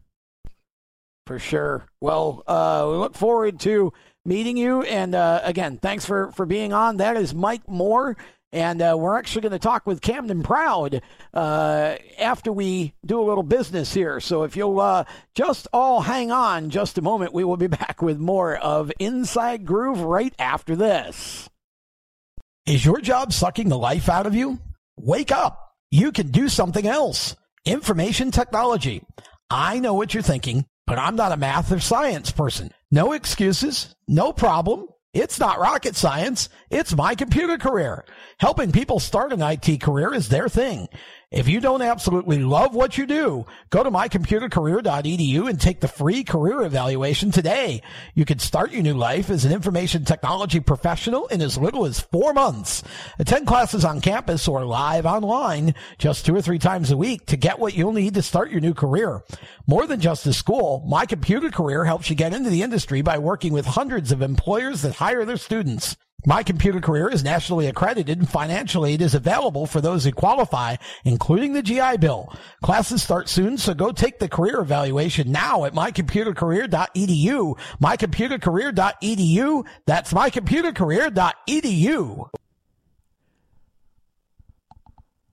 [1.26, 1.86] for sure.
[2.00, 3.92] Well, uh, we look forward to
[4.24, 6.98] meeting you, and uh, again, thanks for for being on.
[6.98, 8.16] That is Mike Moore.
[8.52, 11.02] And uh, we're actually going to talk with Camden Proud
[11.32, 14.18] uh, after we do a little business here.
[14.18, 15.04] So if you'll uh,
[15.34, 19.64] just all hang on just a moment, we will be back with more of Inside
[19.64, 21.48] Groove right after this.
[22.66, 24.58] Is your job sucking the life out of you?
[24.96, 25.74] Wake up.
[25.90, 27.36] You can do something else.
[27.64, 29.02] Information technology.
[29.48, 32.70] I know what you're thinking, but I'm not a math or science person.
[32.90, 34.86] No excuses, no problem.
[35.12, 36.48] It's not rocket science.
[36.70, 38.04] It's my computer career.
[38.40, 40.88] Helping people start an IT career is their thing.
[41.30, 46.24] If you don't absolutely love what you do, go to mycomputercareer.edu and take the free
[46.24, 47.82] career evaluation today.
[48.14, 52.00] You can start your new life as an information technology professional in as little as
[52.00, 52.82] four months.
[53.18, 57.36] Attend classes on campus or live online just two or three times a week to
[57.36, 59.22] get what you'll need to start your new career.
[59.66, 63.18] More than just a school, My Computer Career helps you get into the industry by
[63.18, 65.94] working with hundreds of employers that hire their students.
[66.26, 70.76] My Computer Career is nationally accredited and financial aid is available for those who qualify,
[71.04, 72.34] including the GI Bill.
[72.62, 77.58] Classes start soon, so go take the career evaluation now at mycomputercareer.edu.
[77.80, 79.66] Mycomputercareer.edu.
[79.86, 82.30] That's mycomputercareer.edu.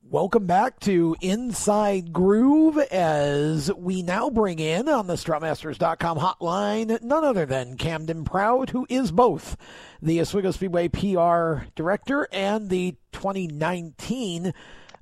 [0.10, 7.26] Welcome back to Inside Groove as we now bring in on the Strutmasters.com hotline none
[7.26, 9.58] other than Camden Proud, who is both
[10.02, 14.54] the Oswego Speedway PR director and the 2019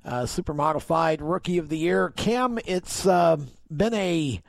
[0.04, 2.10] uh, Super Modified Rookie of the Year.
[2.16, 3.36] Cam, it's uh,
[3.70, 4.42] been a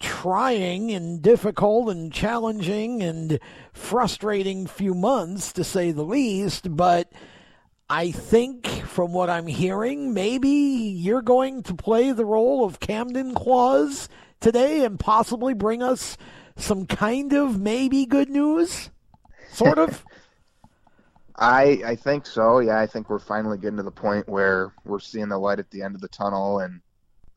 [0.00, 3.38] trying and difficult and challenging and
[3.74, 7.12] frustrating few months, to say the least, but
[7.90, 13.34] I think from what I'm hearing, maybe you're going to play the role of Camden
[13.34, 14.10] Claus
[14.40, 16.18] today and possibly bring us
[16.56, 18.90] some kind of maybe good news?
[19.50, 20.04] Sort of?
[21.36, 22.58] I I think so.
[22.58, 25.70] Yeah, I think we're finally getting to the point where we're seeing the light at
[25.70, 26.80] the end of the tunnel, and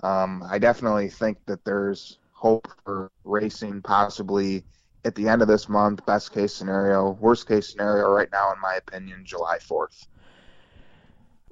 [0.03, 4.63] um, I definitely think that there's hope for racing possibly
[5.05, 6.05] at the end of this month.
[6.05, 10.07] Best case scenario, worst case scenario right now, in my opinion, July 4th.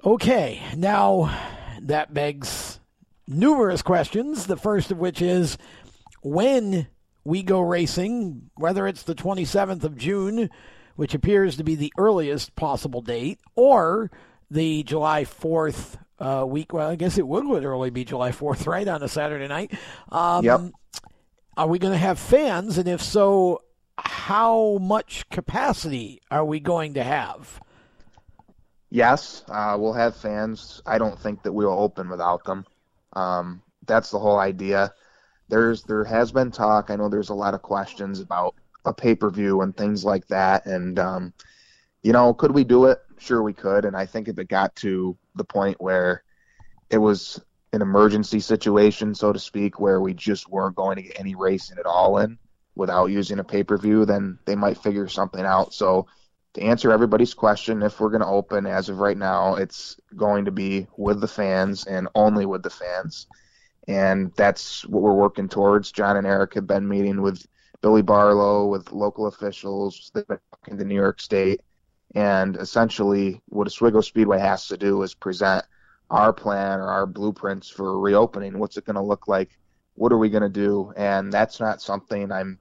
[0.02, 1.38] Okay, now
[1.82, 2.80] that begs
[3.28, 4.46] numerous questions.
[4.46, 5.58] The first of which is
[6.22, 6.86] when
[7.22, 10.48] we go racing, whether it's the 27th of June,
[10.96, 14.10] which appears to be the earliest possible date, or
[14.50, 16.72] the July 4th uh, week.
[16.72, 19.72] Well, I guess it would literally be July 4th, right, on a Saturday night.
[20.10, 20.60] Um, yep.
[21.58, 22.78] Are we going to have fans?
[22.78, 23.64] And if so,
[23.98, 27.60] how much capacity are we going to have?
[28.90, 30.82] Yes, uh, we'll have fans.
[30.84, 32.66] I don't think that we'll open without them.
[33.12, 34.92] Um, that's the whole idea.
[35.48, 36.90] There's there has been talk.
[36.90, 38.54] I know there's a lot of questions about
[38.84, 40.66] a pay per view and things like that.
[40.66, 41.32] And um,
[42.02, 42.98] you know, could we do it?
[43.18, 43.84] Sure, we could.
[43.84, 46.24] And I think if it got to the point where
[46.90, 47.40] it was
[47.72, 51.78] an emergency situation, so to speak, where we just weren't going to get any racing
[51.78, 52.38] at all in
[52.74, 55.72] without using a pay per view, then they might figure something out.
[55.74, 56.06] So
[56.54, 60.44] to answer everybody's question, if we're going to open as of right now, it's going
[60.46, 63.26] to be with the fans and only with the fans.
[63.86, 65.92] And that's what we're working towards.
[65.92, 67.46] John and Eric have been meeting with
[67.82, 70.10] Billy Barlow, with local officials.
[70.14, 71.62] They've been talking to New York State.
[72.14, 75.64] And essentially, what Oswego Speedway has to do is present
[76.10, 78.58] our plan or our blueprints for reopening.
[78.58, 79.56] What's it going to look like?
[79.94, 80.92] What are we going to do?
[80.96, 82.58] And that's not something I'm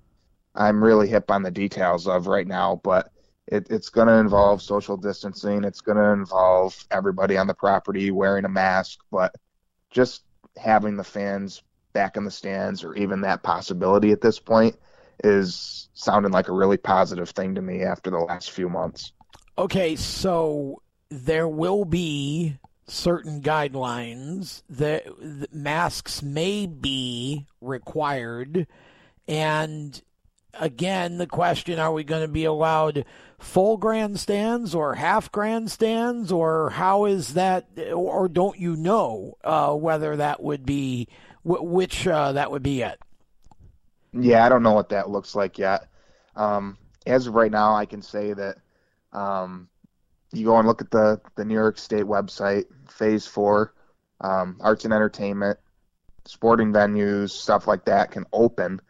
[0.56, 3.11] I'm really hip on the details of right now, but
[3.52, 5.64] it, it's going to involve social distancing.
[5.64, 9.36] It's going to involve everybody on the property wearing a mask, but
[9.90, 10.24] just
[10.58, 11.64] having the fans
[11.94, 14.76] back in the stands or even that possibility at this point
[15.24, 19.14] is sounding like a really positive thing to me after the last few months.
[19.58, 22.58] Okay, so there will be
[22.88, 25.06] certain guidelines that,
[25.52, 28.68] masks may be required
[29.28, 30.02] and
[30.60, 33.06] again, the question are we going to be allowed
[33.40, 40.18] full grandstands or half grandstands, or how is that, or don't you know uh, whether
[40.18, 41.07] that would be,
[41.44, 42.99] which uh, that would be yet?
[44.14, 45.88] Yeah, I don't know what that looks like yet.
[46.36, 48.57] Um, as of right now, I can say that
[49.14, 49.69] um,
[50.34, 53.73] you go and look at the, the New York State website, Phase 4,
[54.22, 55.60] um, arts and entertainment,
[56.26, 58.81] sporting venues, stuff like that can open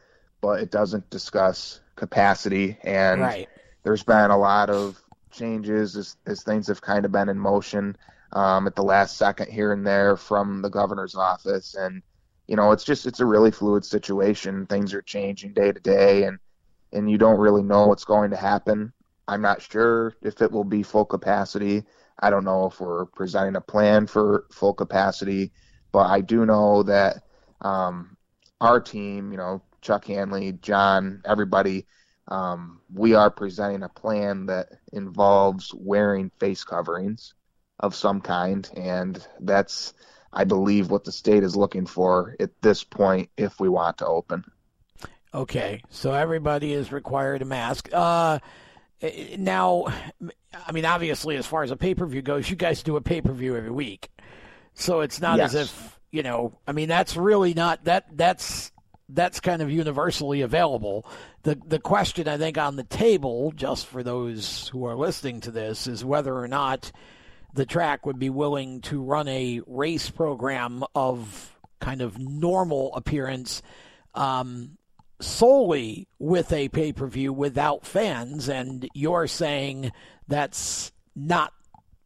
[0.42, 2.78] but it doesn't discuss capacity.
[2.84, 3.50] And right.
[3.84, 5.02] there's been a lot of
[5.32, 7.96] changes as, as things have kind of been in motion
[8.32, 11.76] um, at the last second here and there from the governor's office.
[11.76, 12.02] And,
[12.48, 14.66] you know, it's just, it's a really fluid situation.
[14.66, 16.40] Things are changing day to day and,
[16.92, 18.94] and you don't really know what's going to happen.
[19.28, 21.84] I'm not sure if it will be full capacity.
[22.20, 25.52] I don't know if we're presenting a plan for full capacity,
[25.92, 27.24] but I do know that
[27.62, 28.18] um,
[28.60, 31.86] our team, you know, Chuck Hanley, John, everybody,
[32.28, 37.34] um, we are presenting a plan that involves wearing face coverings
[37.80, 39.94] of some kind, and that's,
[40.32, 44.06] I believe, what the state is looking for at this point if we want to
[44.06, 44.44] open.
[45.34, 47.90] Okay, so everybody is required a mask.
[47.94, 48.40] Uh,
[49.38, 49.86] now,
[50.68, 53.02] I mean, obviously, as far as a pay per view goes, you guys do a
[53.02, 54.10] pay per view every week,
[54.74, 55.54] so it's not yes.
[55.54, 56.58] as if you know.
[56.68, 58.06] I mean, that's really not that.
[58.16, 58.72] That's
[59.10, 61.06] that's kind of universally available.
[61.44, 65.52] The the question I think on the table, just for those who are listening to
[65.52, 66.92] this, is whether or not
[67.54, 73.62] the track would be willing to run a race program of kind of normal appearance
[74.14, 74.78] um,
[75.20, 79.92] solely with a pay per view without fans, and you're saying
[80.28, 81.54] that's not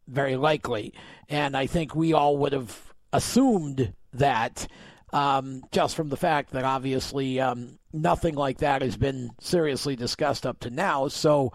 [0.08, 0.92] very likely.
[1.28, 4.66] And I think we all would have assumed that
[5.14, 10.44] um, just from the fact that obviously um, nothing like that has been seriously discussed
[10.44, 11.06] up to now.
[11.06, 11.52] So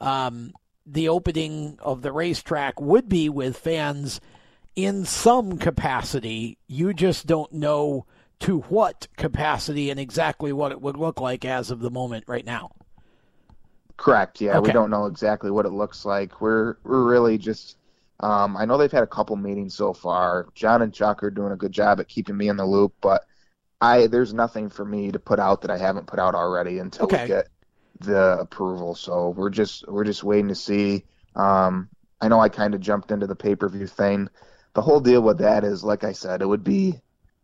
[0.00, 0.52] um,
[0.86, 4.20] the opening of the racetrack would be with fans
[4.76, 6.56] in some capacity.
[6.68, 8.06] You just don't know
[8.40, 12.46] to what capacity and exactly what it would look like as of the moment right
[12.46, 12.70] now.
[13.96, 14.40] Correct.
[14.40, 14.68] Yeah, okay.
[14.68, 16.40] we don't know exactly what it looks like.
[16.40, 17.76] We're we're really just
[18.20, 20.46] um, I know they've had a couple meetings so far.
[20.54, 23.24] John and Chuck are doing a good job at keeping me in the loop, but
[23.80, 27.06] I there's nothing for me to put out that I haven't put out already until
[27.06, 27.22] okay.
[27.22, 27.48] we get
[28.00, 28.94] the approval.
[28.94, 31.04] So we're just we're just waiting to see.
[31.34, 31.88] Um,
[32.20, 34.28] I know I kind of jumped into the pay per view thing.
[34.74, 37.00] The whole deal with that is, like I said, it would be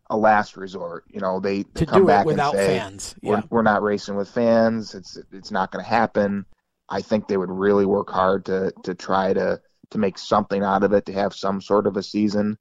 [0.09, 1.05] a last resort.
[1.09, 3.15] You know, they, they to come do back it without and say, fans.
[3.23, 4.93] We're, we're not racing with fans.
[4.93, 6.45] It's it's not going to happen.
[6.87, 9.59] I think they would really work hard to to try to
[9.91, 12.57] to make something out of it, to have some sort of a season.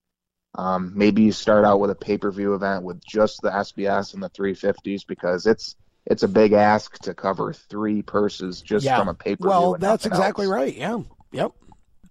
[0.55, 4.15] Um, maybe you start out with a pay per view event with just the SBS
[4.15, 5.77] and the 350s because it's
[6.07, 8.99] it's a big ask to cover three purses just yeah.
[8.99, 9.49] from a pay per view.
[9.49, 10.53] Well, that's exactly else.
[10.53, 10.75] right.
[10.75, 11.01] Yeah.
[11.33, 11.53] Yep.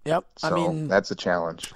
[0.04, 0.24] Yep.
[0.38, 1.72] So I mean, that's a challenge.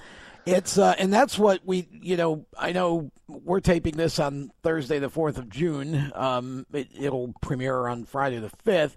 [0.47, 4.99] It's uh, and that's what we, you know, I know we're taping this on Thursday,
[4.99, 6.13] the fourth of June.
[6.15, 8.97] Um, it, will premiere on Friday the fifth.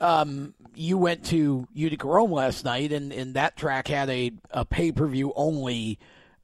[0.00, 4.64] Um, you went to Utica Rome last night, and, and that track had a, a
[4.64, 5.98] pay per view only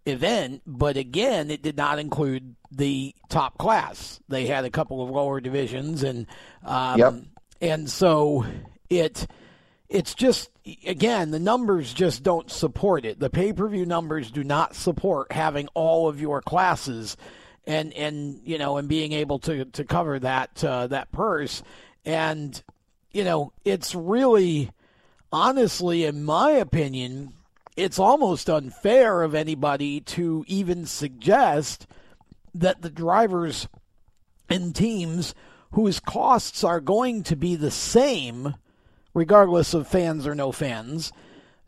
[0.07, 4.21] event, but again, it did not include the top class.
[4.29, 6.27] They had a couple of lower divisions, and
[6.65, 7.15] um, yep.
[7.61, 8.45] and so
[8.91, 9.27] it
[9.89, 10.51] it's just
[10.87, 13.19] again the numbers just don't support it.
[13.19, 17.17] The pay per view numbers do not support having all of your classes,
[17.67, 21.63] and and you know and being able to to cover that uh, that purse
[22.05, 22.63] and
[23.15, 24.71] you know, it's really,
[25.33, 27.33] honestly, in my opinion,
[27.77, 31.87] it's almost unfair of anybody to even suggest
[32.53, 33.69] that the drivers
[34.51, 35.35] and teams
[35.73, 38.55] whose costs are going to be the same,
[39.15, 41.13] regardless of fans or no fans,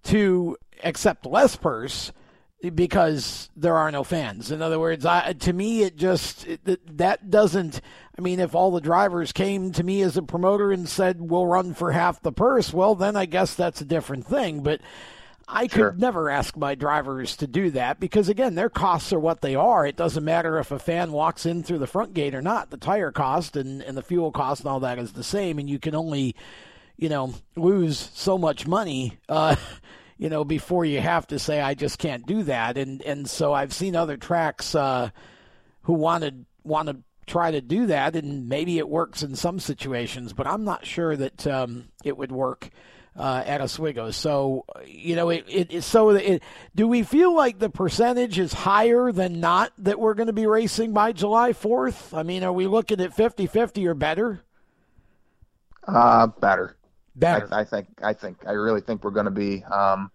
[0.02, 2.12] to accept less purse
[2.74, 4.50] because there are no fans.
[4.50, 7.80] In other words, I, to me, it just it, that doesn't.
[8.18, 11.46] I mean, if all the drivers came to me as a promoter and said we'll
[11.46, 14.62] run for half the purse, well, then I guess that's a different thing.
[14.62, 14.80] But
[15.48, 15.90] I sure.
[15.90, 19.54] could never ask my drivers to do that because again, their costs are what they
[19.54, 19.86] are.
[19.86, 22.70] It doesn't matter if a fan walks in through the front gate or not.
[22.70, 25.70] The tire cost and, and the fuel cost and all that is the same, and
[25.70, 26.34] you can only,
[26.96, 29.18] you know, lose so much money.
[29.28, 29.56] Uh,
[30.18, 32.78] you know, before you have to say, I just can't do that.
[32.78, 35.10] And and so I've seen other tracks uh,
[35.82, 40.32] who wanted want to try to do that, and maybe it works in some situations,
[40.32, 42.70] but I'm not sure that um, it would work.
[43.18, 46.42] Uh, at Oswego, so you know, it, it so it,
[46.74, 50.46] do we feel like the percentage is higher than not that we're going to be
[50.46, 52.14] racing by July 4th?
[52.14, 54.42] I mean, are we looking at 50-50 or better?
[55.88, 56.75] Uh, better.
[57.16, 57.48] Better.
[57.52, 57.88] I, I think.
[58.02, 58.46] I think.
[58.46, 59.64] I really think we're going to be.
[59.64, 60.10] Um,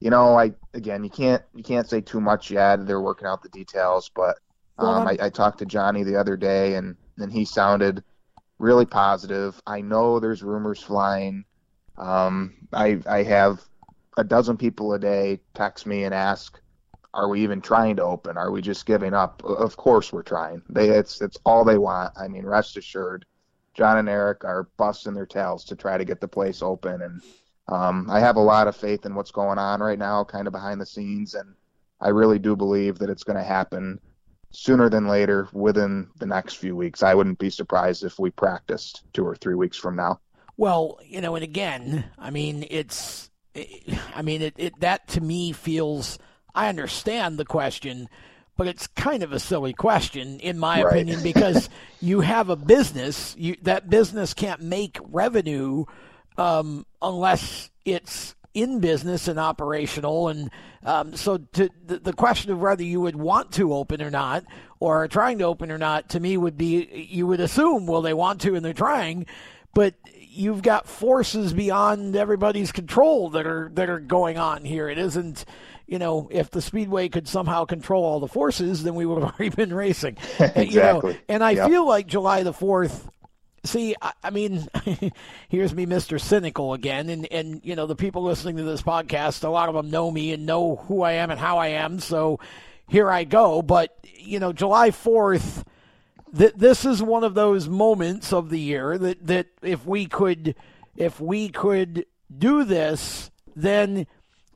[0.00, 2.86] you know, I again, you can't you can't say too much yet.
[2.86, 4.38] They're working out the details, but
[4.78, 8.04] um, Well, I, I talked to Johnny the other day, and and he sounded
[8.58, 9.60] really positive.
[9.66, 11.44] I know there's rumors flying.
[11.96, 13.60] Um, I I have
[14.16, 16.60] a dozen people a day text me and ask,
[17.12, 18.36] "Are we even trying to open?
[18.36, 20.62] Are we just giving up?" Of course we're trying.
[20.68, 22.12] They it's it's all they want.
[22.16, 23.26] I mean, rest assured,
[23.78, 27.22] John and Eric are busting their tails to try to get the place open, and
[27.68, 30.52] um, I have a lot of faith in what's going on right now, kind of
[30.52, 31.54] behind the scenes, and
[32.00, 34.00] I really do believe that it's going to happen
[34.50, 37.04] sooner than later within the next few weeks.
[37.04, 40.18] I wouldn't be surprised if we practiced two or three weeks from now.
[40.56, 45.52] Well, you know, and again, I mean, it's, I mean, it, it that to me
[45.52, 46.18] feels.
[46.52, 48.08] I understand the question,
[48.58, 50.92] but it's kind of a silly question in my Right.
[50.92, 51.70] opinion because
[52.02, 55.84] you have a business, you that business can't make revenue
[56.36, 60.50] um, unless it's in business and operational, and
[60.84, 64.44] um, so to, the, the question of whether you would want to open or not,
[64.80, 68.02] or are trying to open or not, to me would be you would assume well
[68.02, 69.26] they want to and they're trying,
[69.74, 74.88] but you've got forces beyond everybody's control that are that are going on here.
[74.88, 75.44] It isn't,
[75.88, 79.32] you know, if the speedway could somehow control all the forces, then we would have
[79.40, 80.16] already been racing.
[80.38, 81.20] You know, Exactly.
[81.28, 81.68] and I Yep.
[81.70, 83.08] feel like July the fourth.
[83.64, 84.68] See, I, I mean,
[85.48, 89.42] here's me, Mister Cynical again, and and you know the people listening to this podcast,
[89.44, 91.98] a lot of them know me and know who I am and how I am.
[91.98, 92.38] So
[92.86, 93.60] here I go.
[93.62, 95.64] But you know, July fourth
[96.36, 100.54] th- this is one of those moments of the year that, that if we could
[100.96, 102.04] if we could
[102.36, 104.06] do this then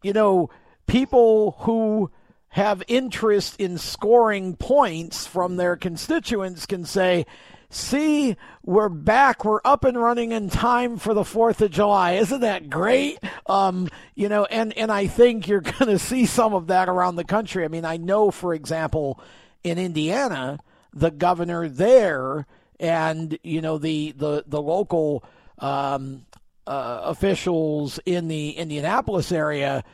[0.02, 0.50] you know
[0.92, 2.10] people who
[2.48, 7.24] have interest in scoring points from their constituents can say
[7.70, 9.42] see we're back.
[9.42, 12.12] We're up and running in time for the 4th of July.
[12.16, 13.18] Isn't that great?
[13.46, 17.16] Um you know and and I think you're going to see some of that around
[17.16, 17.64] the country.
[17.64, 19.18] I mean I know for example
[19.64, 20.58] in Indiana
[20.92, 22.46] the governor there
[22.78, 25.24] and you know the the the local
[25.58, 26.26] um,
[26.66, 29.84] uh, officials in the Indianapolis area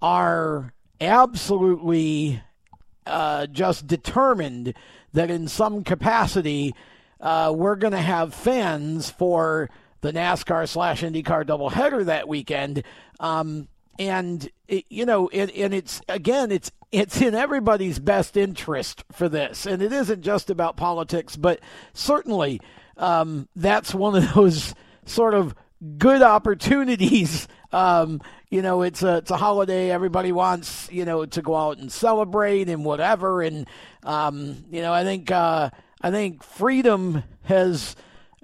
[0.00, 2.42] are absolutely
[3.06, 4.74] uh, just determined
[5.12, 6.74] that in some capacity
[7.20, 9.70] uh, we're going to have fans for
[10.00, 12.84] the NASCAR slash IndyCar doubleheader that weekend.
[13.18, 13.68] Um,
[13.98, 19.28] and it, you know, it, and it's again, it's it's in everybody's best interest for
[19.28, 21.60] this, and it isn't just about politics, but
[21.92, 22.60] certainly
[22.96, 25.54] um, that's one of those sort of
[25.98, 27.48] good opportunities.
[27.72, 28.20] Um,
[28.50, 29.90] you know, it's a it's a holiday.
[29.90, 33.42] Everybody wants you know to go out and celebrate and whatever.
[33.42, 33.68] And
[34.02, 35.70] um, you know, I think uh,
[36.00, 37.96] I think freedom has.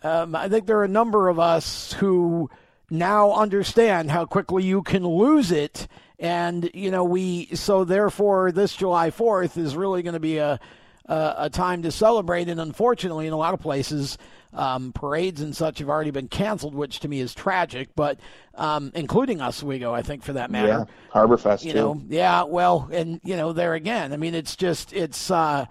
[0.03, 2.51] Um, I think there are a number of us who
[2.91, 5.89] now understand how quickly you can lose it.
[6.19, 10.61] And you know, we so therefore this July Fourth is really going to be a,
[11.07, 12.49] a a time to celebrate.
[12.49, 14.19] And unfortunately, in a lot of places,
[14.53, 17.91] um, parades and such have already been canceled, which to me is tragic.
[17.95, 18.21] But
[18.55, 20.69] um, including Oswego, I think for that matter.
[20.69, 21.79] Yeah, Harbor Fest You too.
[21.79, 25.67] know, yeah, well, and you know, there again, I mean, it's just it's uh,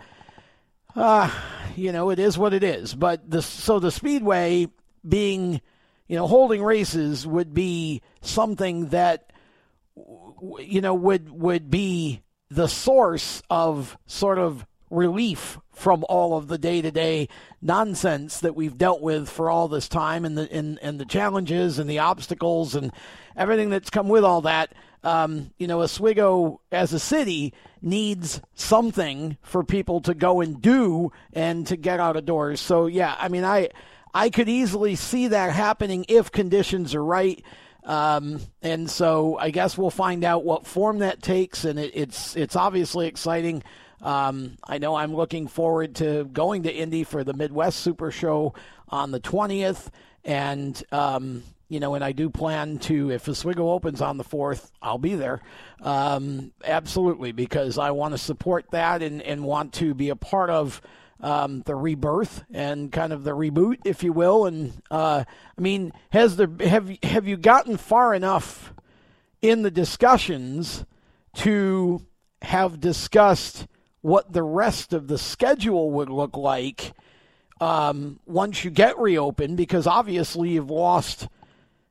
[0.96, 1.32] uh,
[1.76, 2.94] you know, it is what it is.
[2.94, 4.68] But the so the speedway
[5.08, 5.62] being,
[6.08, 9.32] you know, holding races would be something that
[10.60, 16.57] you know would would be the source of sort of relief from all of the
[16.57, 17.28] day-to-day
[17.61, 21.80] nonsense that we've dealt with for all this time and the and, and the challenges
[21.80, 22.91] and the obstacles and
[23.36, 24.74] everything that's come with all that.
[25.03, 31.11] Um, you know Oswego as a city needs something for people to go and do
[31.34, 32.61] and to get out of doors.
[32.61, 33.70] So yeah I mean I
[34.14, 37.44] I could easily see that happening if conditions are right.
[37.84, 42.36] Um, and so I guess we'll find out what form that takes, and it, it's
[42.38, 43.64] it's obviously exciting.
[44.04, 48.54] Um, I know I'm looking forward to going to Indy for the Midwest Super Show
[48.90, 49.90] on the 20th,
[50.26, 54.70] and um, you know, and I do plan to if Oswego opens on the 4th,
[54.82, 55.42] I'll be there.
[55.82, 60.50] Um, absolutely, because I want to support that and and want to be a part
[60.50, 60.82] of
[61.22, 64.46] um, the rebirth and kind of the reboot, if you will.
[64.46, 65.24] And uh,
[65.58, 68.74] I mean, has there have have you gotten far enough
[69.42, 70.86] in the discussions
[71.36, 72.06] to
[72.42, 73.68] have discussed
[74.04, 76.94] what the rest of the schedule would look like
[77.60, 79.58] um, once you get reopened?
[79.58, 81.28] Because obviously you've lost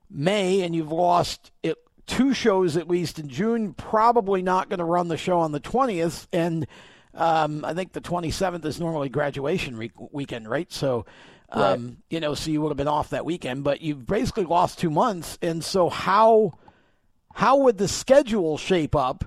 [0.09, 3.72] May and you've lost it, two shows at least in June.
[3.74, 6.66] Probably not going to run the show on the twentieth and.
[7.14, 10.72] Um, I think the 27th is normally graduation re- weekend, right?
[10.72, 11.05] So,
[11.51, 11.97] Um, right.
[12.09, 14.89] You know, so you would have been off that weekend, but you've basically lost two
[14.89, 15.39] months.
[15.43, 16.55] And so how
[17.34, 19.24] how would the schedule shape up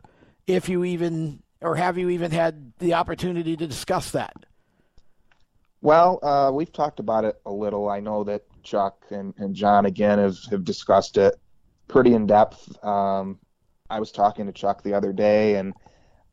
[0.48, 4.46] if you even or have you even had the opportunity to discuss that?
[5.82, 7.90] Well, uh, we've talked about it a little.
[7.90, 11.36] I know that Chuck and, and John again have, have discussed it
[11.88, 12.84] pretty in depth.
[12.84, 13.40] Um,
[13.90, 15.74] I was talking to Chuck the other day, and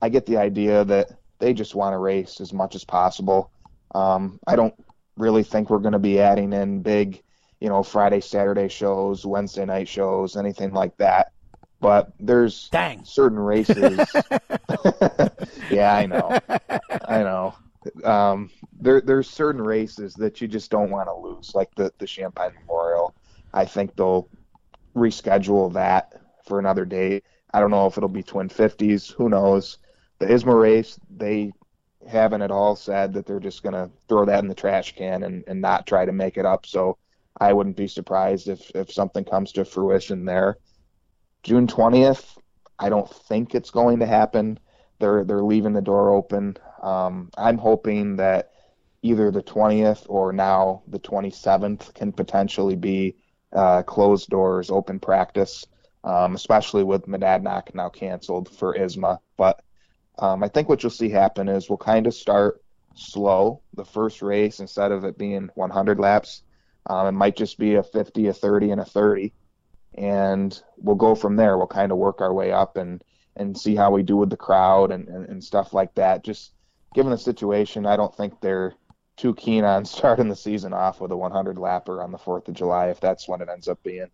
[0.00, 3.50] I get the idea that they just want to race as much as possible.
[3.94, 4.74] Um, I don't
[5.16, 7.22] really think we're going to be adding in big,
[7.60, 11.31] you know, Friday, Saturday shows, Wednesday night shows, anything like that.
[11.82, 13.04] But there's Dang.
[13.04, 13.98] certain races.
[15.70, 16.38] yeah, I know.
[17.04, 17.54] I know.
[18.04, 18.50] Um,
[18.80, 22.52] there, there's certain races that you just don't want to lose, like the the Champagne
[22.60, 23.14] Memorial.
[23.52, 24.28] I think they'll
[24.94, 26.12] reschedule that
[26.46, 27.22] for another day.
[27.52, 29.10] I don't know if it'll be Twin Fifties.
[29.10, 29.78] Who knows?
[30.20, 31.52] The ISMA race, they
[32.08, 35.24] haven't at all said that they're just going to throw that in the trash can
[35.24, 36.64] and, and not try to make it up.
[36.66, 36.96] So
[37.40, 40.58] I wouldn't be surprised if, if something comes to fruition there.
[41.42, 42.36] June 20th,
[42.78, 44.58] I don't think it's going to happen.
[44.98, 46.56] They're they're leaving the door open.
[46.82, 48.52] Um, I'm hoping that
[49.02, 53.16] either the 20th or now the 27th can potentially be
[53.52, 55.66] uh, closed doors, open practice,
[56.04, 59.18] um, especially with Monadnock now canceled for ISMA.
[59.36, 59.62] But
[60.18, 62.62] um, I think what you'll see happen is we'll kind of start
[62.94, 63.62] slow.
[63.74, 66.42] The first race, instead of it being 100 laps,
[66.86, 69.32] um, it might just be a 50, a 30, and a 30.
[69.94, 71.58] And we'll go from there.
[71.58, 73.02] We'll kind of work our way up and,
[73.36, 76.24] and see how we do with the crowd and, and, and stuff like that.
[76.24, 76.52] Just
[76.94, 78.74] given the situation, I don't think they're
[79.16, 82.54] too keen on starting the season off with a 100 lapper on the 4th of
[82.54, 84.08] July if that's when it ends up being.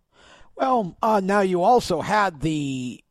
[0.55, 3.01] Well, uh, now you also had the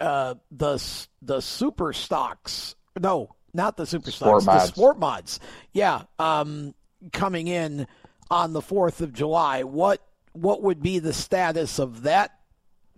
[0.00, 0.82] uh, the
[1.22, 2.74] the super stocks.
[3.00, 4.46] No, not the super sport stocks.
[4.46, 4.70] Mods.
[4.70, 5.40] The sport mods.
[5.72, 6.74] Yeah, um,
[7.12, 7.86] coming in
[8.28, 9.62] on the fourth of July.
[9.62, 10.02] What
[10.38, 12.38] what would be the status of that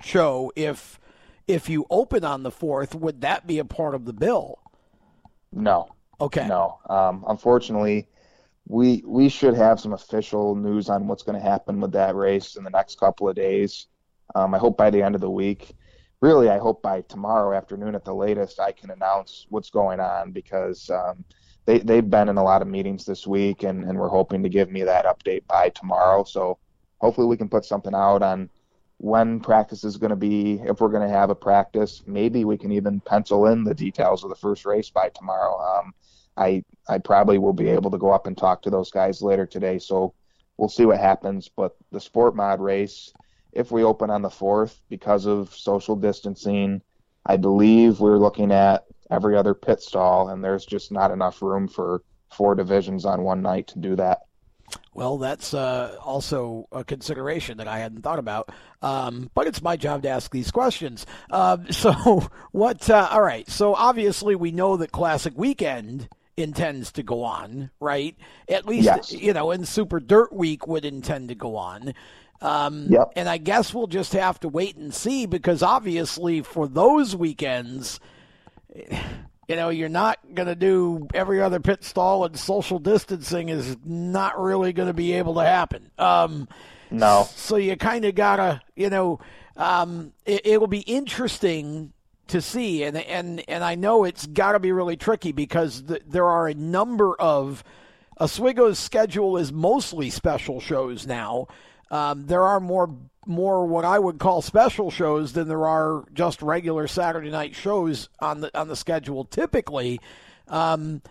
[0.00, 1.00] show if
[1.46, 2.94] if you open on the fourth?
[2.94, 4.58] Would that be a part of the bill?
[5.52, 5.94] No.
[6.20, 6.46] Okay.
[6.46, 6.78] No.
[6.88, 8.08] Um, unfortunately,
[8.66, 12.56] we we should have some official news on what's going to happen with that race
[12.56, 13.86] in the next couple of days.
[14.34, 15.74] Um, I hope by the end of the week
[16.20, 20.32] really, I hope by tomorrow afternoon at the latest, I can announce what's going on
[20.32, 21.24] because um,
[21.64, 24.48] they they've been in a lot of meetings this week, and and we're hoping to
[24.48, 26.24] give me that update by tomorrow.
[26.24, 26.58] So
[26.98, 28.50] hopefully we can put something out on
[28.98, 32.02] when practice is going to be, if we're going to have a practice.
[32.06, 35.58] Maybe we can even pencil in the details of the first race by tomorrow.
[35.60, 35.92] Um,
[36.36, 39.46] I I probably will be able to go up and talk to those guys later
[39.46, 39.78] today.
[39.78, 40.14] So
[40.56, 41.48] we'll see what happens.
[41.48, 43.12] But the sport mod race
[43.52, 46.80] if we open on the 4th because of social distancing.
[47.26, 51.68] I believe we're looking at every other pit stall, and there's just not enough room
[51.68, 54.20] for four divisions on one night to do that.
[54.94, 58.50] Well, that's uh, also a consideration that I hadn't thought about.
[58.82, 61.06] Um, but it's my job to ask these questions.
[61.30, 62.88] Uh, so, what?
[62.88, 63.48] Uh, all right.
[63.48, 68.16] So, obviously, we know that Classic Weekend intends to go on, right?
[68.48, 69.12] At least, yes.
[69.12, 71.94] you know, and Super Dirt Week would intend to go on.
[72.40, 73.12] Um, yep.
[73.16, 77.98] And I guess we'll just have to wait and see because obviously for those weekends,
[79.48, 83.76] you know, you're not going to do every other pit stall and social distancing is
[83.82, 85.90] not really going to be able to happen.
[85.98, 86.48] Um,
[86.90, 87.26] no.
[87.34, 89.20] So you kind of got to, you know,
[89.56, 91.94] um, it, it will be interesting
[92.28, 92.84] to see.
[92.84, 96.46] And, and, and I know it's got to be really tricky because the, there are
[96.46, 97.64] a number of.
[98.20, 101.46] Oswego's schedule is mostly special shows now.
[101.88, 102.92] Um, there are more
[103.28, 108.08] more what I would call special shows than there are just regular Saturday night shows
[108.18, 110.00] on the on the schedule typically.
[110.48, 111.02] Um,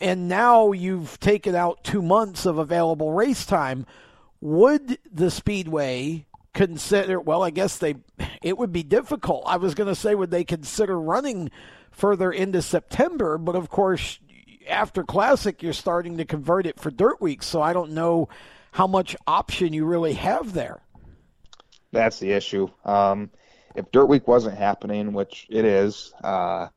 [0.00, 3.86] and now you've taken out two months of available race time.
[4.40, 7.20] Would the Speedway consider?
[7.20, 7.96] Well, I guess they.
[8.42, 9.44] It would be difficult.
[9.46, 11.50] I was going to say, would they consider running
[11.90, 13.38] further into September?
[13.38, 14.18] But of course,
[14.68, 17.42] after Classic, you're starting to convert it for Dirt Week.
[17.42, 18.28] So I don't know
[18.72, 20.80] how much option you really have there.
[21.92, 22.68] That's the issue.
[22.84, 23.30] Um,
[23.74, 26.68] if Dirt Week wasn't happening, which it is, uh,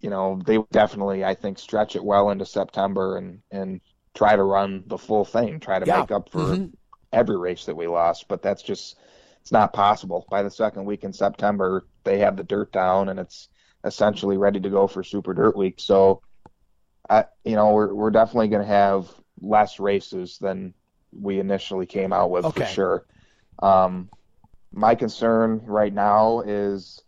[0.00, 3.80] you know, they would definitely, I think, stretch it well into September and, and
[4.14, 6.00] try to run the full thing, try to yeah.
[6.00, 6.66] make up for mm-hmm.
[7.12, 8.26] every race that we lost.
[8.28, 8.96] But that's just,
[9.40, 10.26] it's not possible.
[10.28, 13.48] By the second week in September, they have the dirt down and it's
[13.84, 15.76] essentially ready to go for Super Dirt Week.
[15.78, 16.22] So,
[17.08, 19.08] I, you know, we're, we're definitely going to have
[19.40, 20.74] less races than
[21.12, 22.62] we initially came out with okay.
[22.62, 23.06] for sure.
[23.60, 24.08] Um,
[24.72, 27.02] my concern right now is,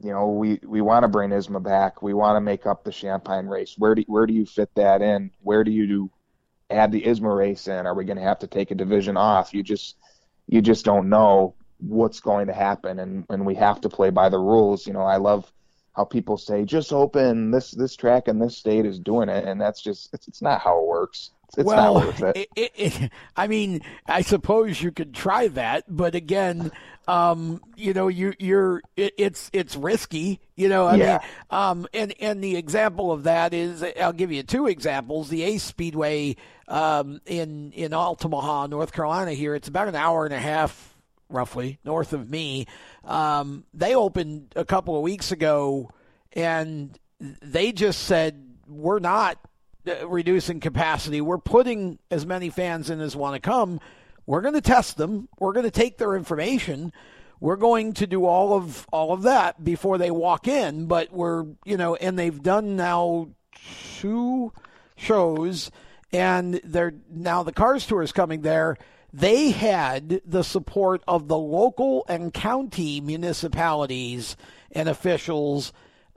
[0.00, 2.02] you know, we, we want to bring ISMA back.
[2.02, 3.74] We want to make up the Champagne race.
[3.78, 5.30] Where do where do you fit that in?
[5.42, 6.10] Where do you do
[6.70, 7.86] add the ISMA race in?
[7.86, 9.54] Are we going to have to take a division off?
[9.54, 9.96] You just
[10.48, 14.28] you just don't know what's going to happen, and and we have to play by
[14.28, 14.86] the rules.
[14.86, 15.50] You know, I love
[15.94, 19.60] how people say just open this this track in this state is doing it, and
[19.60, 21.30] that's just it's, it's not how it works.
[21.56, 22.48] It's well, not worth it.
[22.56, 26.72] It, it, I mean, I suppose you could try that, but again,
[27.06, 30.40] um, you know, you, you're it's it's risky.
[30.56, 31.06] You know, I yeah.
[31.06, 31.18] mean,
[31.50, 35.28] um, and and the example of that is, I'll give you two examples.
[35.28, 36.36] The Ace Speedway
[36.68, 39.32] um, in in Altamahaw, North Carolina.
[39.32, 40.96] Here, it's about an hour and a half,
[41.28, 42.66] roughly, north of me.
[43.04, 45.90] Um, they opened a couple of weeks ago,
[46.32, 49.38] and they just said we're not
[50.04, 51.20] reducing capacity.
[51.20, 53.80] We're putting as many fans in as want to come.
[54.26, 55.28] We're going to test them.
[55.38, 56.92] We're going to take their information.
[57.40, 60.86] We're going to do all of all of that before they walk in.
[60.86, 63.30] But we're you know, and they've done now
[63.98, 64.52] two
[64.96, 65.70] shows,
[66.12, 68.76] and they're now the Cars Tour is coming there.
[69.12, 74.36] They had the support of the local and county municipalities
[74.70, 75.72] and officials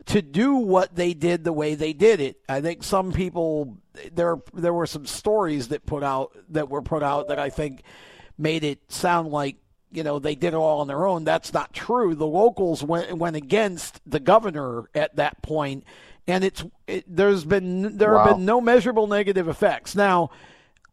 [0.07, 2.37] to do what they did the way they did it.
[2.47, 3.77] I think some people
[4.13, 7.81] there there were some stories that put out that were put out that I think
[8.37, 9.55] made it sound like
[9.91, 11.23] you know they did it all on their own.
[11.23, 12.13] That's not true.
[12.15, 15.85] The locals went went against the governor at that point,
[16.27, 18.25] and it's it, there's been there Wow.
[18.25, 19.95] have been no measurable negative effects.
[19.95, 20.29] Now,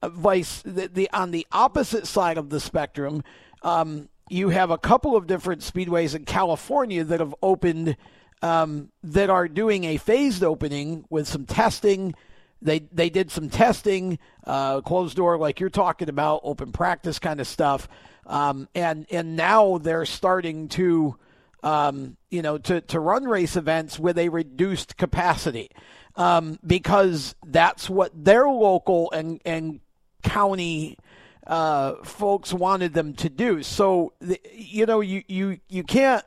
[0.01, 3.25] uh, vice the, the on the opposite side of the spectrum,
[3.63, 7.97] um, you have a couple of different speedways in California that have opened
[8.43, 12.15] um, that are doing a phased opening with some testing.
[12.61, 17.41] They they did some testing, uh, closed door like you're talking about, open practice kind
[17.41, 17.89] of stuff,
[18.27, 21.17] um, and and now they're starting to,
[21.63, 25.71] um, you know, to to run race events with a reduced capacity,
[26.15, 29.81] um, because that's what their local and and
[30.23, 30.99] county
[31.47, 33.63] uh, folks wanted them to do.
[33.65, 34.13] So
[34.53, 36.25] you know you you you can't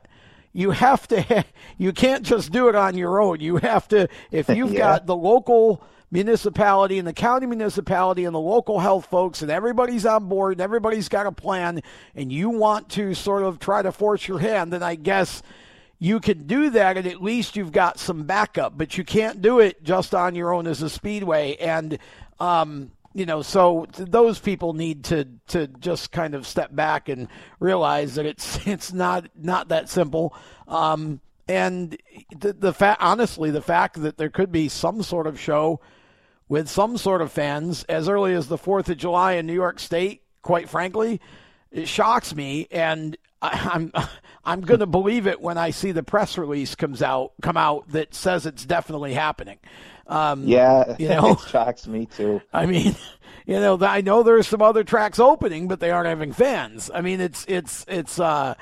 [0.56, 1.44] you have to
[1.78, 4.78] you can't just do it on your own you have to if you've Yeah.
[4.78, 10.06] got the local municipality and the county municipality and the local health folks and everybody's
[10.06, 11.82] on board and everybody's got a plan
[12.14, 15.42] and you want to sort of try to force your hand then i guess
[15.98, 19.60] you can do that and at least you've got some backup but you can't do
[19.60, 21.98] it just on your own as a speedway and
[22.38, 27.28] um you know, so those people need to to just kind of step back and
[27.60, 30.34] realize that it's it's not not that simple.
[30.68, 31.96] Um, and
[32.38, 35.80] the the fact, honestly, the fact that there could be some sort of show
[36.50, 39.80] with some sort of fans as early as the Fourth of July in New York
[39.80, 41.18] State, quite frankly,
[41.70, 43.92] it shocks me, and I, I'm
[44.46, 47.88] I'm going to believe it when I see the press release comes out come out
[47.90, 49.58] that says it's definitely happening.
[50.06, 51.32] Um, Yeah, You know?
[51.32, 52.40] it shocks me too.
[52.52, 52.94] I mean,
[53.46, 56.90] you know, I know there's some other tracks opening, but they aren't having fans.
[56.94, 58.54] I mean, it's it's it's uh,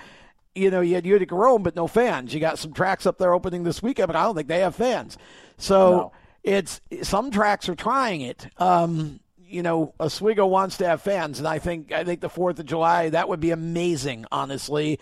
[0.54, 2.32] you know, you had Utica Rome, but no fans.
[2.32, 4.74] You got some tracks up there opening this weekend, but I don't think they have
[4.74, 5.18] fans.
[5.58, 6.12] So No.
[6.42, 8.46] it's some tracks are trying it.
[8.58, 12.58] Um, you know, Oswego wants to have fans, and I think I think the Fourth
[12.58, 14.98] of July that would be amazing, honestly.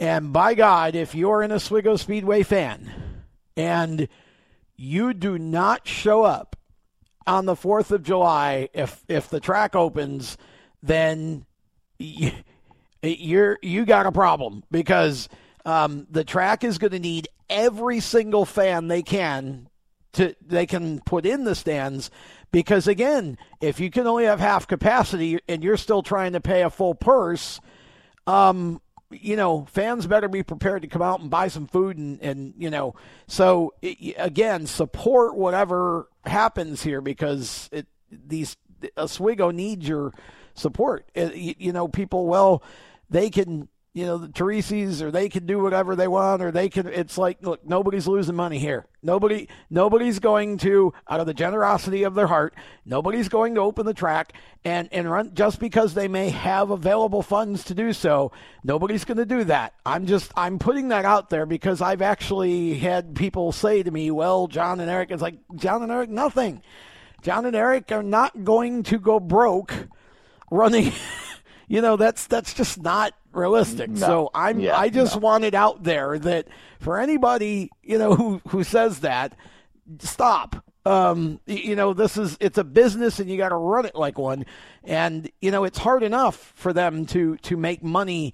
[0.00, 2.90] And by God, if you're an Oswego Speedway fan
[3.54, 4.08] and
[4.74, 6.56] you do not show up
[7.26, 10.38] on the 4th of July if if the track opens
[10.82, 11.44] then
[13.02, 15.28] you're you got a problem because
[15.66, 19.68] um, the track is going to need every single fan they can
[20.14, 22.10] to they can put in the stands
[22.50, 26.62] because again if you can only have half capacity and you're still trying to pay
[26.62, 27.60] a full purse
[28.26, 32.20] um, you know, fans better be prepared to come out and buy some food and,
[32.22, 32.94] and you know,
[33.26, 38.56] so i again, support whatever happens here because it these
[38.96, 40.12] Oswego needs your
[40.54, 41.08] support.
[41.16, 42.62] Uh, you, you know, people, well,
[43.08, 46.68] they can, you know, the Teresa's or they can do whatever they want or they
[46.68, 46.86] can.
[46.86, 48.86] It's like, look, nobody's losing money here.
[49.02, 52.54] Nobody, nobody's going to, out of the generosity of their heart,
[52.84, 54.32] nobody's going to open the track
[54.64, 58.30] and and run just because they may have available funds to do so.
[58.62, 59.74] Nobody's going to do that.
[59.84, 64.12] I'm just, I'm putting that out there because I've actually had people say to me,
[64.12, 66.62] well, John and Eric, it's like John and Eric, nothing.
[67.22, 69.74] John and Eric are not going to go broke
[70.48, 70.92] running.
[71.70, 73.90] you know, that's that's just not realistic.
[73.90, 74.00] No.
[74.00, 75.20] So I'm Yeah, I just no.
[75.20, 76.48] want it out there that
[76.80, 79.36] for anybody you know who who says that,
[80.00, 80.64] stop.
[80.84, 84.18] Um, you know, this is it's a business and you got to run it like
[84.18, 84.46] one.
[84.82, 88.32] And you know, it's hard enough for them to to make money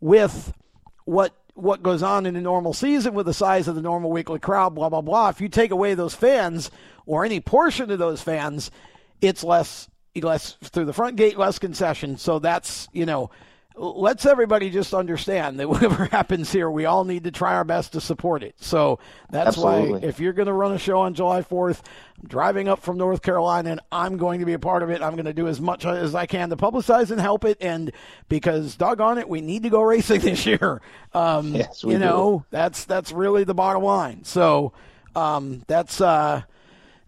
[0.00, 0.52] with
[1.06, 4.40] what what goes on in a normal season with the size of the normal weekly
[4.40, 5.30] crowd, blah blah blah.
[5.30, 6.70] If you take away those fans
[7.06, 8.70] or any portion of those fans,
[9.22, 9.88] it's less
[10.22, 12.16] less through the front gate, less concession.
[12.16, 13.30] So that's you know
[13.76, 17.92] let's everybody just understand that whatever happens here, we all need to try our best
[17.92, 18.54] to support it.
[18.58, 18.98] So
[19.30, 20.00] that's Absolutely.
[20.00, 21.82] why if you're going to run a show on July 4th,
[22.20, 25.02] I'm driving up from North Carolina and I'm going to be a part of it.
[25.02, 27.58] I'm going to do as much as I can to publicize and help it.
[27.60, 27.92] And
[28.28, 30.80] because doggone it, we need to go racing this year.
[31.12, 32.46] Um, yes, we you know, do.
[32.50, 34.24] that's, that's really the bottom line.
[34.24, 34.72] So
[35.16, 36.42] um, that's, uh,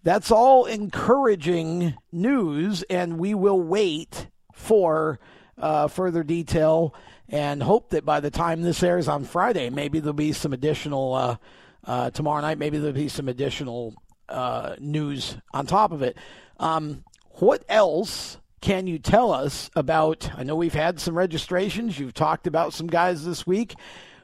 [0.07, 5.19] that's all encouraging news, and we will wait for
[5.59, 6.95] uh, further detail
[7.29, 11.13] and hope that by the time this airs on Friday, maybe there'll be some additional
[11.13, 11.37] uh,
[11.83, 12.57] uh, tomorrow night.
[12.57, 13.95] Maybe there'll be some additional
[14.29, 16.17] uh, news on top of it.
[16.61, 17.03] Um,
[17.41, 20.31] what else can you tell us about?
[20.37, 21.99] I know we've had some registrations.
[21.99, 23.75] You've talked about some guys this week.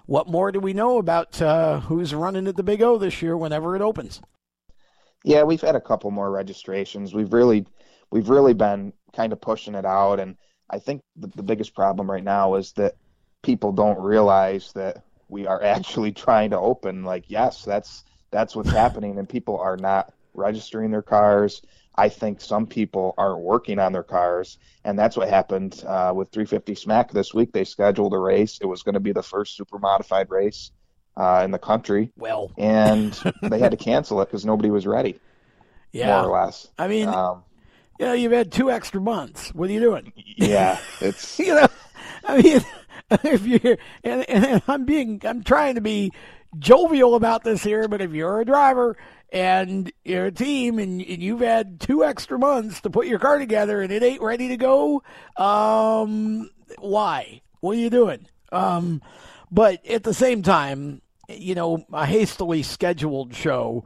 [0.06, 3.36] What more do we know about uh, who's running at the Big O this year
[3.36, 4.22] whenever it opens?
[5.24, 7.14] Yeah, we've had a couple more registrations.
[7.14, 7.66] We've really,
[8.10, 10.36] we've really been kind of pushing it out, and
[10.70, 12.94] I think the, the biggest problem right now is that
[13.42, 17.04] people don't realize that we are actually trying to open.
[17.04, 21.62] Like, yes, that's that's what's happening, and people are not registering their cars.
[21.94, 26.32] I think some people aren't working on their cars, and that's what happened uh, with
[26.32, 27.52] 350 Smack this week.
[27.52, 28.58] They scheduled a race.
[28.62, 30.70] It was going to be the first super modified race
[31.16, 32.10] uh, in the country.
[32.16, 33.12] Well, and
[33.42, 35.18] they had to cancel it because nobody was ready.
[35.92, 36.68] Yeah, more or less.
[36.78, 37.44] I mean, um,
[37.98, 39.54] you know, you've had two extra months.
[39.54, 40.12] What are you doing?
[40.16, 41.68] Yeah, it's you know,
[42.24, 42.60] I mean,
[43.24, 46.12] if you're and, and I'm being, I'm trying to be
[46.58, 48.96] jovial about this here, but if you're a driver
[49.32, 53.38] and you're a team and, and you've had two extra months to put your car
[53.38, 55.02] together and it ain't ready to go,
[55.36, 57.40] um, why?
[57.60, 58.26] What are you doing?
[58.50, 59.00] Um,
[59.52, 63.84] but at the same time, you know, a hastily scheduled show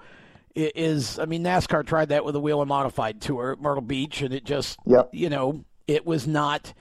[0.55, 4.33] is, I mean, NASCAR tried that with a Whelen modified tour at Myrtle Beach, and
[4.33, 5.11] it just, Yep.
[5.13, 6.73] you know, it was not.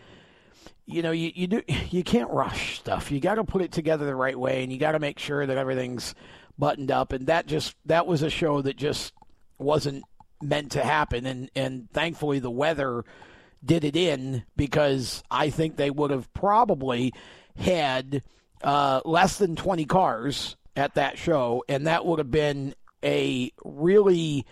[0.87, 3.11] You know, you, you do you can't rush stuff.
[3.11, 5.45] You got to put it together the right way, and you got to make sure
[5.45, 6.13] that everything's
[6.59, 7.11] buttoned up.
[7.11, 9.11] And that just that was a show that just
[9.57, 10.03] wasn't
[10.43, 11.25] meant to happen.
[11.25, 13.03] And and thankfully the weather
[13.63, 17.13] did it in because I think they would have probably
[17.57, 18.21] had
[18.65, 24.45] uh, less than 20 cars at that show, and that would have been a really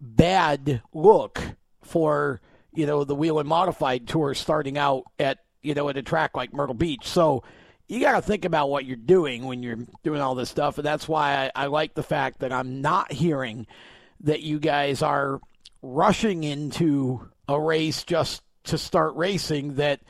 [0.00, 1.40] bad look
[1.82, 2.40] for
[2.72, 6.52] you know the Whelen modified tour starting out at you know at a track like
[6.52, 7.06] Myrtle Beach.
[7.06, 7.44] So
[7.86, 10.86] you got to think about what you're doing when you're doing all this stuff, and
[10.86, 13.66] that's why I, I like the fact that I'm not hearing
[14.20, 15.40] that you guys are
[15.82, 19.74] rushing into a race just to start racing.
[19.74, 20.00] That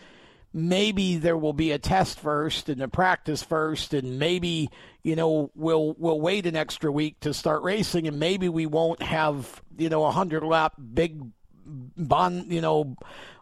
[0.55, 4.71] maybe there will be a test first and a practice first and maybe
[5.03, 9.03] you know we'll we'll wait an extra week to start racing and maybe we won't
[9.03, 11.21] have you know a 100 lap big
[11.67, 12.97] bond you know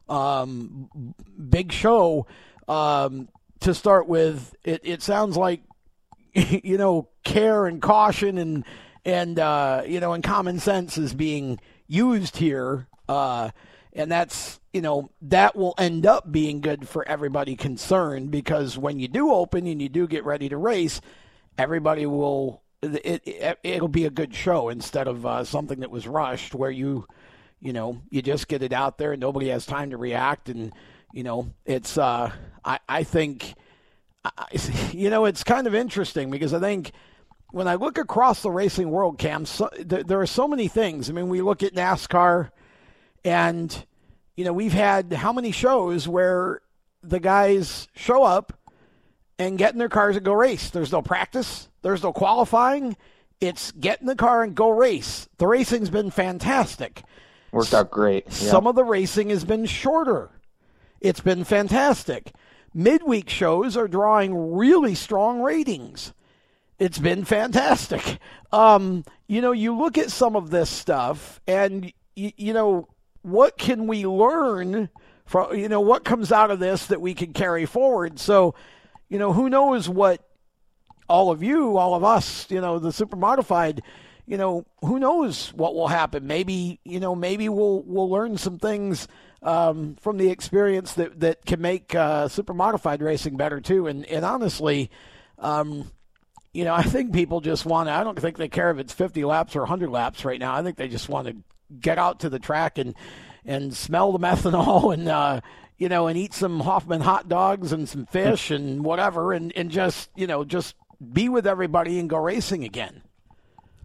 [0.09, 1.15] um
[1.51, 2.27] big show
[2.67, 3.29] um
[3.63, 4.55] to start with.
[4.65, 5.63] It it sounds like
[6.35, 8.65] you know care and caution and
[9.05, 13.51] and uh you know and common sense is being used here uh
[13.93, 18.99] and that's you know that will end up being good for everybody concerned because when
[18.99, 21.01] you do open and you do get ready to race
[21.59, 26.09] everybody will it, it it'll be a good show instead of uh, something that was
[26.09, 27.07] rushed where you
[27.61, 30.49] you know you just get it out there and nobody has time to react.
[30.49, 30.73] And
[31.13, 32.33] you know it's uh
[32.65, 33.55] i i think
[34.25, 34.47] I,
[34.93, 36.93] you know it's kind of interesting because i think
[37.51, 41.09] when i look across the racing world cam so, there, there are so many things.
[41.09, 42.51] I mean we look at nascar
[43.25, 43.87] and,
[44.37, 46.61] you know, we've had how many shows where
[47.03, 48.53] the guys show up
[49.39, 50.71] and get in their cars and go race?
[50.71, 52.97] There's no practice, there's no qualifying.
[53.41, 55.29] It's get in the car and go race.
[55.39, 57.03] The racing's been fantastic.
[57.51, 58.27] worked out great.
[58.27, 58.51] Yeah.
[58.51, 60.31] Some of the racing has been shorter.
[61.01, 62.33] It's been fantastic.
[62.73, 66.15] Midweek shows are drawing really strong ratings.
[66.79, 68.19] It's been fantastic.
[68.53, 72.87] Um, you know, you look at some of this stuff, and you, you know,
[73.23, 74.89] what can we learn
[75.25, 75.57] from?
[75.57, 78.19] You know, what comes out of this that we can carry forward?
[78.19, 78.55] So,
[79.09, 80.27] you know, who knows what
[81.09, 83.83] all of you, all of us, you know, the super modified,
[84.27, 86.27] you know, who knows what will happen?
[86.27, 89.09] Maybe, you know, maybe we'll we'll learn some things
[89.43, 93.87] um, from the experience that that can make uh, super modified racing better too.
[93.87, 94.91] And and honestly,
[95.39, 95.91] um,
[96.53, 97.93] you know, I think people just want to.
[97.93, 100.55] I don't think they care if it's 50 laps or 100 laps right now.
[100.55, 101.37] I think they just want to
[101.81, 102.95] get out to the track and
[103.45, 105.41] and smell the methanol and uh,
[105.79, 109.71] you know and eat some Hofmann hot dogs and some fish and whatever and and
[109.71, 110.77] just you know just
[111.13, 113.03] be with everybody and go racing again.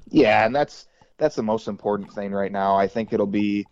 [0.10, 0.88] Yeah, and that's
[1.18, 2.76] that's the most important thing right now.
[2.76, 3.66] I think it'll be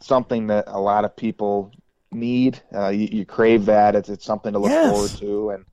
[0.00, 1.72] something that a lot of people
[2.10, 2.60] need.
[2.74, 3.94] Uh, you, you, crave that.
[3.94, 4.90] It's, it's something to look yes.
[4.90, 5.50] forward to.
[5.50, 5.64] And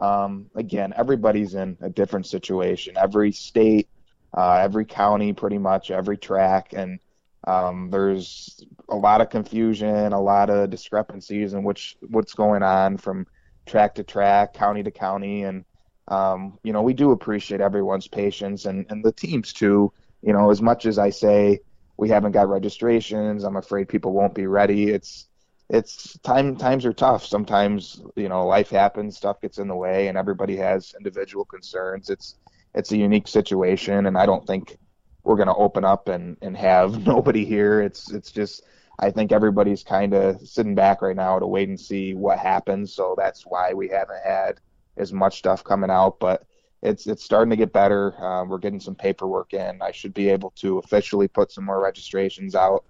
[0.00, 2.96] um, again, everybody's in a different situation.
[2.96, 3.88] Every state,
[4.36, 6.98] uh, every county, pretty much every track, and
[7.46, 12.96] um, there's a lot of confusion, a lot of discrepancies in which what's going on
[12.96, 13.26] from
[13.66, 15.64] track to track, county to county, and
[16.08, 19.92] um, you know we do appreciate everyone's patience and and the teams too.
[20.22, 21.60] You know, as much as I say
[21.96, 24.90] we haven't got registrations, I'm afraid people won't be ready.
[24.90, 25.26] It's
[25.68, 27.24] it's time times are tough.
[27.24, 32.08] Sometimes you know life happens, stuff gets in the way, and everybody has individual concerns.
[32.10, 32.36] It's
[32.74, 34.78] it's a unique situation, and I don't think
[35.24, 37.80] we're going to open up and and have nobody here.
[37.80, 38.64] It's it's just
[38.98, 42.94] I think everybody's kind of sitting back right now to wait and see what happens.
[42.94, 44.60] So that's why we haven't had
[44.96, 46.44] as much stuff coming out, but
[46.82, 48.14] it's it's starting to get better.
[48.22, 49.80] Um, we're getting some paperwork in.
[49.80, 52.84] I should be able to officially put some more registrations out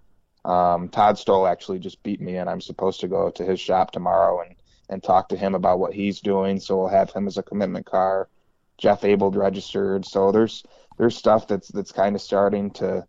[0.45, 3.91] um, Todd Stoll actually just beat me, and I'm supposed to go to his shop
[3.91, 4.57] tomorrow and
[4.89, 6.61] and talk to him about what he's doing.
[6.61, 8.29] So we'll have him as a commitment car.
[8.77, 10.05] Jeff Abel registered.
[10.05, 10.65] So there's
[10.98, 13.05] there's stuff that's that's kind of starting to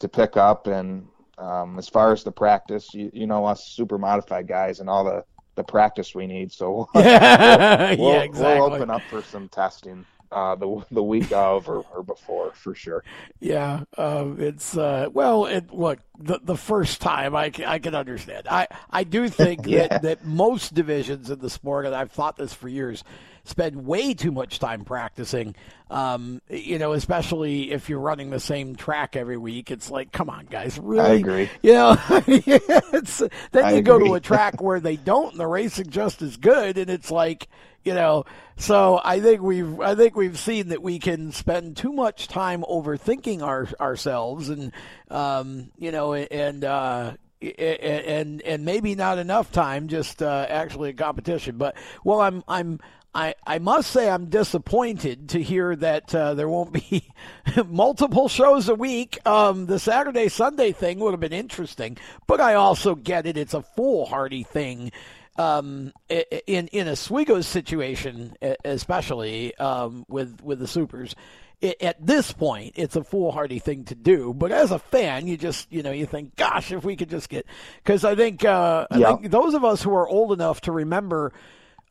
[0.00, 0.66] to pick up.
[0.66, 1.06] And
[1.38, 5.04] um, as far as the practice, you, you know us super modified guys and all
[5.04, 5.24] the
[5.56, 6.52] the practice we need.
[6.52, 8.60] So we'll, yeah, we'll, exactly.
[8.60, 10.04] we'll open up for some testing
[10.34, 13.04] uh, the the week of or, or before for sure.
[13.40, 17.94] Yeah, um, it's uh, well, it look the the first time I can, I can
[17.94, 18.48] understand.
[18.50, 19.86] I I do think yeah.
[19.86, 23.04] that that most divisions in the sport, and I've thought this for years,
[23.44, 25.54] spend way too much time practicing.
[25.90, 29.70] Um, you know, especially if you're running the same track every week.
[29.70, 31.10] It's like, come on, guys, really?
[31.10, 31.50] I agree.
[31.62, 33.18] You know, it's,
[33.52, 33.82] then I you agree.
[33.82, 37.10] go to a track where they don't, and the racing just as good, and it's
[37.10, 37.48] like
[37.84, 38.24] you know
[38.56, 42.62] so i think we've i think we've seen that we can spend too much time
[42.62, 44.72] overthinking our ourselves and
[45.10, 47.12] um you know and uh
[47.58, 52.80] and and maybe not enough time just uh, actually a competition but well i'm i'm
[53.14, 57.10] I, I must say I'm disappointed to hear that uh, there won't be
[57.66, 59.18] multiple shows a week.
[59.26, 61.96] Um, the Saturday Sunday thing would have been interesting,
[62.26, 63.36] but I also get it.
[63.36, 64.90] It's a foolhardy thing
[65.36, 68.34] um, in in Oswego's situation,
[68.64, 71.14] especially um, with with the supers,
[71.80, 74.34] at this point, it's a foolhardy thing to do.
[74.34, 77.28] But as a fan, you just you know you think, gosh, if we could just
[77.28, 77.46] get
[77.82, 81.32] because I think uh, I think those of us who are old enough to remember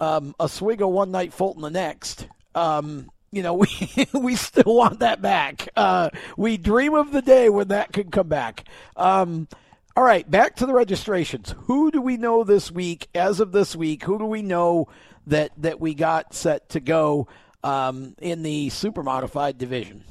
[0.04, 2.28] um, Oswego one night, Fulton the next.
[2.54, 3.70] Um, you know, we
[4.14, 5.70] we still want that back.
[5.76, 8.66] Uh, we dream of the day when that could come back.
[8.96, 9.48] Um,
[9.96, 11.54] all right, back to the registrations.
[11.66, 13.08] Who do we know this week?
[13.16, 14.88] As of this week, who do we know
[15.28, 17.28] that that we got set to go
[17.64, 20.04] um, in the super modified division?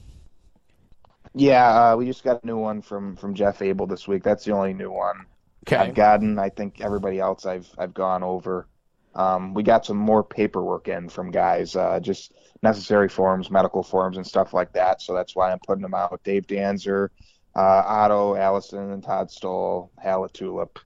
[1.34, 4.22] Yeah, uh, we just got a new one from from Jeff Abel this week.
[4.22, 5.26] That's the only new one
[5.66, 5.76] okay.
[5.76, 6.38] I've gotten.
[6.38, 8.66] I think everybody else I've I've gone over.
[9.14, 12.32] Um, we got some more paperwork in from guys, uh, just
[12.62, 15.02] necessary forms, medical forms, and stuff like that.
[15.02, 16.22] So that's why I'm putting them out.
[16.24, 17.08] Dave Danzer,
[17.54, 20.78] uh, Otto, Allison, and Todd Stoll, Hala Tulip.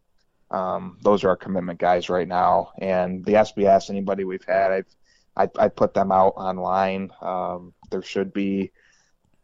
[0.51, 2.73] Um, those are our commitment guys right now.
[2.79, 4.97] And the SBS, anybody we've had, I've
[5.37, 7.11] I, I put them out online.
[7.21, 8.73] Um, there should be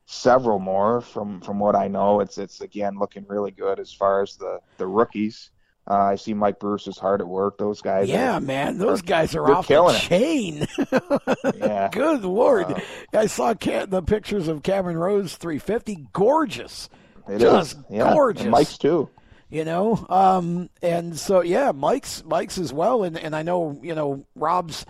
[0.07, 2.21] several more from from what I know.
[2.21, 5.51] It's it's again looking really good as far as the the rookies.
[5.91, 7.59] Uh, I see Mike Bruce is hard at work.
[7.59, 10.67] Those guys, yeah, are, man, those guys are off the chain.
[11.57, 12.67] yeah, good lord!
[12.67, 12.81] Uh,
[13.13, 16.89] I saw the pictures of Cameron Rose 350, gorgeous.
[17.29, 17.85] It just is.
[17.91, 18.13] Yeah.
[18.13, 18.43] gorgeous.
[18.43, 19.11] And Mike's too.
[19.51, 23.95] You know, um, and so yeah, Mike's Mike's as well, and and I know you
[23.95, 24.87] know Rob's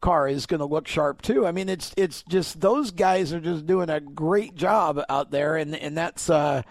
[0.00, 1.44] car is going to look sharp too.
[1.46, 5.56] I mean, it's it's just those guys are just doing a great job out there,
[5.56, 6.62] and and that's uh,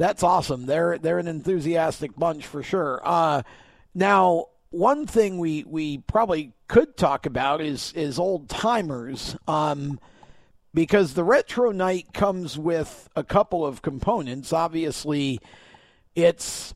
[0.00, 0.64] that's awesome.
[0.64, 3.02] They're they're an enthusiastic bunch for sure.
[3.04, 3.42] Uh,
[3.94, 9.36] now, one thing we we probably could talk about is is old timers.
[9.46, 10.00] Um,
[10.72, 14.54] because the retro night comes with a couple of components.
[14.54, 15.38] Obviously,
[16.14, 16.72] it's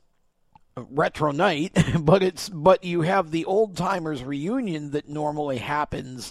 [0.77, 6.31] retro night, but it's but you have the old timers reunion that normally happens.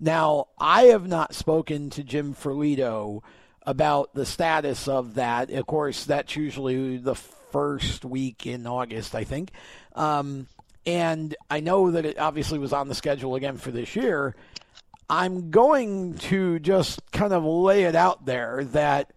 [0.00, 3.22] Now, I have not spoken to Jim Ferlito
[3.64, 5.50] about the status of that.
[5.50, 9.50] Of course, that's usually the first week in August, I think.
[9.94, 10.46] Um,
[10.84, 14.34] and I know that it obviously was on the schedule again for this year.
[15.08, 19.12] I'm going to just kind of lay it out there that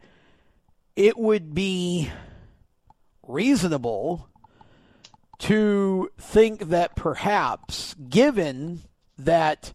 [0.95, 2.11] it would be
[3.27, 4.27] reasonable
[5.39, 8.81] to think that perhaps, given
[9.17, 9.73] that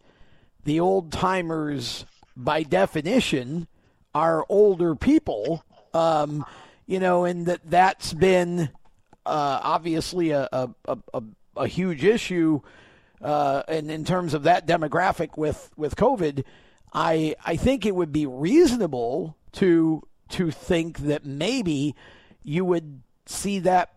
[0.64, 2.04] the old timers,
[2.36, 3.66] by definition,
[4.14, 5.64] are older people,
[5.94, 6.44] um,
[6.86, 8.70] you know, and that that's been
[9.26, 11.22] uh, obviously a a, a,
[11.56, 12.60] a huge issue,
[13.22, 16.44] uh, and in terms of that demographic with with COVID,
[16.92, 21.94] I I think it would be reasonable to to think that maybe
[22.42, 23.92] you would see that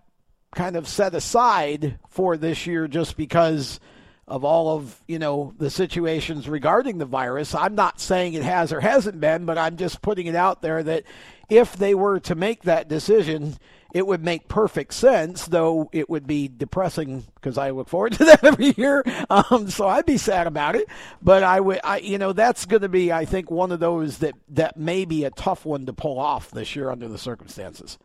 [0.55, 3.79] kind of set aside for this year just because
[4.27, 7.53] of all of you know the situations regarding the virus.
[7.53, 10.81] I'm not saying it has or hasn't been, but I'm just putting it out there
[10.83, 11.03] that
[11.49, 13.57] if they were to make that decision,
[13.93, 15.45] it would make perfect sense.
[15.45, 19.03] Though it would be depressing because I look forward to that every year.
[19.29, 20.87] Um, so I'd be sad about it.
[21.21, 24.19] But I would, I you know, that's going to be, I think, one of those
[24.19, 27.97] that that may be a tough one to pull off this year under the circumstances.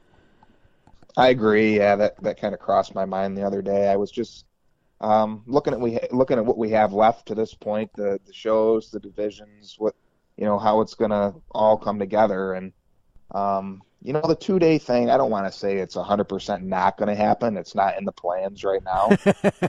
[1.17, 1.77] I agree.
[1.77, 3.89] Yeah, that that kind of crossed my mind the other day.
[3.89, 4.45] I was just
[5.01, 8.33] um, looking at we looking at what we have left to this point, the the
[8.33, 9.95] shows, the divisions, what
[10.37, 12.73] you know, how it's gonna all come together, and
[13.33, 15.11] um, you know, the two day thing.
[15.11, 17.57] I don't want to say it's hundred percent not going to happen.
[17.57, 19.09] It's not in the plans right now.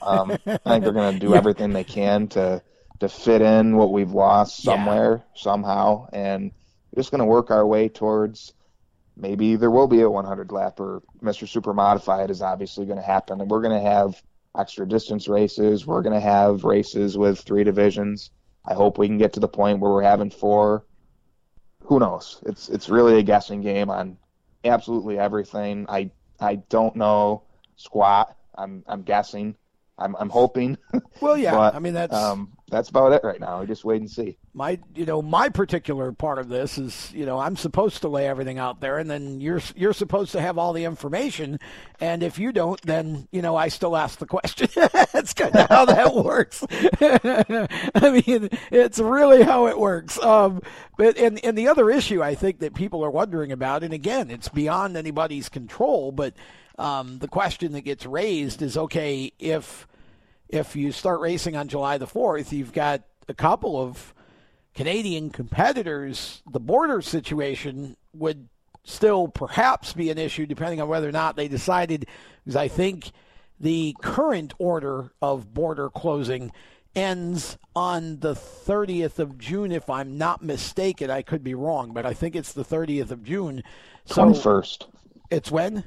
[0.02, 2.62] um, I think they're going to do everything they can to
[3.00, 5.42] to fit in what we've lost somewhere yeah.
[5.42, 6.52] somehow, and
[6.92, 8.54] we're just going to work our way towards
[9.16, 11.48] maybe there will be a 100 lap or Mr.
[11.48, 14.22] Super Modified is obviously going to happen, and we're going to have
[14.58, 15.86] extra distance races.
[15.86, 18.32] We're going to have races with three divisions.
[18.66, 20.86] I hope we can get to the point where we're having four.
[21.84, 22.42] Who knows?
[22.46, 24.18] It's it's really a guessing game on
[24.64, 25.86] absolutely everything.
[25.90, 27.44] I I don't know
[27.78, 28.36] squat.
[28.56, 29.56] I'm I'm guessing.
[29.98, 30.78] I'm I'm hoping.
[31.20, 31.52] Well, yeah.
[31.56, 33.60] but, I mean that's um, that's about it right now.
[33.60, 34.38] We just wait and see.
[34.54, 38.28] My, you know, my particular part of this is, you know, I'm supposed to lay
[38.28, 41.60] everything out there, and then you're you're supposed to have all the information,
[42.00, 44.70] and if you don't, then you know, I still ask the question.
[45.14, 46.64] that's kind of how that works.
[46.72, 50.22] I mean, it's really how it works.
[50.22, 50.62] Um,
[50.98, 54.30] but and and the other issue I think that people are wondering about, and again,
[54.30, 56.34] it's beyond anybody's control, but
[56.80, 59.86] um, the question that gets raised is, okay, if
[60.50, 64.14] if you start racing on July the 4th, you've got a couple of
[64.74, 66.42] Canadian competitors.
[66.52, 68.50] The border situation would
[68.84, 72.08] still perhaps be an issue depending on whether or not they decided,
[72.44, 73.12] because I think
[73.60, 76.52] the current order of border closing
[76.96, 81.12] ends on the 30th of June, if I'm not mistaken.
[81.12, 83.64] I could be wrong, but I think it's the 30th of June.
[84.06, 84.88] So 21st.
[85.30, 85.84] It's when?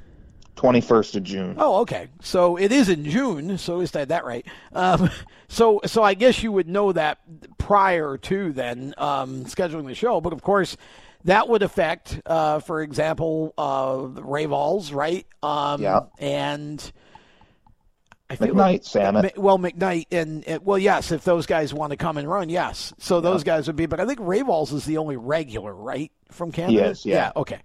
[0.55, 1.55] 21st of June.
[1.57, 2.07] Oh, okay.
[2.21, 3.57] So it is in June.
[3.57, 4.45] So at least I had that right.
[4.71, 5.09] Um,
[5.47, 7.19] so, so I guess you would know that
[7.57, 10.21] prior to then um, scheduling the show.
[10.21, 10.77] But of course,
[11.25, 15.25] that would affect, uh, for example, uh, Rayvols, right?
[15.41, 16.01] Um, yeah.
[16.19, 16.91] And
[18.29, 21.97] I feel McKnight, like, Well, McKnight and, and, well, yes, if those guys want to
[21.97, 22.93] come and run, yes.
[22.97, 23.55] So those yeah.
[23.55, 23.85] guys would be.
[23.85, 26.73] But I think Rayvols is the only regular, right, from Canada.
[26.73, 27.05] Yes.
[27.05, 27.15] Yeah.
[27.15, 27.59] yeah okay.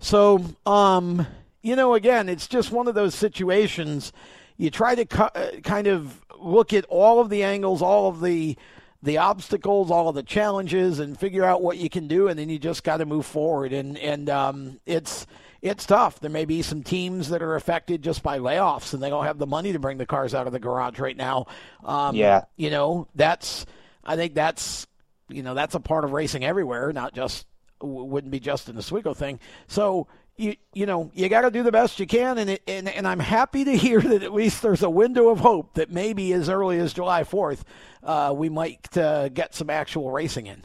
[0.00, 1.26] So, um,
[1.62, 4.12] you know, again, it's just one of those situations.
[4.56, 8.20] You try to cu- uh, kind of look at all of the angles, all of
[8.20, 8.56] the
[9.02, 12.48] the obstacles, all of the challenges, and figure out what you can do, and then
[12.48, 13.72] you just got to move forward.
[13.72, 15.26] And and um, it's
[15.62, 16.20] it's tough.
[16.20, 19.38] There may be some teams that are affected just by layoffs, and they don't have
[19.38, 21.46] the money to bring the cars out of the garage right now.
[21.84, 23.66] Um, yeah, you know that's
[24.04, 24.86] I think that's
[25.28, 27.46] you know that's a part of racing everywhere, not just
[27.80, 29.38] wouldn't be just in the Oswego thing.
[29.68, 30.08] So
[30.38, 33.06] you you know you got to do the best you can, and, it, and and
[33.06, 36.48] I'm happy to hear that at least there's a window of hope that maybe as
[36.48, 37.62] early as July 4th
[38.02, 40.62] uh, we might uh, get some actual racing in.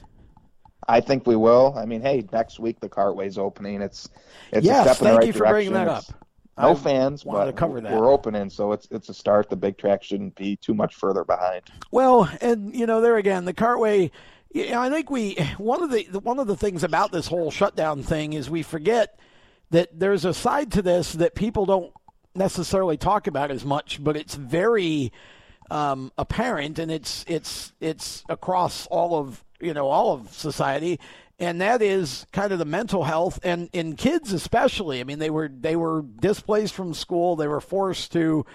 [0.87, 1.73] I think we will.
[1.77, 3.81] I mean, hey, next week the Cartway's opening.
[3.81, 4.09] It's
[4.51, 5.53] it's yes, a step in the right you for direction.
[5.53, 6.05] bringing that up.
[6.57, 7.91] no I fans, but to cover that.
[7.91, 9.49] we're opening, so it's it's a start.
[9.49, 11.63] The big track shouldn't be too much further behind.
[11.91, 14.11] Well, and you know, there again, the Cartway.
[14.51, 18.03] Yeah, I think we one of the one of the things about this whole shutdown
[18.03, 19.17] thing is we forget
[19.73, 21.91] that there's a side to this that people don't
[22.35, 25.11] necessarily talk about as much, but it's very
[25.71, 30.99] um, apparent, and it's it's it's across all of you know all of society,
[31.39, 34.99] and that is kind of the mental health and in kids especially.
[34.99, 38.45] I mean, they were they were displaced from school, they were forced to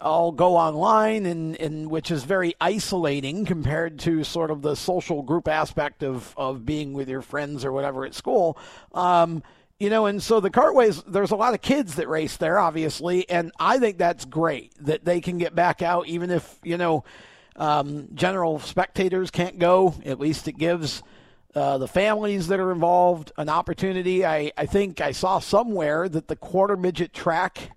[0.00, 5.22] all go online and, and which is very isolating compared to sort of the social
[5.22, 8.58] group aspect of, of being with your friends or whatever at school.
[8.92, 9.42] Um,
[9.78, 13.28] you know, and so the cartways, there's a lot of kids that race there, obviously,
[13.28, 17.04] and I think that's great that they can get back out, even if, you know,
[17.56, 19.94] um, general spectators can't go.
[20.04, 21.02] At least it gives
[21.54, 24.24] uh, the families that are involved an opportunity.
[24.24, 27.70] I, I think I saw somewhere that the quarter midget track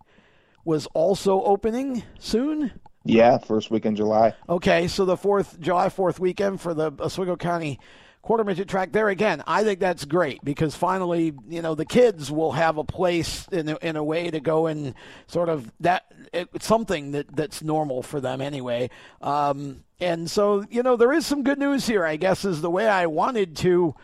[0.65, 2.71] was also opening soon.
[3.05, 4.33] Yeah, first week in July.
[4.49, 7.79] Okay, so the fourth July fourth weekend for the Oswego County
[8.27, 9.41] quarter midget track there again.
[9.47, 13.69] I think that's great because finally, you know, the kids will have a place in
[13.69, 14.93] a, in a way to go and
[15.27, 18.89] sort of that it's something that that's normal for them anyway.
[19.21, 22.03] Um, and so, you know, there is some good news here.
[22.03, 23.95] I guess is the way I wanted to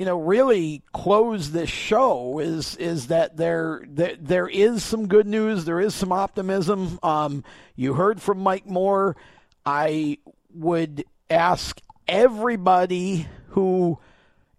[0.00, 5.28] you know, really close this show is is that there there, there is some good
[5.28, 5.64] news.
[5.64, 6.98] There is some optimism.
[7.00, 7.44] Um,
[7.76, 9.16] you heard from Mike Moore.
[9.64, 10.18] I
[10.52, 13.98] would ask everybody who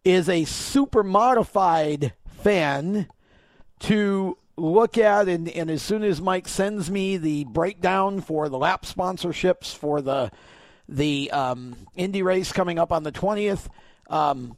[0.03, 3.07] is a super modified fan
[3.79, 8.57] to look at and, and as soon as Mike sends me the breakdown for the
[8.57, 10.31] lap sponsorships for the
[10.89, 13.69] the um, Indy race coming up on the twentieth.
[14.09, 14.55] Um,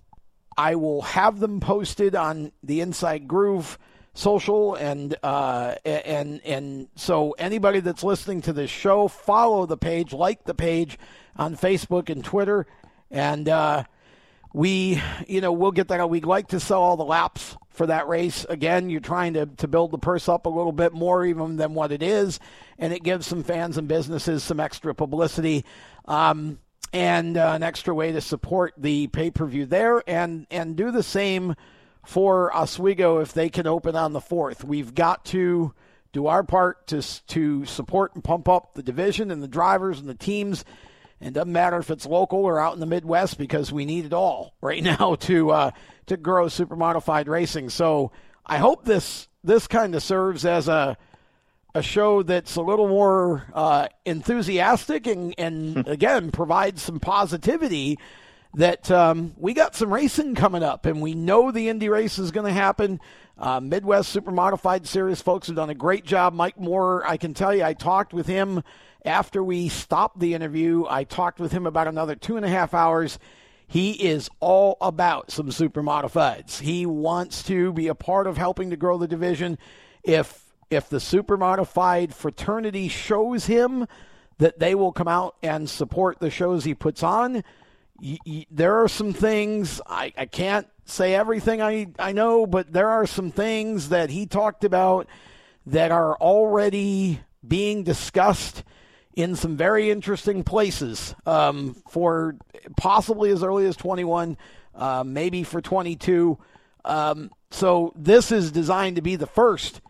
[0.56, 3.80] I will have them posted on the Inside Groove
[4.14, 10.14] social and uh, and and so anybody that's listening to this show, follow the page,
[10.14, 10.98] like the page
[11.36, 12.65] on Facebook and Twitter,
[13.11, 13.84] and uh,
[14.53, 16.10] we you know we'll get that.
[16.10, 18.45] We'd like to sell all the laps for that race.
[18.49, 21.73] Again, you're trying to to build the purse up a little bit more even than
[21.73, 22.40] what it is,
[22.77, 25.65] and it gives some fans and businesses some extra publicity.
[26.06, 26.60] Um,
[26.91, 30.91] and uh, an extra way to support the pay per view there, and and do
[30.91, 31.56] the same
[32.06, 34.64] for Oswego if they can open on the fourth.
[34.64, 35.74] We've got to
[36.12, 40.10] do our part to to support and pump up the division and the drivers and
[40.10, 40.66] the teams.
[41.22, 44.14] And doesn't matter if it's local or out in the Midwest because we need it
[44.14, 45.72] all right now to uh,
[46.08, 47.70] to grow super modified racing.
[47.70, 48.12] So
[48.46, 50.98] I hope this this kind of serves as a
[51.76, 58.00] a show that's a little more uh, enthusiastic and, and again provides some positivity
[58.56, 62.32] that um, we got some racing coming up and we know the Indy race is
[62.32, 63.00] going to happen.
[63.38, 66.34] Uh, Midwest Super Modified Series folks have done a great job.
[66.34, 68.64] Mike Moore, I can tell you, I talked with him
[69.06, 70.86] after we stopped the interview.
[70.90, 73.20] I talked with him about another two and a half hours.
[73.68, 76.60] He is all about some super modifieds.
[76.60, 79.60] He wants to be a part of helping to grow the division.
[80.04, 83.88] If if the super modified fraternity shows him
[84.38, 87.44] that they will come out and support the shows he puts on,
[88.02, 92.72] y- y- there are some things I, I can't say everything I, I know, but
[92.74, 95.08] there are some things that he talked about
[95.68, 98.64] that are already being discussed
[99.16, 102.36] in some very interesting places um, for
[102.78, 104.38] possibly as early as 21,
[104.76, 106.38] uh, maybe for 22.
[106.86, 109.82] Um, so this is designed to be the first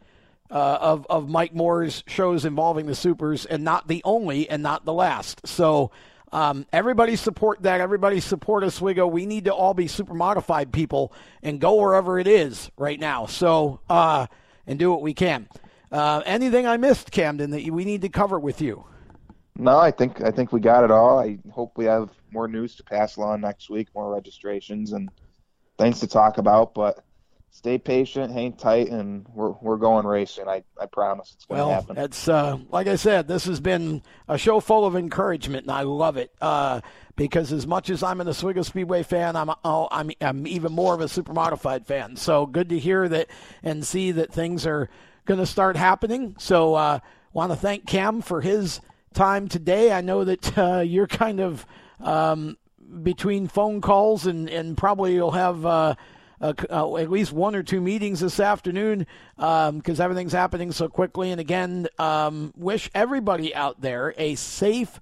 [0.52, 4.84] uh, of of Mike Moore's shows involving the supers, and not the only, and not
[4.86, 5.46] the last.
[5.48, 5.92] So.
[6.32, 7.82] Um, everybody support that.
[7.82, 9.08] Everybody support Oswego.
[9.08, 13.26] We need to all be super modified people and go wherever it is right now.
[13.26, 14.28] So, uh,
[14.68, 15.50] and do what we can.
[15.92, 18.86] Uh, anything I missed, Camden, that we need to cover with you?
[19.58, 21.20] No, I think I think we got it all.
[21.20, 25.10] I hope we have more news to pass along next week, more registrations, and
[25.78, 26.74] things to talk about.
[26.74, 27.04] But
[27.52, 30.48] stay patient, hang tight, and we're we're going racing.
[30.48, 31.98] I, I promise it's going to well, happen.
[31.98, 35.82] It's uh, like I said, this has been a show full of encouragement, and I
[35.82, 36.32] love it.
[36.42, 36.82] Uh,
[37.16, 40.94] because as much as I'm an Oswego Speedway fan, I'm oh, I'm I'm even more
[40.94, 42.16] of a super modified fan.
[42.16, 43.28] So good to hear that
[43.62, 44.90] and see that things are
[45.26, 46.36] going to start happening.
[46.40, 47.00] So uh,
[47.34, 48.80] want to thank Cam for his
[49.14, 49.92] time today.
[49.92, 51.66] I know that uh, you're kind of
[52.00, 52.58] um,
[53.04, 55.66] between phone calls and and probably you'll have
[56.42, 59.06] uh, uh, at least one or two meetings this afternoon
[59.36, 61.32] because um, everything's happening so quickly.
[61.32, 65.00] And again, um, wish everybody out there a safe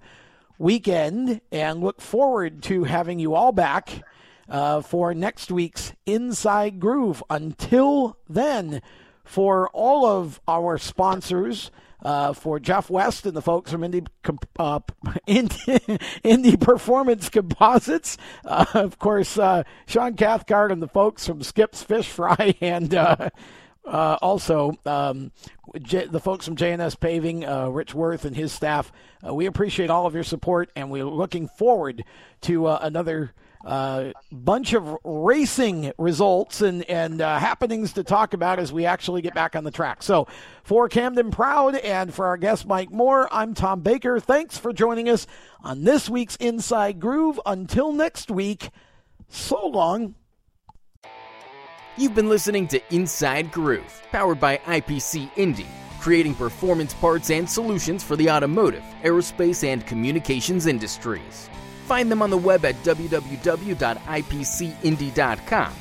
[0.58, 4.02] weekend and look forward to having you all back
[4.48, 7.22] uh, for next week's Inside Groove.
[7.30, 8.82] Until then,
[9.24, 11.70] for all of our sponsors,
[12.02, 14.04] uh, for Jeff West and the folks from Indy,
[14.58, 14.80] uh,
[15.26, 18.16] Indy, Indy Performance Composites.
[18.44, 23.30] Uh, of course, uh, Sean Cathcart and the folks from Skips Fish Fry and uh,
[23.84, 25.32] also um,
[25.80, 27.40] J- the folks from JNS Paving,
[27.72, 28.92] Rich Worth and his staff.
[29.22, 32.04] we appreciate all of your support, and we're looking forward
[32.42, 33.32] to another–
[33.68, 39.20] uh, bunch of racing results and and uh, happenings to talk about as we actually
[39.20, 40.02] get back on the track.
[40.02, 40.26] So,
[40.62, 44.20] for Camden Proud and for our guest Mike Moore, I'm Tom Baker.
[44.20, 45.26] Thanks for joining us
[45.62, 47.38] on this week's Inside Groove.
[47.44, 48.70] Until next week,
[49.28, 50.14] so long.
[51.98, 55.66] You've been listening to Inside Groove, powered by IPC Indy,
[56.00, 61.50] creating performance parts and solutions for the automotive, aerospace, and communications industries.
[61.88, 65.72] Find them on the web at www.ipcindy.com.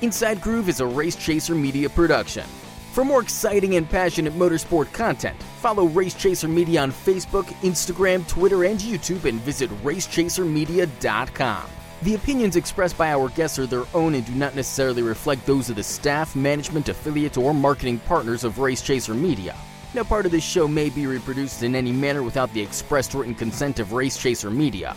[0.00, 2.44] Inside Groove is a Race Chaser Media production.
[2.90, 8.64] For more exciting and passionate motorsport content, follow Race Chaser Media on Facebook, Instagram, Twitter,
[8.64, 11.62] and YouTube and visit racechasermedia.com.
[12.02, 15.70] The opinions expressed by our guests are their own and do not necessarily reflect those
[15.70, 19.54] of the staff, management, affiliates, or marketing partners of Race Chaser Media.
[19.94, 23.36] No part of this show may be reproduced in any manner without the expressed written
[23.36, 24.96] consent of Race Chaser Media.